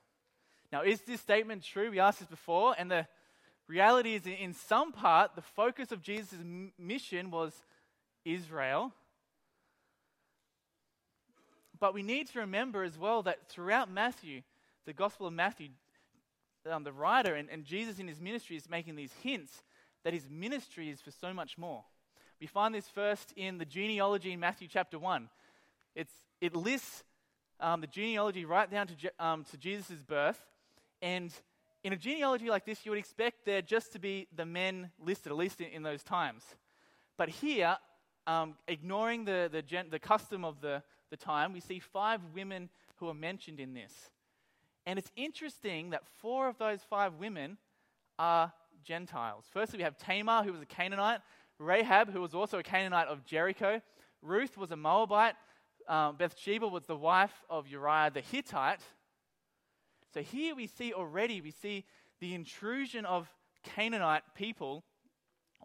Now, 0.72 0.84
is 0.84 1.02
this 1.02 1.20
statement 1.20 1.64
true? 1.64 1.90
We 1.90 2.00
asked 2.00 2.20
this 2.20 2.28
before, 2.28 2.76
and 2.78 2.92
the 2.92 3.08
reality 3.68 4.14
is, 4.14 4.28
in 4.28 4.54
some 4.54 4.92
part, 4.92 5.36
the 5.36 5.42
focus 5.42 5.92
of 5.92 6.04
Jesus' 6.04 6.38
mission 6.78 7.32
was 7.32 7.54
Israel. 8.24 8.94
But 11.80 11.94
we 11.94 12.04
need 12.04 12.28
to 12.30 12.40
remember 12.40 12.84
as 12.84 12.98
well 12.98 13.24
that 13.24 13.48
throughout 13.50 13.92
Matthew, 13.92 14.42
the 14.86 14.94
Gospel 14.94 15.28
of 15.28 15.34
Matthew, 15.34 15.70
um, 16.70 16.84
the 16.84 16.94
writer 16.94 17.36
and, 17.36 17.50
and 17.50 17.64
Jesus 17.64 18.00
in 18.00 18.08
his 18.08 18.22
ministry 18.22 18.56
is 18.56 18.70
making 18.70 18.96
these 18.96 19.14
hints 19.22 19.64
that 20.04 20.14
his 20.14 20.30
ministry 20.30 20.90
is 20.90 21.02
for 21.02 21.12
so 21.12 21.34
much 21.34 21.58
more. 21.58 21.84
We 22.40 22.48
find 22.48 22.74
this 22.74 22.88
first 22.88 23.34
in 23.36 23.58
the 23.58 23.66
genealogy 23.66 24.32
in 24.32 24.40
Matthew 24.40 24.68
chapter 24.68 25.00
1. 25.00 25.30
It's, 25.96 26.14
it 26.42 26.56
lists 26.56 27.04
um, 27.60 27.82
the 27.82 27.88
genealogy 27.88 28.46
right 28.46 28.70
down 28.70 28.88
to, 28.88 28.96
um, 29.20 29.46
to 29.52 29.58
Jesus' 29.58 30.04
birth. 30.04 30.40
And 31.02 31.32
in 31.84 31.94
a 31.94 31.98
genealogy 31.98 32.50
like 32.50 32.66
this, 32.66 32.86
you 32.86 32.92
would 32.92 33.00
expect 33.00 33.46
there 33.46 33.62
just 33.62 33.94
to 33.94 34.00
be 34.00 34.28
the 34.36 34.46
men 34.46 34.92
listed, 35.00 35.32
at 35.32 35.38
least 35.38 35.62
in, 35.62 35.68
in 35.68 35.84
those 35.84 36.04
times. 36.04 36.44
But 37.18 37.30
here, 37.30 37.78
um, 38.28 38.56
ignoring 38.68 39.26
the, 39.26 39.50
the, 39.52 39.62
gen- 39.62 39.90
the 39.90 40.00
custom 40.00 40.44
of 40.44 40.60
the, 40.62 40.84
the 41.18 41.26
time, 41.26 41.54
we 41.54 41.60
see 41.60 41.80
five 41.80 42.22
women 42.34 42.70
who 42.98 43.08
are 43.08 43.14
mentioned 43.14 43.60
in 43.60 43.74
this. 43.74 44.10
And 44.86 45.00
it's 45.00 45.12
interesting 45.16 45.92
that 45.92 46.06
four 46.20 46.48
of 46.48 46.58
those 46.58 46.82
five 46.90 47.16
women 47.16 47.58
are 48.20 48.52
Gentiles. 48.84 49.46
Firstly, 49.52 49.78
we 49.78 49.84
have 49.84 49.98
Tamar, 49.98 50.44
who 50.44 50.52
was 50.52 50.62
a 50.62 50.66
Canaanite, 50.66 51.22
Rahab, 51.58 52.12
who 52.12 52.22
was 52.22 52.34
also 52.34 52.60
a 52.60 52.64
Canaanite 52.64 53.08
of 53.08 53.26
Jericho, 53.26 53.82
Ruth 54.22 54.58
was 54.58 54.72
a 54.72 54.76
Moabite, 54.76 55.36
um, 55.88 56.16
Bathsheba 56.16 56.68
was 56.68 56.86
the 56.86 56.96
wife 56.96 57.44
of 57.50 57.68
Uriah 57.68 58.12
the 58.14 58.22
Hittite. 58.22 58.82
So 60.14 60.22
here 60.22 60.56
we 60.56 60.68
see 60.68 60.94
already, 60.94 61.42
we 61.42 61.52
see 61.52 61.86
the 62.20 62.34
intrusion 62.34 63.06
of 63.06 63.30
Canaanite 63.64 64.24
people 64.36 64.84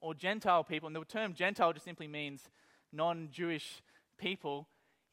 or 0.01 0.14
Gentile 0.14 0.64
people, 0.64 0.86
and 0.86 0.96
the 0.96 1.05
term 1.05 1.34
Gentile 1.34 1.72
just 1.72 1.84
simply 1.84 2.09
means 2.09 2.48
non 2.92 3.28
Jewish 3.30 3.82
people, 4.18 4.68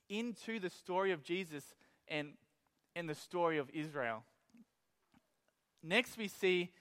into 0.10 0.60
the 0.60 0.70
story 0.70 1.12
of 1.12 1.24
Jesus 1.24 1.64
and 2.08 2.34
in 2.95 3.08
the 3.08 3.16
story 3.16 3.58
of 3.58 3.70
Israel. 3.72 4.24
Next, 5.84 6.18
we 6.18 6.28
see 6.28 6.72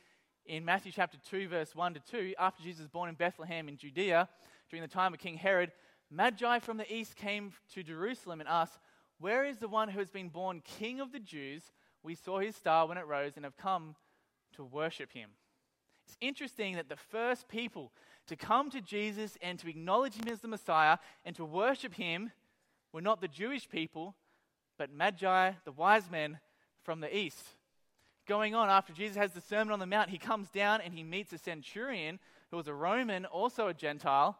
in 0.47 0.65
Matthew 0.65 0.93
chapter 0.93 1.19
2, 1.29 1.49
verse 1.49 1.75
1 1.75 1.95
to 1.95 2.01
2, 2.01 2.35
after 2.39 2.63
Jesus 2.63 2.81
was 2.83 2.89
born 2.89 3.09
in 3.09 3.15
Bethlehem 3.15 3.69
in 3.69 3.77
Judea, 3.77 4.29
during 4.71 4.83
the 4.83 4.89
time 4.89 5.13
of 5.13 5.19
King 5.19 5.37
Herod, 5.37 5.73
Magi 6.11 6.61
from 6.61 6.77
the 6.77 6.93
east 6.93 7.17
came 7.17 7.53
to 7.75 7.83
Jerusalem 7.83 8.41
and 8.41 8.49
asked, 8.49 8.79
Where 9.19 9.45
is 9.45 9.59
the 9.59 9.69
one 9.69 9.89
who 9.89 9.99
has 9.99 10.11
been 10.11 10.29
born 10.29 10.63
king 10.65 11.01
of 11.01 11.13
the 11.13 11.19
Jews? 11.19 11.73
We 12.03 12.15
saw 12.15 12.39
his 12.39 12.55
star 12.55 12.87
when 12.87 12.99
it 12.99 13.07
rose 13.07 13.33
and 13.37 13.45
have 13.45 13.57
come 13.57 13.97
to 14.55 14.65
worship 14.65 15.13
him. 15.13 15.31
It's 16.07 16.17
interesting 16.21 16.77
that 16.77 16.89
the 16.89 16.97
first 16.97 17.49
people 17.49 17.93
to 18.29 18.37
come 18.37 18.71
to 18.71 18.81
Jesus 18.81 19.37
and 19.43 19.59
to 19.59 19.69
acknowledge 19.69 20.15
him 20.15 20.29
as 20.29 20.41
the 20.41 20.49
Messiah 20.49 20.99
and 21.25 21.35
to 21.37 21.45
worship 21.45 21.95
him 21.95 22.31
were 22.97 23.03
not 23.03 23.21
the 23.21 23.29
Jewish 23.29 23.69
people, 23.69 24.15
but 24.79 24.91
Magi, 24.91 25.53
the 25.67 25.73
wise 25.73 26.11
men 26.11 26.39
from 26.83 27.01
the 27.01 27.15
east. 27.15 27.45
Going 28.27 28.55
on, 28.55 28.71
after 28.71 28.95
Jesus 28.95 29.19
has 29.19 29.33
the 29.33 29.43
Sermon 29.43 29.75
on 29.75 29.81
the 29.81 29.85
Mount, 29.87 30.09
he 30.09 30.17
comes 30.17 30.49
down 30.49 30.81
and 30.81 30.95
he 30.95 31.03
meets 31.03 31.31
a 31.35 31.37
centurion 31.37 32.19
who 32.51 32.57
was 32.57 32.69
a 32.69 32.73
Roman, 32.73 33.27
also 33.27 33.69
a 33.69 33.75
Gentile. 33.75 34.39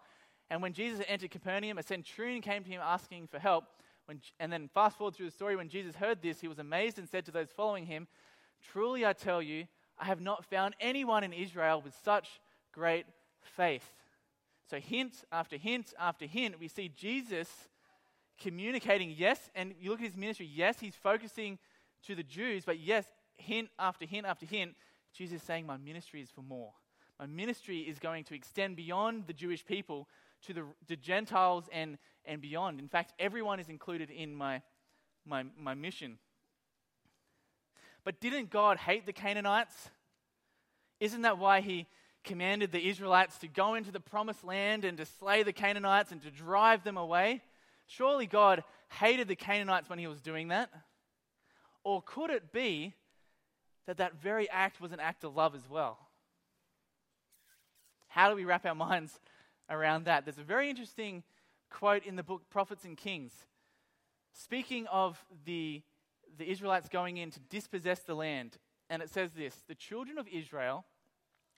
And 0.49 0.63
when 0.63 0.73
Jesus 0.73 1.05
entered 1.07 1.33
Capernaum, 1.33 1.77
a 1.77 1.83
centurion 1.83 2.41
came 2.41 2.65
to 2.65 2.71
him 2.71 2.81
asking 2.83 3.27
for 3.27 3.39
help. 3.39 3.67
When, 4.07 4.23
and 4.41 4.51
then 4.51 4.71
fast 4.73 4.97
forward 4.97 5.15
through 5.15 5.27
the 5.27 5.33
story, 5.33 5.55
when 5.55 5.69
Jesus 5.69 5.95
heard 5.95 6.23
this, 6.23 6.41
he 6.41 6.49
was 6.49 6.59
amazed 6.59 6.99
and 6.99 7.07
said 7.07 7.27
to 7.27 7.33
those 7.33 7.51
following 7.55 7.85
him, 7.85 8.09
Truly 8.73 9.05
I 9.05 9.13
tell 9.13 9.43
you, 9.43 9.67
I 9.99 10.07
have 10.07 10.23
not 10.23 10.47
found 10.47 10.77
anyone 10.81 11.25
in 11.25 11.35
Israel 11.35 11.83
with 11.85 11.95
such 12.03 12.41
great 12.73 13.05
faith. 13.43 13.93
So, 14.71 14.79
hint 14.79 15.25
after 15.31 15.59
hint 15.59 15.93
after 16.01 16.25
hint, 16.25 16.59
we 16.59 16.69
see 16.69 16.89
Jesus 16.89 17.51
communicating, 18.41 19.15
yes, 19.17 19.39
and 19.55 19.75
you 19.81 19.91
look 19.91 20.01
at 20.01 20.07
his 20.07 20.17
ministry, 20.17 20.49
yes, 20.53 20.79
he's 20.79 20.95
focusing 20.95 21.59
to 22.07 22.15
the 22.15 22.23
Jews, 22.23 22.65
but 22.65 22.79
yes, 22.79 23.05
hint 23.37 23.69
after 23.79 24.07
hint 24.07 24.27
after 24.27 24.47
hint, 24.47 24.75
Jesus 25.13 25.41
is 25.41 25.47
saying, 25.47 25.67
My 25.67 25.77
ministry 25.77 26.21
is 26.21 26.31
for 26.31 26.43
more. 26.43 26.73
My 27.19 27.27
ministry 27.27 27.81
is 27.81 27.99
going 27.99 28.25
to 28.25 28.35
extend 28.35 28.77
beyond 28.77 29.27
the 29.27 29.33
Jewish 29.33 29.65
people 29.65 30.09
to 30.47 30.53
the, 30.53 30.65
the 30.87 30.97
Gentiles 30.97 31.65
and, 31.73 31.97
and 32.27 32.43
beyond. 32.43 32.79
In 32.79 32.89
fact, 32.89 33.15
everyone 33.19 33.59
is 33.59 33.69
included 33.69 34.11
in 34.11 34.35
my, 34.35 34.61
my, 35.25 35.45
my 35.59 35.73
mission. 35.75 36.19
But 38.05 38.21
didn't 38.21 38.51
God 38.51 38.77
hate 38.77 39.07
the 39.07 39.13
Canaanites? 39.13 39.91
Isn't 41.01 41.23
that 41.23 41.39
why 41.39 41.63
he 41.63 41.87
commanded 42.23 42.73
the 42.73 42.87
Israelites 42.87 43.39
to 43.39 43.49
go 43.49 43.75
into 43.75 43.91
the 43.91 44.01
promised 44.01 44.45
land 44.45 44.85
and 44.85 44.99
to 44.99 45.07
slay 45.07 45.43
the 45.43 45.53
Canaanites 45.53 46.13
and 46.13 46.23
to 46.23 46.31
drive 46.31 46.85
them 46.85 46.99
away? 46.99 47.41
Surely 47.87 48.27
God 48.27 48.65
hated 48.91 49.29
the 49.29 49.37
Canaanites 49.37 49.89
when 49.89 49.99
he 49.99 50.07
was 50.07 50.21
doing 50.21 50.49
that? 50.49 50.71
Or 51.85 52.03
could 52.03 52.31
it 52.31 52.53
be 52.53 52.95
that 53.87 53.99
that 53.99 54.21
very 54.21 54.51
act 54.51 54.81
was 54.81 54.93
an 54.93 55.01
act 55.01 55.23
of 55.25 55.37
love 55.37 55.55
as 55.55 55.71
well? 55.71 55.99
How 58.09 58.29
do 58.29 58.35
we 58.35 58.45
wrap 58.45 58.67
our 58.67 58.75
minds 58.75 59.21
around 59.71 60.05
that? 60.07 60.25
There's 60.25 60.39
a 60.39 60.43
very 60.43 60.69
interesting 60.69 61.23
quote 61.71 62.05
in 62.05 62.17
the 62.17 62.23
book 62.23 62.43
Prophets 62.51 62.85
and 62.85 62.97
Kings. 62.97 63.33
Speaking 64.33 64.87
of 64.89 65.25
the, 65.45 65.83
the 66.39 66.51
Israelites 66.51 66.89
going 66.89 67.19
in 67.19 67.31
to 67.31 67.41
dispossess 67.41 68.01
the 68.01 68.15
land, 68.15 68.59
and 68.91 69.01
it 69.01 69.11
says 69.11 69.31
this 69.33 69.63
The 69.69 69.75
children 69.75 70.19
of 70.19 70.27
Israel 70.29 70.85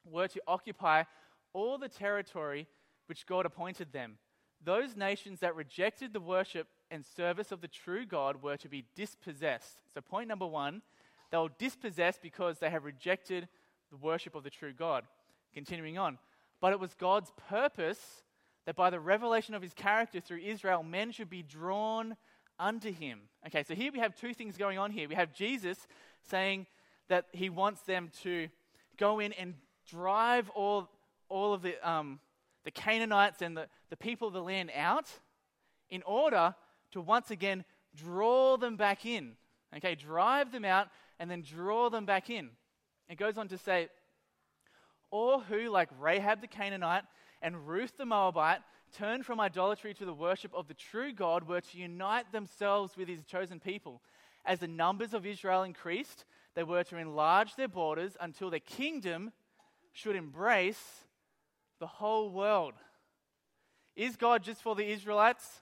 were 0.04 0.28
to 0.28 0.42
occupy 0.46 1.04
all 1.52 1.78
the 1.78 1.88
territory 1.88 2.66
which 3.06 3.26
God 3.26 3.46
appointed 3.46 3.92
them 3.92 4.18
those 4.64 4.96
nations 4.96 5.40
that 5.40 5.54
rejected 5.54 6.12
the 6.12 6.20
worship 6.20 6.66
and 6.90 7.04
service 7.04 7.52
of 7.52 7.60
the 7.60 7.68
true 7.68 8.04
God 8.04 8.42
were 8.42 8.56
to 8.56 8.68
be 8.68 8.84
dispossessed. 8.94 9.78
So, 9.94 10.00
point 10.00 10.28
number 10.28 10.46
one, 10.46 10.82
they 11.30 11.38
were 11.38 11.48
dispossessed 11.58 12.22
because 12.22 12.58
they 12.58 12.70
have 12.70 12.84
rejected 12.84 13.48
the 13.90 13.96
worship 13.96 14.34
of 14.34 14.44
the 14.44 14.50
true 14.50 14.72
God. 14.72 15.04
Continuing 15.54 15.98
on. 15.98 16.18
But 16.60 16.72
it 16.72 16.80
was 16.80 16.94
God's 16.94 17.32
purpose 17.48 18.22
that 18.66 18.76
by 18.76 18.90
the 18.90 19.00
revelation 19.00 19.54
of 19.54 19.62
his 19.62 19.72
character 19.72 20.20
through 20.20 20.40
Israel, 20.40 20.82
men 20.82 21.10
should 21.10 21.30
be 21.30 21.42
drawn 21.42 22.16
unto 22.58 22.92
him. 22.92 23.20
Okay, 23.46 23.62
so 23.62 23.74
here 23.74 23.92
we 23.92 23.98
have 23.98 24.14
two 24.14 24.34
things 24.34 24.56
going 24.56 24.78
on 24.78 24.90
here. 24.90 25.08
We 25.08 25.14
have 25.14 25.32
Jesus 25.32 25.86
saying 26.28 26.66
that 27.08 27.26
he 27.32 27.48
wants 27.48 27.80
them 27.82 28.10
to 28.22 28.48
go 28.98 29.20
in 29.20 29.32
and 29.34 29.54
drive 29.88 30.50
all, 30.50 30.90
all 31.28 31.54
of 31.54 31.62
the, 31.62 31.76
um, 31.88 32.20
the 32.68 32.72
Canaanites 32.72 33.40
and 33.40 33.56
the, 33.56 33.66
the 33.88 33.96
people 33.96 34.28
of 34.28 34.34
the 34.34 34.42
land 34.42 34.70
out 34.76 35.06
in 35.88 36.02
order 36.02 36.54
to 36.90 37.00
once 37.00 37.30
again 37.30 37.64
draw 37.96 38.58
them 38.58 38.76
back 38.76 39.06
in. 39.06 39.32
Okay, 39.74 39.94
drive 39.94 40.52
them 40.52 40.66
out 40.66 40.88
and 41.18 41.30
then 41.30 41.40
draw 41.40 41.88
them 41.88 42.04
back 42.04 42.28
in. 42.28 42.50
It 43.08 43.16
goes 43.16 43.38
on 43.38 43.48
to 43.48 43.56
say, 43.56 43.88
or 45.10 45.40
who, 45.40 45.70
like 45.70 45.88
Rahab 45.98 46.42
the 46.42 46.46
Canaanite 46.46 47.04
and 47.40 47.66
Ruth 47.66 47.96
the 47.96 48.04
Moabite, 48.04 48.60
turned 48.94 49.24
from 49.24 49.40
idolatry 49.40 49.94
to 49.94 50.04
the 50.04 50.12
worship 50.12 50.52
of 50.54 50.68
the 50.68 50.74
true 50.74 51.14
God, 51.14 51.48
were 51.48 51.62
to 51.62 51.78
unite 51.78 52.32
themselves 52.32 52.98
with 52.98 53.08
his 53.08 53.24
chosen 53.24 53.60
people. 53.60 54.02
As 54.44 54.58
the 54.58 54.68
numbers 54.68 55.14
of 55.14 55.24
Israel 55.24 55.62
increased, 55.62 56.26
they 56.54 56.64
were 56.64 56.84
to 56.84 56.98
enlarge 56.98 57.56
their 57.56 57.66
borders 57.66 58.14
until 58.20 58.50
their 58.50 58.60
kingdom 58.60 59.32
should 59.94 60.16
embrace 60.16 61.06
the 61.78 61.86
whole 61.86 62.30
world. 62.30 62.74
Is 63.96 64.16
God 64.16 64.42
just 64.42 64.62
for 64.62 64.74
the 64.74 64.90
Israelites? 64.90 65.60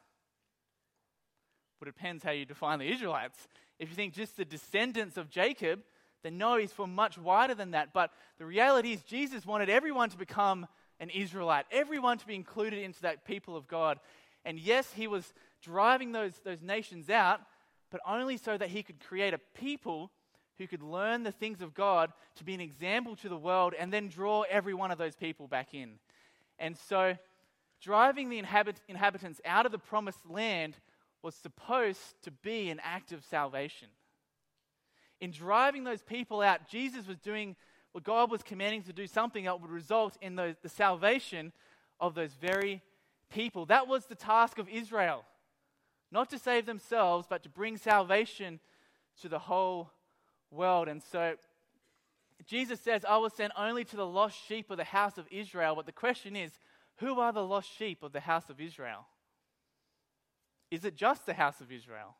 Well, 1.81 1.89
it 1.89 1.95
depends 1.95 2.23
how 2.23 2.31
you 2.31 2.45
define 2.45 2.79
the 2.79 2.91
Israelites. 2.91 3.49
If 3.79 3.89
you 3.91 3.95
think 3.95 4.14
just 4.14 4.37
the 4.37 4.45
descendants 4.45 5.17
of 5.17 5.31
Jacob, 5.31 5.81
then 6.23 6.39
no, 6.39 6.57
he's 6.57 6.73
for 6.73 6.87
much 6.87 7.19
wider 7.19 7.55
than 7.55 7.73
that. 7.73 7.93
But 7.93 8.11
the 8.39 8.47
reality 8.47 8.93
is, 8.93 9.03
Jesus 9.03 9.47
wanted 9.47 9.69
everyone 9.69 10.11
to 10.11 10.17
become 10.17 10.67
an 10.99 11.11
Israelite, 11.11 11.67
everyone 11.71 12.19
to 12.19 12.27
be 12.27 12.35
included 12.35 12.83
into 12.83 13.03
that 13.03 13.25
people 13.25 13.57
of 13.57 13.69
God. 13.69 14.01
And 14.45 14.59
yes, 14.59 14.93
he 14.93 15.07
was 15.07 15.35
driving 15.62 16.12
those, 16.12 16.33
those 16.45 16.62
nations 16.62 17.11
out, 17.11 17.41
but 17.91 18.01
only 18.07 18.37
so 18.37 18.57
that 18.57 18.69
he 18.69 18.83
could 18.83 19.01
create 19.01 19.35
a 19.35 19.41
people 19.55 20.11
who 20.59 20.67
could 20.67 20.83
learn 20.83 21.23
the 21.23 21.33
things 21.33 21.61
of 21.61 21.75
God 21.75 22.12
to 22.37 22.45
be 22.45 22.55
an 22.55 22.61
example 22.61 23.14
to 23.17 23.29
the 23.29 23.37
world 23.37 23.75
and 23.79 23.93
then 23.93 24.09
draw 24.09 24.43
every 24.49 24.75
one 24.75 24.91
of 24.91 24.99
those 24.99 25.14
people 25.14 25.47
back 25.47 25.75
in. 25.75 25.99
And 26.59 26.77
so, 26.77 27.17
driving 27.81 28.29
the 28.29 28.39
inhabit- 28.39 28.81
inhabitants 28.89 29.41
out 29.45 29.67
of 29.67 29.73
the 29.73 29.79
promised 29.79 30.29
land 30.29 30.77
was 31.23 31.35
supposed 31.35 32.15
to 32.23 32.31
be 32.31 32.71
an 32.71 32.81
act 32.83 33.13
of 33.13 33.25
salvation. 33.25 33.89
In 35.21 35.31
driving 35.31 35.85
those 35.85 36.03
people 36.03 36.41
out, 36.41 36.69
Jesus 36.69 37.07
was 37.07 37.19
doing 37.19 37.57
what 37.93 38.05
God 38.05 38.31
was 38.31 38.43
commanding 38.43 38.83
to 38.83 38.93
do, 38.93 39.07
something 39.07 39.45
that 39.45 39.61
would 39.61 39.71
result 39.71 40.17
in 40.21 40.37
the, 40.37 40.57
the 40.63 40.69
salvation 40.69 41.53
of 41.99 42.15
those 42.15 42.35
very 42.35 42.83
people. 43.31 43.67
That 43.67 43.89
was 43.89 44.07
the 44.07 44.15
task 44.15 44.59
of 44.59 44.69
Israel. 44.69 45.25
Not 46.13 46.31
to 46.31 46.39
save 46.39 46.67
themselves, 46.67 47.27
but 47.29 47.43
to 47.43 47.49
bring 47.49 47.77
salvation 47.79 48.61
to 49.23 49.29
the 49.29 49.39
whole 49.39 49.91
world. 50.51 50.89
And 50.89 51.03
so 51.03 51.37
Jesus 52.45 52.80
says, 52.80 53.05
I 53.05 53.16
will 53.16 53.30
send 53.30 53.53
only 53.57 53.84
to 53.84 53.97
the 53.97 54.07
lost 54.07 54.37
sheep 54.47 54.70
of 54.70 54.76
the 54.76 54.84
house 54.84 55.18
of 55.18 55.26
Israel. 55.30 55.74
But 55.74 55.87
the 55.87 55.93
question 55.93 56.37
is, 56.37 56.53
who 56.99 57.20
are 57.20 57.32
the 57.32 57.45
lost 57.45 57.68
sheep 57.76 58.03
of 58.03 58.12
the 58.12 58.20
house 58.20 58.51
of 58.51 58.61
Israel? 58.61 59.07
Is 60.70 60.84
it 60.84 60.97
just 60.97 61.26
the 61.26 61.34
house 61.34 61.61
of 61.61 61.72
Israel? 61.72 62.16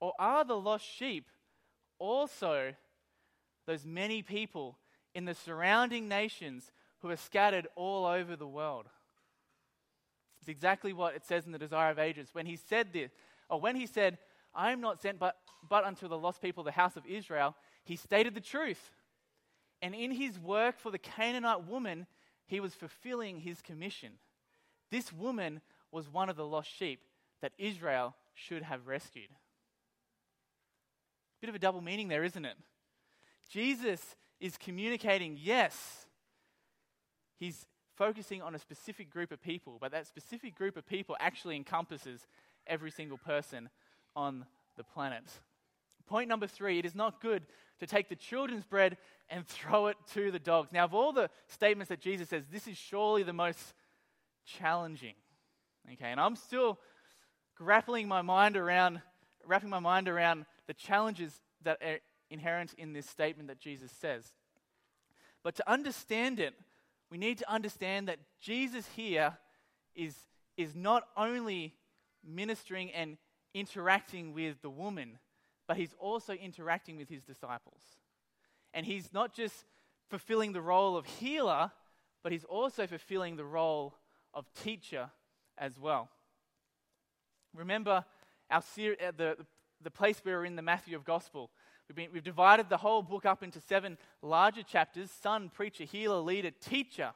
Or 0.00 0.12
are 0.18 0.44
the 0.44 0.58
lost 0.58 0.84
sheep 0.84 1.26
also 1.98 2.74
those 3.66 3.84
many 3.84 4.22
people 4.22 4.78
in 5.14 5.26
the 5.26 5.34
surrounding 5.34 6.08
nations 6.08 6.72
who 7.00 7.10
are 7.10 7.16
scattered 7.16 7.68
all 7.76 8.06
over 8.06 8.36
the 8.36 8.48
world? 8.48 8.86
It's 10.40 10.48
exactly 10.48 10.92
what 10.92 11.14
it 11.14 11.24
says 11.24 11.44
in 11.44 11.52
the 11.52 11.58
Desire 11.58 11.90
of 11.90 11.98
Ages. 11.98 12.30
When 12.32 12.46
he 12.46 12.56
said 12.56 12.92
this, 12.92 13.10
or 13.48 13.60
when 13.60 13.76
he 13.76 13.86
said, 13.86 14.18
I 14.54 14.72
am 14.72 14.80
not 14.80 15.00
sent 15.00 15.18
but, 15.18 15.36
but 15.68 15.84
unto 15.84 16.08
the 16.08 16.18
lost 16.18 16.40
people 16.40 16.62
of 16.62 16.66
the 16.66 16.72
house 16.72 16.96
of 16.96 17.04
Israel, 17.06 17.54
he 17.84 17.96
stated 17.96 18.34
the 18.34 18.40
truth. 18.40 18.90
And 19.82 19.94
in 19.94 20.10
his 20.10 20.38
work 20.38 20.78
for 20.78 20.90
the 20.90 20.98
Canaanite 20.98 21.66
woman, 21.66 22.06
he 22.46 22.60
was 22.60 22.74
fulfilling 22.74 23.40
his 23.40 23.62
commission. 23.62 24.12
This 24.90 25.12
woman 25.12 25.60
was 25.90 26.12
one 26.12 26.28
of 26.28 26.36
the 26.36 26.46
lost 26.46 26.70
sheep 26.70 27.00
that 27.40 27.52
Israel 27.58 28.14
should 28.34 28.62
have 28.62 28.86
rescued. 28.86 29.30
Bit 31.40 31.48
of 31.48 31.54
a 31.54 31.60
double 31.60 31.80
meaning 31.80 32.08
there, 32.08 32.24
isn't 32.24 32.44
it? 32.44 32.56
Jesus 33.48 34.16
is 34.40 34.56
communicating, 34.58 35.38
yes, 35.40 36.06
he's 37.38 37.66
focusing 37.96 38.42
on 38.42 38.54
a 38.54 38.58
specific 38.58 39.10
group 39.10 39.32
of 39.32 39.42
people, 39.42 39.78
but 39.80 39.92
that 39.92 40.06
specific 40.06 40.54
group 40.54 40.76
of 40.76 40.86
people 40.86 41.16
actually 41.20 41.56
encompasses 41.56 42.26
every 42.66 42.90
single 42.90 43.18
person 43.18 43.68
on 44.14 44.44
the 44.76 44.84
planet. 44.84 45.24
Point 46.10 46.28
number 46.28 46.48
three 46.48 46.80
it 46.80 46.84
is 46.84 46.96
not 46.96 47.20
good 47.20 47.46
to 47.78 47.86
take 47.86 48.08
the 48.08 48.16
children's 48.16 48.64
bread 48.64 48.96
and 49.28 49.46
throw 49.46 49.86
it 49.86 49.96
to 50.14 50.32
the 50.32 50.40
dogs. 50.40 50.72
Now, 50.72 50.84
of 50.84 50.92
all 50.92 51.12
the 51.12 51.30
statements 51.46 51.88
that 51.88 52.00
Jesus 52.00 52.28
says, 52.28 52.42
this 52.50 52.66
is 52.66 52.76
surely 52.76 53.22
the 53.22 53.32
most 53.32 53.74
challenging. 54.44 55.14
Okay, 55.92 56.10
and 56.10 56.18
I'm 56.18 56.34
still 56.34 56.80
grappling 57.54 58.08
my 58.08 58.22
mind 58.22 58.56
around, 58.56 59.00
wrapping 59.46 59.70
my 59.70 59.78
mind 59.78 60.08
around 60.08 60.46
the 60.66 60.74
challenges 60.74 61.40
that 61.62 61.80
are 61.80 62.00
inherent 62.28 62.74
in 62.76 62.92
this 62.92 63.06
statement 63.06 63.46
that 63.46 63.60
Jesus 63.60 63.92
says. 63.92 64.24
But 65.44 65.54
to 65.56 65.70
understand 65.70 66.40
it, 66.40 66.54
we 67.08 67.18
need 67.18 67.38
to 67.38 67.48
understand 67.48 68.08
that 68.08 68.18
Jesus 68.40 68.84
here 68.96 69.38
is, 69.94 70.16
is 70.56 70.74
not 70.74 71.04
only 71.16 71.74
ministering 72.26 72.90
and 72.90 73.16
interacting 73.54 74.34
with 74.34 74.60
the 74.60 74.70
woman, 74.70 75.18
but 75.70 75.76
he's 75.76 75.94
also 76.00 76.32
interacting 76.32 76.96
with 76.96 77.08
his 77.08 77.22
disciples. 77.22 77.80
And 78.74 78.84
he's 78.84 79.12
not 79.12 79.32
just 79.32 79.66
fulfilling 80.08 80.52
the 80.52 80.60
role 80.60 80.96
of 80.96 81.06
healer, 81.06 81.70
but 82.24 82.32
he's 82.32 82.42
also 82.42 82.88
fulfilling 82.88 83.36
the 83.36 83.44
role 83.44 83.94
of 84.34 84.52
teacher 84.52 85.10
as 85.56 85.78
well. 85.78 86.08
Remember 87.54 88.04
our 88.50 88.62
ser- 88.62 88.96
uh, 89.00 89.12
the, 89.16 89.36
the 89.80 89.92
place 89.92 90.20
we 90.24 90.32
are 90.32 90.44
in 90.44 90.56
the 90.56 90.62
Matthew 90.62 90.96
of 90.96 91.04
Gospel. 91.04 91.52
We've, 91.86 91.94
been, 91.94 92.08
we've 92.12 92.24
divided 92.24 92.68
the 92.68 92.78
whole 92.78 93.02
book 93.02 93.24
up 93.24 93.44
into 93.44 93.60
seven 93.60 93.96
larger 94.22 94.64
chapters 94.64 95.12
son, 95.12 95.52
preacher, 95.54 95.84
healer, 95.84 96.18
leader, 96.18 96.50
teacher. 96.50 97.12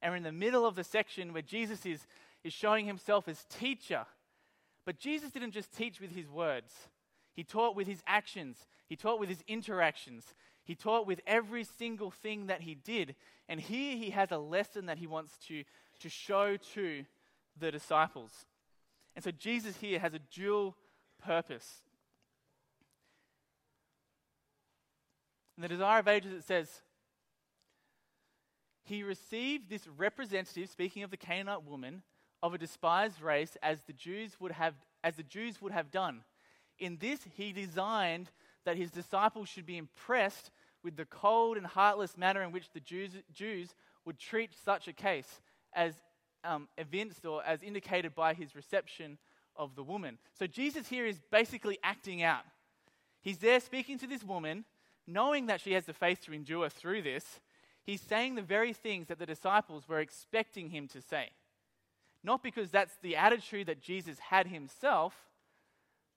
And 0.00 0.12
we're 0.12 0.16
in 0.16 0.22
the 0.22 0.32
middle 0.32 0.64
of 0.64 0.76
the 0.76 0.84
section 0.84 1.34
where 1.34 1.42
Jesus 1.42 1.84
is, 1.84 2.06
is 2.42 2.54
showing 2.54 2.86
himself 2.86 3.28
as 3.28 3.44
teacher. 3.50 4.06
But 4.86 4.98
Jesus 4.98 5.30
didn't 5.30 5.52
just 5.52 5.76
teach 5.76 6.00
with 6.00 6.12
his 6.12 6.30
words, 6.30 6.72
he 7.38 7.44
taught 7.44 7.76
with 7.76 7.86
his 7.86 8.02
actions, 8.04 8.66
he 8.88 8.96
taught 8.96 9.20
with 9.20 9.28
his 9.28 9.44
interactions, 9.46 10.34
he 10.64 10.74
taught 10.74 11.06
with 11.06 11.20
every 11.24 11.62
single 11.62 12.10
thing 12.10 12.48
that 12.48 12.62
he 12.62 12.74
did. 12.74 13.14
And 13.48 13.60
here 13.60 13.96
he 13.96 14.10
has 14.10 14.32
a 14.32 14.38
lesson 14.38 14.86
that 14.86 14.98
he 14.98 15.06
wants 15.06 15.38
to, 15.46 15.62
to 16.00 16.08
show 16.08 16.56
to 16.74 17.04
the 17.56 17.70
disciples. 17.70 18.32
And 19.14 19.22
so 19.22 19.30
Jesus 19.30 19.76
here 19.76 20.00
has 20.00 20.14
a 20.14 20.18
dual 20.18 20.74
purpose. 21.24 21.82
In 25.56 25.62
the 25.62 25.68
Desire 25.68 26.00
of 26.00 26.08
Ages, 26.08 26.32
it 26.32 26.42
says, 26.42 26.68
He 28.82 29.04
received 29.04 29.70
this 29.70 29.86
representative, 29.96 30.70
speaking 30.70 31.04
of 31.04 31.12
the 31.12 31.16
Canaanite 31.16 31.62
woman, 31.62 32.02
of 32.42 32.52
a 32.52 32.58
despised 32.58 33.22
race 33.22 33.56
as 33.62 33.82
the 33.82 33.92
Jews 33.92 34.40
would 34.40 34.50
have, 34.50 34.74
as 35.04 35.14
the 35.14 35.22
Jews 35.22 35.62
would 35.62 35.70
have 35.70 35.92
done. 35.92 36.24
In 36.78 36.98
this, 36.98 37.20
he 37.34 37.52
designed 37.52 38.30
that 38.64 38.76
his 38.76 38.90
disciples 38.90 39.48
should 39.48 39.66
be 39.66 39.76
impressed 39.76 40.50
with 40.82 40.96
the 40.96 41.04
cold 41.04 41.56
and 41.56 41.66
heartless 41.66 42.16
manner 42.16 42.42
in 42.42 42.52
which 42.52 42.70
the 42.72 42.80
Jews, 42.80 43.12
Jews 43.32 43.74
would 44.04 44.18
treat 44.18 44.50
such 44.64 44.88
a 44.88 44.92
case, 44.92 45.40
as 45.72 45.94
um, 46.44 46.68
evinced 46.78 47.26
or 47.26 47.42
as 47.44 47.62
indicated 47.62 48.14
by 48.14 48.34
his 48.34 48.54
reception 48.54 49.18
of 49.56 49.74
the 49.74 49.82
woman. 49.82 50.18
So 50.38 50.46
Jesus 50.46 50.88
here 50.88 51.04
is 51.04 51.20
basically 51.30 51.78
acting 51.82 52.22
out. 52.22 52.44
He's 53.20 53.38
there 53.38 53.60
speaking 53.60 53.98
to 53.98 54.06
this 54.06 54.22
woman, 54.22 54.64
knowing 55.06 55.46
that 55.46 55.60
she 55.60 55.72
has 55.72 55.84
the 55.84 55.92
faith 55.92 56.20
to 56.24 56.32
endure 56.32 56.68
through 56.68 57.02
this. 57.02 57.40
He's 57.82 58.00
saying 58.00 58.34
the 58.34 58.42
very 58.42 58.72
things 58.72 59.08
that 59.08 59.18
the 59.18 59.26
disciples 59.26 59.88
were 59.88 60.00
expecting 60.00 60.70
him 60.70 60.86
to 60.88 61.02
say. 61.02 61.30
Not 62.22 62.42
because 62.42 62.70
that's 62.70 62.96
the 63.02 63.16
attitude 63.16 63.66
that 63.66 63.80
Jesus 63.80 64.18
had 64.18 64.46
himself, 64.46 65.14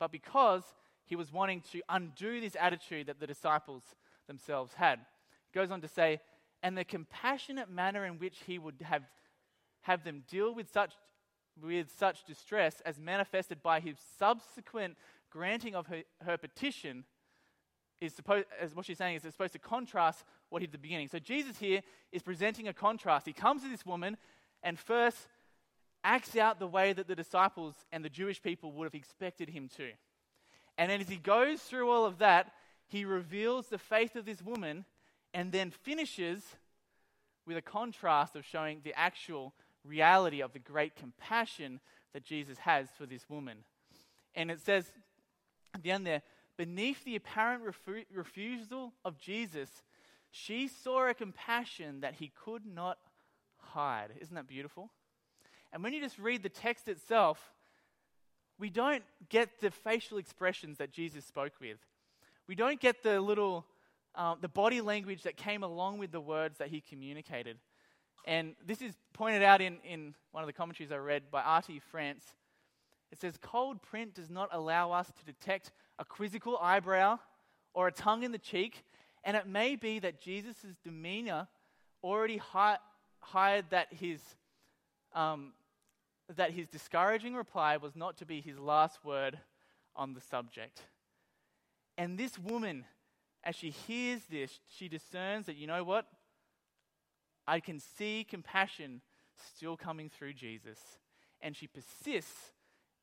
but 0.02 0.12
because 0.12 0.64
he 1.06 1.16
was 1.16 1.32
wanting 1.32 1.62
to 1.72 1.80
undo 1.88 2.42
this 2.42 2.58
attitude 2.60 3.06
that 3.06 3.20
the 3.20 3.28
disciples 3.28 3.84
themselves 4.26 4.74
had. 4.74 4.98
He 4.98 5.60
goes 5.60 5.70
on 5.70 5.80
to 5.82 5.88
say, 5.88 6.20
and 6.64 6.76
the 6.76 6.84
compassionate 6.84 7.70
manner 7.70 8.04
in 8.06 8.18
which 8.18 8.40
he 8.48 8.58
would 8.58 8.82
have 8.82 9.04
have 9.82 10.04
them 10.04 10.24
deal 10.28 10.56
with 10.56 10.72
such 10.72 10.94
with 11.62 11.92
such 11.98 12.24
distress 12.24 12.82
as 12.84 13.00
manifested 13.00 13.62
by 13.62 13.80
his 13.80 13.98
subsequent 14.18 14.98
granting 15.30 15.76
of 15.76 15.86
her, 15.88 16.02
her 16.26 16.38
petition 16.38 17.04
is 18.00 18.14
supposed, 18.14 18.48
as 18.60 18.76
what 18.76 18.86
she's 18.88 18.98
saying 18.98 19.18
is 19.18 19.26
it's 19.26 19.36
supposed 19.36 19.54
to 19.54 19.60
contrast 19.60 20.24
what 20.50 20.62
he 20.62 20.66
did 20.66 20.76
at 20.76 20.82
the 20.82 20.88
beginning. 20.88 21.10
So 21.10 21.20
Jesus 21.20 21.60
here 21.60 21.82
is 22.12 22.24
presenting 22.24 22.68
a 22.68 22.74
contrast. 22.74 23.28
He 23.28 23.34
comes 23.34 23.62
to 23.62 23.70
this 23.70 23.86
woman 23.86 24.18
and 24.64 24.80
first 24.80 25.28
acts 26.04 26.36
out 26.36 26.60
the 26.60 26.68
way 26.68 26.94
that 26.94 27.08
the 27.08 27.16
disciples 27.16 27.76
and 27.92 28.04
the 28.04 28.10
Jewish 28.10 28.42
people 28.42 28.72
would 28.74 28.86
have 28.86 28.96
expected 28.96 29.50
him 29.50 29.70
to. 29.78 29.90
And 30.78 30.90
then 30.90 31.02
as 31.02 31.10
he 31.10 31.18
goes 31.18 31.62
through 31.62 31.90
all 31.90 32.06
of 32.06 32.20
that, 32.20 32.52
he 32.88 33.06
reveals 33.06 33.68
the 33.68 33.78
faith 33.78 34.16
of 34.16 34.26
this 34.26 34.42
woman 34.42 34.86
and 35.34 35.52
then 35.52 35.72
finishes 35.72 36.44
with 37.46 37.58
a 37.58 37.62
contrast 37.62 38.36
of 38.36 38.46
showing 38.46 38.82
the 38.84 38.98
actual 38.98 39.54
reality 39.84 40.42
of 40.42 40.54
the 40.54 40.60
great 40.60 40.96
compassion 40.96 41.80
that 42.14 42.24
Jesus 42.24 42.58
has 42.60 42.88
for 42.98 43.06
this 43.06 43.30
woman. 43.30 43.58
And 44.36 44.52
it 44.52 44.60
says 44.60 44.92
at 45.74 45.84
the 45.84 45.92
end 45.92 46.06
there, 46.06 46.22
beneath 46.58 47.04
the 47.04 47.16
apparent 47.16 47.64
refu- 47.64 48.06
refusal 48.14 48.94
of 49.06 49.18
Jesus, 49.18 49.70
she 50.30 50.68
saw 50.68 51.08
a 51.08 51.14
compassion 51.14 52.02
that 52.02 52.16
he 52.16 52.32
could 52.44 52.66
not 52.66 52.98
hide. 53.58 54.10
Isn't 54.20 54.36
that 54.36 54.48
beautiful? 54.48 54.90
And 55.74 55.84
when 55.84 55.94
you 55.94 56.02
just 56.02 56.20
read 56.20 56.44
the 56.44 56.50
text 56.50 56.88
itself, 56.88 57.54
we 58.60 58.70
don't 58.70 59.04
get 59.30 59.60
the 59.60 59.72
facial 59.72 60.18
expressions 60.18 60.78
that 60.78 60.92
Jesus 60.92 61.26
spoke 61.26 61.54
with. 61.60 61.78
We 62.48 62.56
don't 62.56 62.80
get 62.80 63.04
the 63.04 63.22
little, 63.22 63.66
um, 64.16 64.38
the 64.42 64.50
body 64.50 64.82
language 64.82 65.24
that 65.24 65.38
came 65.38 65.64
along 65.64 65.98
with 65.98 66.12
the 66.12 66.22
words 66.22 66.58
that 66.58 66.68
he 66.68 66.82
communicated. 66.82 67.58
And 68.26 68.56
this 68.66 68.82
is 68.82 68.94
pointed 69.14 69.42
out 69.42 69.62
in, 69.62 69.78
in 69.84 70.14
one 70.32 70.44
of 70.44 70.48
the 70.48 70.54
commentaries 70.54 70.92
I 70.92 70.98
read 70.98 71.32
by 71.32 71.42
R.T. 71.42 71.80
France. 71.92 72.26
It 73.12 73.20
says, 73.20 73.36
Cold 73.42 73.82
print 73.82 74.14
does 74.14 74.30
not 74.30 74.50
allow 74.52 74.92
us 74.92 75.08
to 75.08 75.26
detect 75.26 75.72
a 75.98 76.06
quizzical 76.06 76.58
eyebrow 76.62 77.20
or 77.74 77.88
a 77.88 77.92
tongue 77.92 78.24
in 78.24 78.32
the 78.32 78.38
cheek, 78.38 78.84
and 79.24 79.36
it 79.36 79.48
may 79.48 79.76
be 79.76 80.00
that 80.00 80.22
Jesus' 80.22 80.76
demeanor 80.84 81.48
already 82.04 82.38
hi- 82.38 82.80
hired 83.20 83.66
that 83.70 83.88
his, 83.92 84.20
um, 85.14 85.54
that 86.36 86.52
his 86.52 86.68
discouraging 86.68 87.36
reply 87.36 87.78
was 87.78 87.96
not 87.96 88.18
to 88.18 88.26
be 88.26 88.42
his 88.42 88.60
last 88.60 89.04
word 89.04 89.40
on 89.96 90.14
the 90.14 90.22
subject. 90.22 90.82
And 91.98 92.18
this 92.18 92.40
woman, 92.40 92.86
as 93.44 93.56
she 93.56 93.70
hears 93.70 94.22
this, 94.30 94.60
she 94.68 94.88
discerns 94.88 95.46
that, 95.46 95.56
you 95.56 95.68
know 95.68 95.84
what? 95.84 96.08
I 97.48 97.60
can 97.60 97.80
see 97.80 98.26
compassion 98.28 99.02
still 99.56 99.76
coming 99.76 100.10
through 100.10 100.34
Jesus. 100.34 100.80
And 101.42 101.56
she 101.56 101.68
persists, 101.68 102.54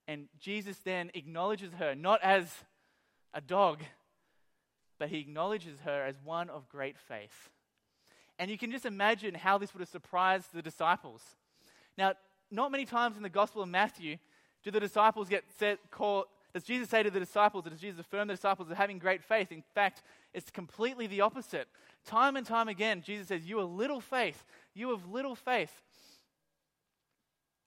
and 0.07 0.29
Jesus 0.39 0.79
then 0.85 1.11
acknowledges 1.15 1.73
her 1.75 1.95
not 1.95 2.21
as 2.23 2.65
a 3.35 3.41
dog, 3.41 3.83
but 4.99 5.09
he 5.09 5.19
acknowledges 5.19 5.81
her 5.81 6.05
as 6.05 6.17
one 6.25 6.49
of 6.49 6.69
great 6.69 6.97
faith. 6.99 7.51
And 8.39 8.51
you 8.51 8.57
can 8.57 8.71
just 8.71 8.87
imagine 8.87 9.35
how 9.35 9.59
this 9.59 9.75
would 9.75 9.81
have 9.81 9.89
surprised 9.89 10.55
the 10.55 10.63
disciples. 10.63 11.23
Now, 11.97 12.13
not 12.51 12.73
many 12.73 12.85
times 12.85 13.17
in 13.17 13.23
the 13.23 13.29
Gospel 13.29 13.63
of 13.63 13.69
Matthew 13.69 14.17
do 14.65 14.71
the 14.71 14.81
disciples 14.81 15.29
get 15.29 15.45
set, 15.59 15.79
call, 15.91 16.27
does 16.53 16.65
Jesus 16.65 16.89
say 16.89 17.03
to 17.03 17.11
the 17.11 17.21
disciples, 17.21 17.65
does 17.65 17.81
Jesus 17.81 18.01
affirm 18.01 18.29
the 18.29 18.35
disciples 18.35 18.71
as 18.71 18.77
having 18.77 18.99
great 18.99 19.23
faith? 19.23 19.53
In 19.53 19.63
fact, 19.75 20.03
it's 20.35 20.51
completely 20.51 21.07
the 21.07 21.21
opposite. 21.21 21.69
Time 22.05 22.37
and 22.37 22.47
time 22.47 22.69
again, 22.69 23.03
Jesus 23.05 23.29
says, 23.29 23.47
You 23.47 23.59
have 23.59 23.71
little 23.71 24.01
faith. 24.01 24.45
You 24.75 24.91
have 24.91 25.07
little 25.07 25.35
faith. 25.35 25.73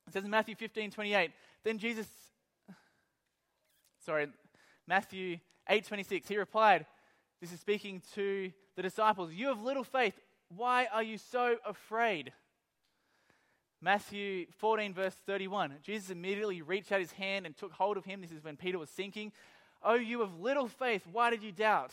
It 0.08 0.14
says 0.14 0.24
in 0.24 0.30
Matthew 0.32 0.56
15, 0.56 0.92
28, 0.92 1.32
then 1.64 1.78
Jesus, 1.78 2.08
sorry, 4.06 4.28
Matthew 4.88 5.38
8, 5.70 5.86
26, 5.86 6.28
he 6.28 6.38
replied, 6.38 6.86
This 7.40 7.54
is 7.54 7.60
speaking 7.60 8.02
to 8.16 8.52
the 8.76 8.82
disciples, 8.82 9.32
You 9.32 9.48
have 9.48 9.62
little 9.62 9.84
faith. 9.84 10.20
Why 10.56 10.88
are 10.92 11.04
you 11.04 11.18
so 11.18 11.58
afraid? 11.66 12.34
Matthew 13.82 14.46
14, 14.58 14.94
verse 14.94 15.16
31. 15.26 15.74
Jesus 15.82 16.12
immediately 16.12 16.62
reached 16.62 16.92
out 16.92 17.00
his 17.00 17.14
hand 17.14 17.48
and 17.48 17.58
took 17.58 17.72
hold 17.72 17.98
of 17.98 18.06
him. 18.06 18.22
This 18.22 18.32
is 18.32 18.44
when 18.44 18.56
Peter 18.56 18.78
was 18.78 18.92
sinking. 18.92 19.32
Oh, 19.84 19.96
you 19.96 20.22
of 20.22 20.40
little 20.40 20.68
faith, 20.68 21.08
why 21.12 21.32
did 21.32 21.42
you 21.42 21.52
doubt? 21.52 21.92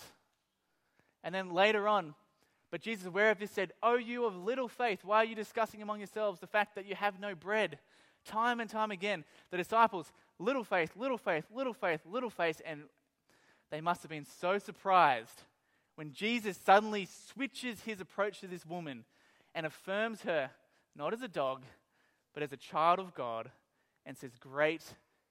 And 1.24 1.34
then 1.34 1.50
later 1.50 1.88
on, 1.88 2.14
but 2.70 2.82
Jesus, 2.82 3.06
aware 3.06 3.30
of 3.30 3.38
this, 3.38 3.50
said, 3.50 3.72
Oh, 3.82 3.96
you 3.96 4.26
of 4.26 4.36
little 4.36 4.68
faith, 4.68 5.00
why 5.02 5.18
are 5.18 5.24
you 5.24 5.34
discussing 5.34 5.80
among 5.80 5.98
yourselves 5.98 6.40
the 6.40 6.46
fact 6.46 6.74
that 6.74 6.84
you 6.84 6.94
have 6.94 7.18
no 7.18 7.34
bread? 7.34 7.78
Time 8.26 8.60
and 8.60 8.68
time 8.68 8.90
again, 8.90 9.24
the 9.50 9.56
disciples, 9.56 10.12
little 10.38 10.64
faith, 10.64 10.92
little 10.94 11.16
faith, 11.16 11.46
little 11.50 11.72
faith, 11.72 12.00
little 12.04 12.28
faith, 12.28 12.60
and 12.66 12.82
they 13.70 13.80
must 13.80 14.02
have 14.02 14.10
been 14.10 14.26
so 14.40 14.58
surprised 14.58 15.42
when 15.94 16.12
Jesus 16.12 16.58
suddenly 16.62 17.08
switches 17.32 17.80
his 17.82 18.00
approach 18.00 18.40
to 18.40 18.46
this 18.46 18.66
woman 18.66 19.04
and 19.54 19.64
affirms 19.64 20.22
her 20.22 20.50
not 20.98 21.14
as 21.14 21.22
a 21.22 21.28
dog, 21.28 21.62
but 22.34 22.42
as 22.42 22.52
a 22.52 22.56
child 22.56 22.98
of 22.98 23.14
God, 23.14 23.50
and 24.04 24.18
says, 24.18 24.32
Great 24.38 24.82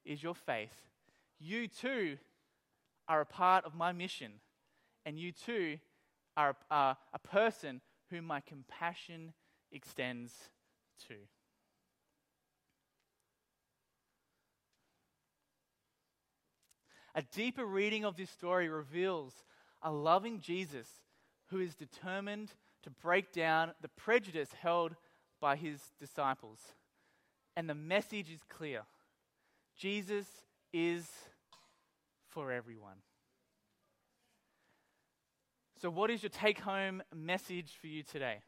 is 0.06 0.24
your 0.24 0.34
faith. 0.34 0.74
You 1.40 1.68
too 1.68 2.18
are 3.08 3.22
a 3.22 3.26
part 3.26 3.66
of 3.66 3.76
my 3.76 3.92
mission, 3.92 4.32
and 5.06 5.20
you 5.20 5.34
too 5.34 5.78
are 6.38 6.56
a, 6.72 6.74
uh, 6.74 6.94
a 7.14 7.20
person 7.20 7.82
whom 8.10 8.26
my 8.26 8.40
compassion 8.40 9.34
extends 9.72 10.32
to. 11.08 11.16
A 17.14 17.24
deeper 17.34 17.66
reading 17.66 18.06
of 18.06 18.16
this 18.16 18.30
story 18.30 18.70
reveals 18.70 19.34
a 19.82 19.92
loving 19.92 20.40
Jesus 20.40 20.88
who 21.48 21.60
is 21.60 21.76
determined 21.76 22.52
to 22.84 22.90
break 22.90 23.34
down 23.34 23.72
the 23.82 23.88
prejudice 23.90 24.54
held 24.62 24.96
by 25.40 25.56
his 25.56 25.80
disciples. 26.00 26.60
And 27.56 27.70
the 27.70 27.76
message 27.76 28.30
is 28.32 28.42
clear 28.48 28.82
Jesus 29.78 30.26
is 30.74 31.08
for 32.30 32.52
everyone. 32.52 32.98
So, 35.82 35.90
what 35.90 36.10
is 36.10 36.24
your 36.24 36.32
take 36.32 36.60
home 36.60 37.04
message 37.16 37.74
for 37.80 37.88
you 37.88 38.02
today? 38.02 38.42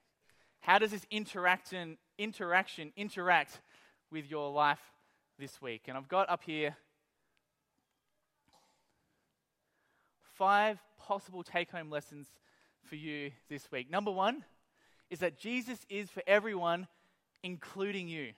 How 0.61 0.79
does 0.79 0.91
this 0.91 1.05
interaction, 1.11 1.97
interaction 2.17 2.91
interact 2.95 3.61
with 4.11 4.29
your 4.29 4.51
life 4.51 4.81
this 5.37 5.61
week? 5.61 5.83
And 5.87 5.97
I've 5.97 6.07
got 6.07 6.29
up 6.29 6.43
here 6.43 6.75
five 10.35 10.79
possible 10.97 11.43
take 11.43 11.69
home 11.69 11.89
lessons 11.89 12.27
for 12.83 12.95
you 12.95 13.31
this 13.49 13.71
week. 13.71 13.91
Number 13.91 14.11
one, 14.11 14.43
is 15.09 15.19
that 15.19 15.37
Jesus 15.37 15.79
is 15.89 16.09
for 16.09 16.23
everyone, 16.27 16.87
including 17.43 18.07
you. 18.07 18.31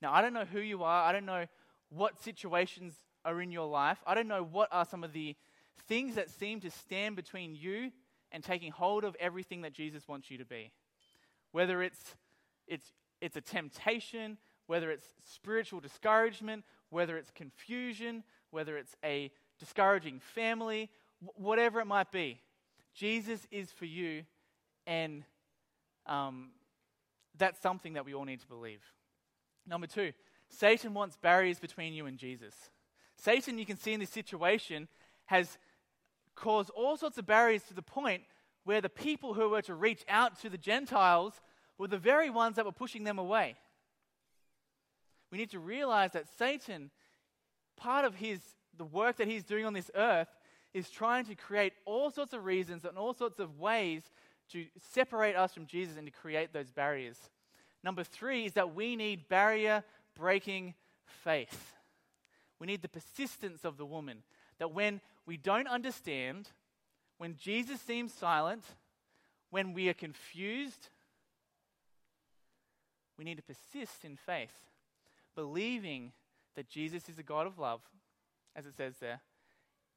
Now, 0.00 0.12
I 0.12 0.22
don't 0.22 0.32
know 0.32 0.44
who 0.44 0.60
you 0.60 0.82
are, 0.82 1.04
I 1.04 1.12
don't 1.12 1.26
know 1.26 1.46
what 1.90 2.22
situations 2.22 2.94
are 3.24 3.40
in 3.40 3.52
your 3.52 3.68
life, 3.68 3.98
I 4.06 4.14
don't 4.14 4.28
know 4.28 4.42
what 4.42 4.68
are 4.72 4.84
some 4.84 5.04
of 5.04 5.12
the 5.12 5.36
things 5.86 6.14
that 6.14 6.30
seem 6.30 6.60
to 6.60 6.70
stand 6.70 7.16
between 7.16 7.54
you 7.54 7.92
and 8.30 8.42
taking 8.42 8.72
hold 8.72 9.04
of 9.04 9.16
everything 9.20 9.62
that 9.62 9.74
Jesus 9.74 10.08
wants 10.08 10.30
you 10.30 10.38
to 10.38 10.44
be. 10.44 10.72
Whether 11.52 11.82
it's, 11.82 12.16
it's, 12.66 12.92
it's 13.20 13.36
a 13.36 13.40
temptation, 13.40 14.38
whether 14.66 14.90
it's 14.90 15.04
spiritual 15.24 15.80
discouragement, 15.80 16.64
whether 16.88 17.16
it's 17.18 17.30
confusion, 17.30 18.24
whether 18.50 18.76
it's 18.76 18.96
a 19.04 19.30
discouraging 19.58 20.20
family, 20.20 20.88
whatever 21.36 21.80
it 21.80 21.86
might 21.86 22.10
be, 22.10 22.40
Jesus 22.94 23.46
is 23.50 23.70
for 23.70 23.84
you, 23.84 24.22
and 24.86 25.24
um, 26.06 26.50
that's 27.38 27.60
something 27.60 27.94
that 27.94 28.04
we 28.04 28.14
all 28.14 28.24
need 28.24 28.40
to 28.40 28.46
believe. 28.46 28.80
Number 29.66 29.86
two, 29.86 30.12
Satan 30.48 30.94
wants 30.94 31.16
barriers 31.16 31.58
between 31.58 31.94
you 31.94 32.06
and 32.06 32.18
Jesus. 32.18 32.54
Satan, 33.16 33.58
you 33.58 33.66
can 33.66 33.76
see 33.76 33.92
in 33.92 34.00
this 34.00 34.10
situation, 34.10 34.88
has 35.26 35.58
caused 36.34 36.70
all 36.70 36.96
sorts 36.96 37.18
of 37.18 37.26
barriers 37.26 37.62
to 37.64 37.74
the 37.74 37.82
point 37.82 38.22
where 38.64 38.80
the 38.80 38.88
people 38.88 39.34
who 39.34 39.50
were 39.50 39.62
to 39.62 39.74
reach 39.74 40.04
out 40.08 40.40
to 40.40 40.48
the 40.48 40.58
Gentiles 40.58 41.40
were 41.78 41.88
the 41.88 41.98
very 41.98 42.30
ones 42.30 42.56
that 42.56 42.64
were 42.64 42.72
pushing 42.72 43.04
them 43.04 43.18
away. 43.18 43.56
We 45.30 45.38
need 45.38 45.50
to 45.50 45.58
realize 45.58 46.12
that 46.12 46.26
Satan, 46.38 46.90
part 47.76 48.04
of 48.04 48.14
his 48.16 48.40
the 48.76 48.84
work 48.84 49.16
that 49.16 49.28
he's 49.28 49.42
doing 49.44 49.66
on 49.66 49.74
this 49.74 49.90
earth, 49.94 50.28
is 50.72 50.88
trying 50.88 51.26
to 51.26 51.34
create 51.34 51.74
all 51.84 52.10
sorts 52.10 52.32
of 52.32 52.44
reasons 52.44 52.84
and 52.84 52.96
all 52.96 53.12
sorts 53.12 53.38
of 53.38 53.58
ways 53.58 54.02
to 54.52 54.66
separate 54.92 55.36
us 55.36 55.52
from 55.52 55.66
Jesus 55.66 55.96
and 55.96 56.06
to 56.06 56.12
create 56.12 56.52
those 56.52 56.70
barriers. 56.70 57.18
Number 57.84 58.04
three 58.04 58.44
is 58.44 58.52
that 58.52 58.74
we 58.74 58.96
need 58.96 59.28
barrier 59.28 59.84
breaking 60.14 60.74
faith. 61.04 61.74
We 62.58 62.66
need 62.66 62.82
the 62.82 62.88
persistence 62.88 63.64
of 63.64 63.76
the 63.76 63.86
woman. 63.86 64.22
That 64.58 64.72
when 64.72 65.00
we 65.26 65.36
don't 65.36 65.66
understand, 65.66 66.50
when 67.18 67.36
Jesus 67.36 67.80
seems 67.80 68.12
silent, 68.12 68.64
when 69.50 69.72
we 69.72 69.88
are 69.88 69.94
confused, 69.94 70.88
we 73.18 73.24
need 73.24 73.36
to 73.36 73.42
persist 73.42 74.04
in 74.04 74.16
faith. 74.16 74.54
believing 75.34 76.12
that 76.56 76.68
Jesus 76.68 77.08
is 77.08 77.18
a 77.18 77.22
God 77.22 77.46
of 77.46 77.58
love, 77.58 77.80
as 78.54 78.66
it 78.66 78.74
says 78.76 78.94
there, 79.00 79.20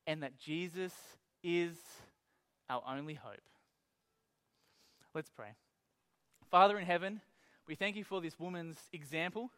and 0.07 0.23
that 0.23 0.37
Jesus 0.37 0.93
is 1.43 1.75
our 2.69 2.81
only 2.87 3.15
hope. 3.15 3.41
Let's 5.15 5.29
pray. 5.29 5.53
Father 6.51 6.77
in 6.77 6.85
heaven, 6.85 7.21
we 7.69 7.75
thank 7.75 7.95
you 7.95 8.03
for 8.03 8.19
this 8.19 8.37
woman's 8.37 8.77
example. 8.91 9.49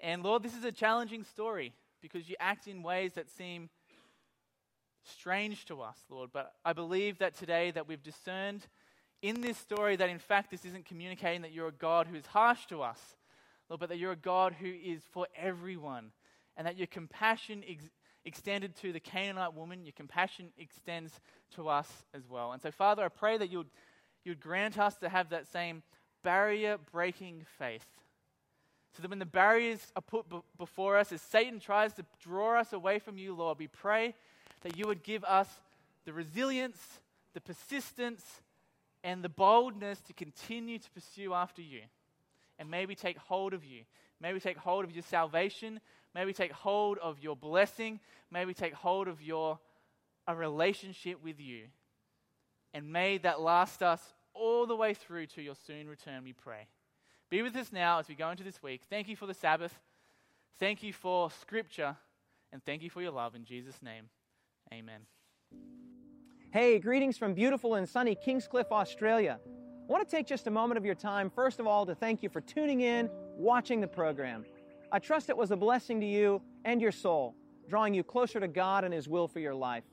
And 0.00 0.24
Lord, 0.24 0.42
this 0.42 0.56
is 0.56 0.64
a 0.64 0.72
challenging 0.72 1.22
story 1.22 1.74
because 2.02 2.28
you 2.28 2.34
act 2.40 2.66
in 2.66 2.82
ways 2.82 3.12
that 3.12 3.30
seem 3.30 3.70
strange 5.04 5.64
to 5.66 5.80
us, 5.80 5.96
Lord. 6.10 6.30
But 6.32 6.54
I 6.64 6.72
believe 6.72 7.18
that 7.18 7.36
today 7.36 7.70
that 7.70 7.86
we've 7.86 8.02
discerned 8.02 8.66
in 9.22 9.40
this 9.40 9.58
story 9.58 9.94
that 9.94 10.10
in 10.10 10.18
fact 10.18 10.50
this 10.50 10.64
isn't 10.64 10.86
communicating 10.86 11.42
that 11.42 11.52
you're 11.52 11.68
a 11.68 11.72
God 11.72 12.08
who 12.08 12.16
is 12.16 12.26
harsh 12.26 12.66
to 12.66 12.82
us, 12.82 12.98
Lord, 13.68 13.78
but 13.78 13.90
that 13.90 13.98
you're 13.98 14.10
a 14.10 14.16
God 14.16 14.56
who 14.60 14.66
is 14.66 15.02
for 15.12 15.28
everyone. 15.36 16.10
And 16.56 16.66
that 16.66 16.76
your 16.76 16.88
compassion 16.88 17.62
ex- 17.68 17.84
extended 18.24 18.74
to 18.78 18.92
the 18.92 18.98
Canaanite 18.98 19.54
woman, 19.54 19.84
your 19.84 19.92
compassion 19.92 20.46
extends 20.58 21.20
to 21.54 21.68
us 21.68 21.88
as 22.12 22.28
well. 22.28 22.50
And 22.50 22.60
so, 22.60 22.72
Father, 22.72 23.04
I 23.04 23.08
pray 23.08 23.38
that 23.38 23.52
you'd, 23.52 23.68
you'd 24.24 24.40
grant 24.40 24.78
us 24.78 24.96
to 24.98 25.08
have 25.08 25.30
that 25.30 25.46
same 25.46 25.82
barrier 26.22 26.78
breaking 26.92 27.44
faith. 27.58 27.86
So 28.96 29.02
that 29.02 29.08
when 29.08 29.18
the 29.18 29.26
barriers 29.26 29.80
are 29.94 30.02
put 30.02 30.28
b- 30.28 30.40
before 30.58 30.96
us, 30.96 31.12
as 31.12 31.22
Satan 31.22 31.60
tries 31.60 31.92
to 31.94 32.04
draw 32.22 32.58
us 32.58 32.72
away 32.72 32.98
from 32.98 33.18
you, 33.18 33.34
Lord, 33.34 33.58
we 33.58 33.68
pray 33.68 34.14
that 34.62 34.76
you 34.76 34.86
would 34.86 35.02
give 35.02 35.24
us 35.24 35.48
the 36.04 36.12
resilience, 36.12 36.78
the 37.34 37.40
persistence, 37.40 38.24
and 39.04 39.22
the 39.22 39.28
boldness 39.28 40.00
to 40.00 40.12
continue 40.12 40.78
to 40.78 40.90
pursue 40.90 41.32
after 41.32 41.62
you. 41.62 41.82
And 42.58 42.70
maybe 42.70 42.94
take 42.94 43.16
hold 43.16 43.54
of 43.54 43.64
you. 43.64 43.82
Maybe 44.20 44.40
take 44.40 44.58
hold 44.58 44.84
of 44.84 44.92
your 44.92 45.04
salvation. 45.04 45.80
Maybe 46.14 46.32
take 46.32 46.52
hold 46.52 46.98
of 46.98 47.20
your 47.20 47.36
blessing. 47.36 48.00
Maybe 48.30 48.52
take 48.52 48.74
hold 48.74 49.08
of 49.08 49.22
your 49.22 49.58
a 50.26 50.34
relationship 50.34 51.22
with 51.24 51.40
you. 51.40 51.64
And 52.72 52.92
may 52.92 53.18
that 53.18 53.40
last 53.40 53.82
us 53.82 54.00
all 54.34 54.66
the 54.66 54.76
way 54.76 54.94
through 54.94 55.26
to 55.26 55.42
your 55.42 55.54
soon 55.54 55.88
return, 55.88 56.22
we 56.24 56.32
pray. 56.32 56.68
Be 57.30 57.42
with 57.42 57.54
us 57.56 57.72
now 57.72 57.98
as 57.98 58.08
we 58.08 58.14
go 58.14 58.30
into 58.30 58.44
this 58.44 58.62
week. 58.62 58.82
Thank 58.88 59.08
you 59.08 59.16
for 59.16 59.26
the 59.26 59.34
Sabbath. 59.34 59.78
Thank 60.58 60.82
you 60.82 60.92
for 60.92 61.30
Scripture. 61.30 61.96
And 62.52 62.64
thank 62.64 62.82
you 62.82 62.90
for 62.90 63.00
your 63.00 63.12
love. 63.12 63.34
In 63.34 63.44
Jesus' 63.44 63.80
name, 63.82 64.08
amen. 64.72 65.02
Hey, 66.52 66.80
greetings 66.80 67.16
from 67.16 67.32
beautiful 67.32 67.76
and 67.76 67.88
sunny 67.88 68.16
Kingscliff, 68.16 68.72
Australia. 68.72 69.38
I 69.46 69.92
want 69.92 70.08
to 70.08 70.16
take 70.16 70.26
just 70.26 70.48
a 70.48 70.50
moment 70.50 70.78
of 70.78 70.84
your 70.84 70.96
time, 70.96 71.30
first 71.30 71.60
of 71.60 71.66
all, 71.66 71.86
to 71.86 71.94
thank 71.94 72.22
you 72.22 72.28
for 72.28 72.40
tuning 72.40 72.80
in, 72.80 73.08
watching 73.36 73.80
the 73.80 73.86
program. 73.86 74.44
I 74.90 74.98
trust 74.98 75.28
it 75.28 75.36
was 75.36 75.52
a 75.52 75.56
blessing 75.56 76.00
to 76.00 76.06
you 76.06 76.42
and 76.64 76.80
your 76.80 76.90
soul, 76.92 77.36
drawing 77.68 77.94
you 77.94 78.02
closer 78.02 78.40
to 78.40 78.48
God 78.48 78.82
and 78.82 78.92
His 78.92 79.08
will 79.08 79.28
for 79.28 79.38
your 79.38 79.54
life. 79.54 79.84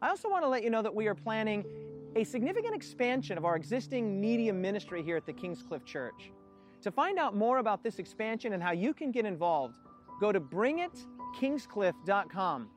I 0.00 0.08
also 0.08 0.30
want 0.30 0.44
to 0.44 0.48
let 0.48 0.62
you 0.62 0.70
know 0.70 0.82
that 0.82 0.94
we 0.94 1.08
are 1.08 1.14
planning 1.14 1.64
a 2.16 2.24
significant 2.24 2.74
expansion 2.74 3.38
of 3.38 3.44
our 3.44 3.54
existing 3.56 4.20
media 4.20 4.52
ministry 4.52 5.00
here 5.02 5.16
at 5.16 5.26
the 5.26 5.32
Kingscliff 5.32 5.84
Church. 5.84 6.32
To 6.82 6.90
find 6.90 7.18
out 7.18 7.36
more 7.36 7.58
about 7.58 7.84
this 7.84 7.98
expansion 7.98 8.52
and 8.52 8.62
how 8.62 8.72
you 8.72 8.92
can 8.94 9.12
get 9.12 9.26
involved, 9.26 9.76
go 10.20 10.32
to 10.32 10.40
bringitkingscliff.com. 10.40 12.70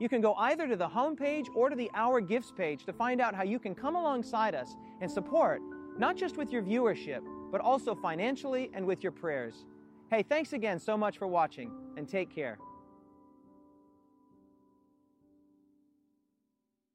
You 0.00 0.08
can 0.08 0.20
go 0.20 0.34
either 0.34 0.68
to 0.68 0.76
the 0.76 0.88
homepage 0.88 1.46
or 1.54 1.68
to 1.68 1.76
the 1.76 1.90
Our 1.94 2.20
Gifts 2.20 2.52
page 2.56 2.84
to 2.84 2.92
find 2.92 3.20
out 3.20 3.34
how 3.34 3.42
you 3.42 3.58
can 3.58 3.74
come 3.74 3.96
alongside 3.96 4.54
us 4.54 4.76
and 5.00 5.10
support, 5.10 5.60
not 5.98 6.16
just 6.16 6.36
with 6.36 6.52
your 6.52 6.62
viewership, 6.62 7.22
but 7.50 7.60
also 7.60 7.96
financially 7.96 8.70
and 8.74 8.86
with 8.86 9.02
your 9.02 9.12
prayers. 9.12 9.64
Hey, 10.10 10.22
thanks 10.22 10.52
again 10.52 10.78
so 10.78 10.96
much 10.96 11.18
for 11.18 11.26
watching, 11.26 11.72
and 11.96 12.08
take 12.08 12.32
care. 12.34 12.58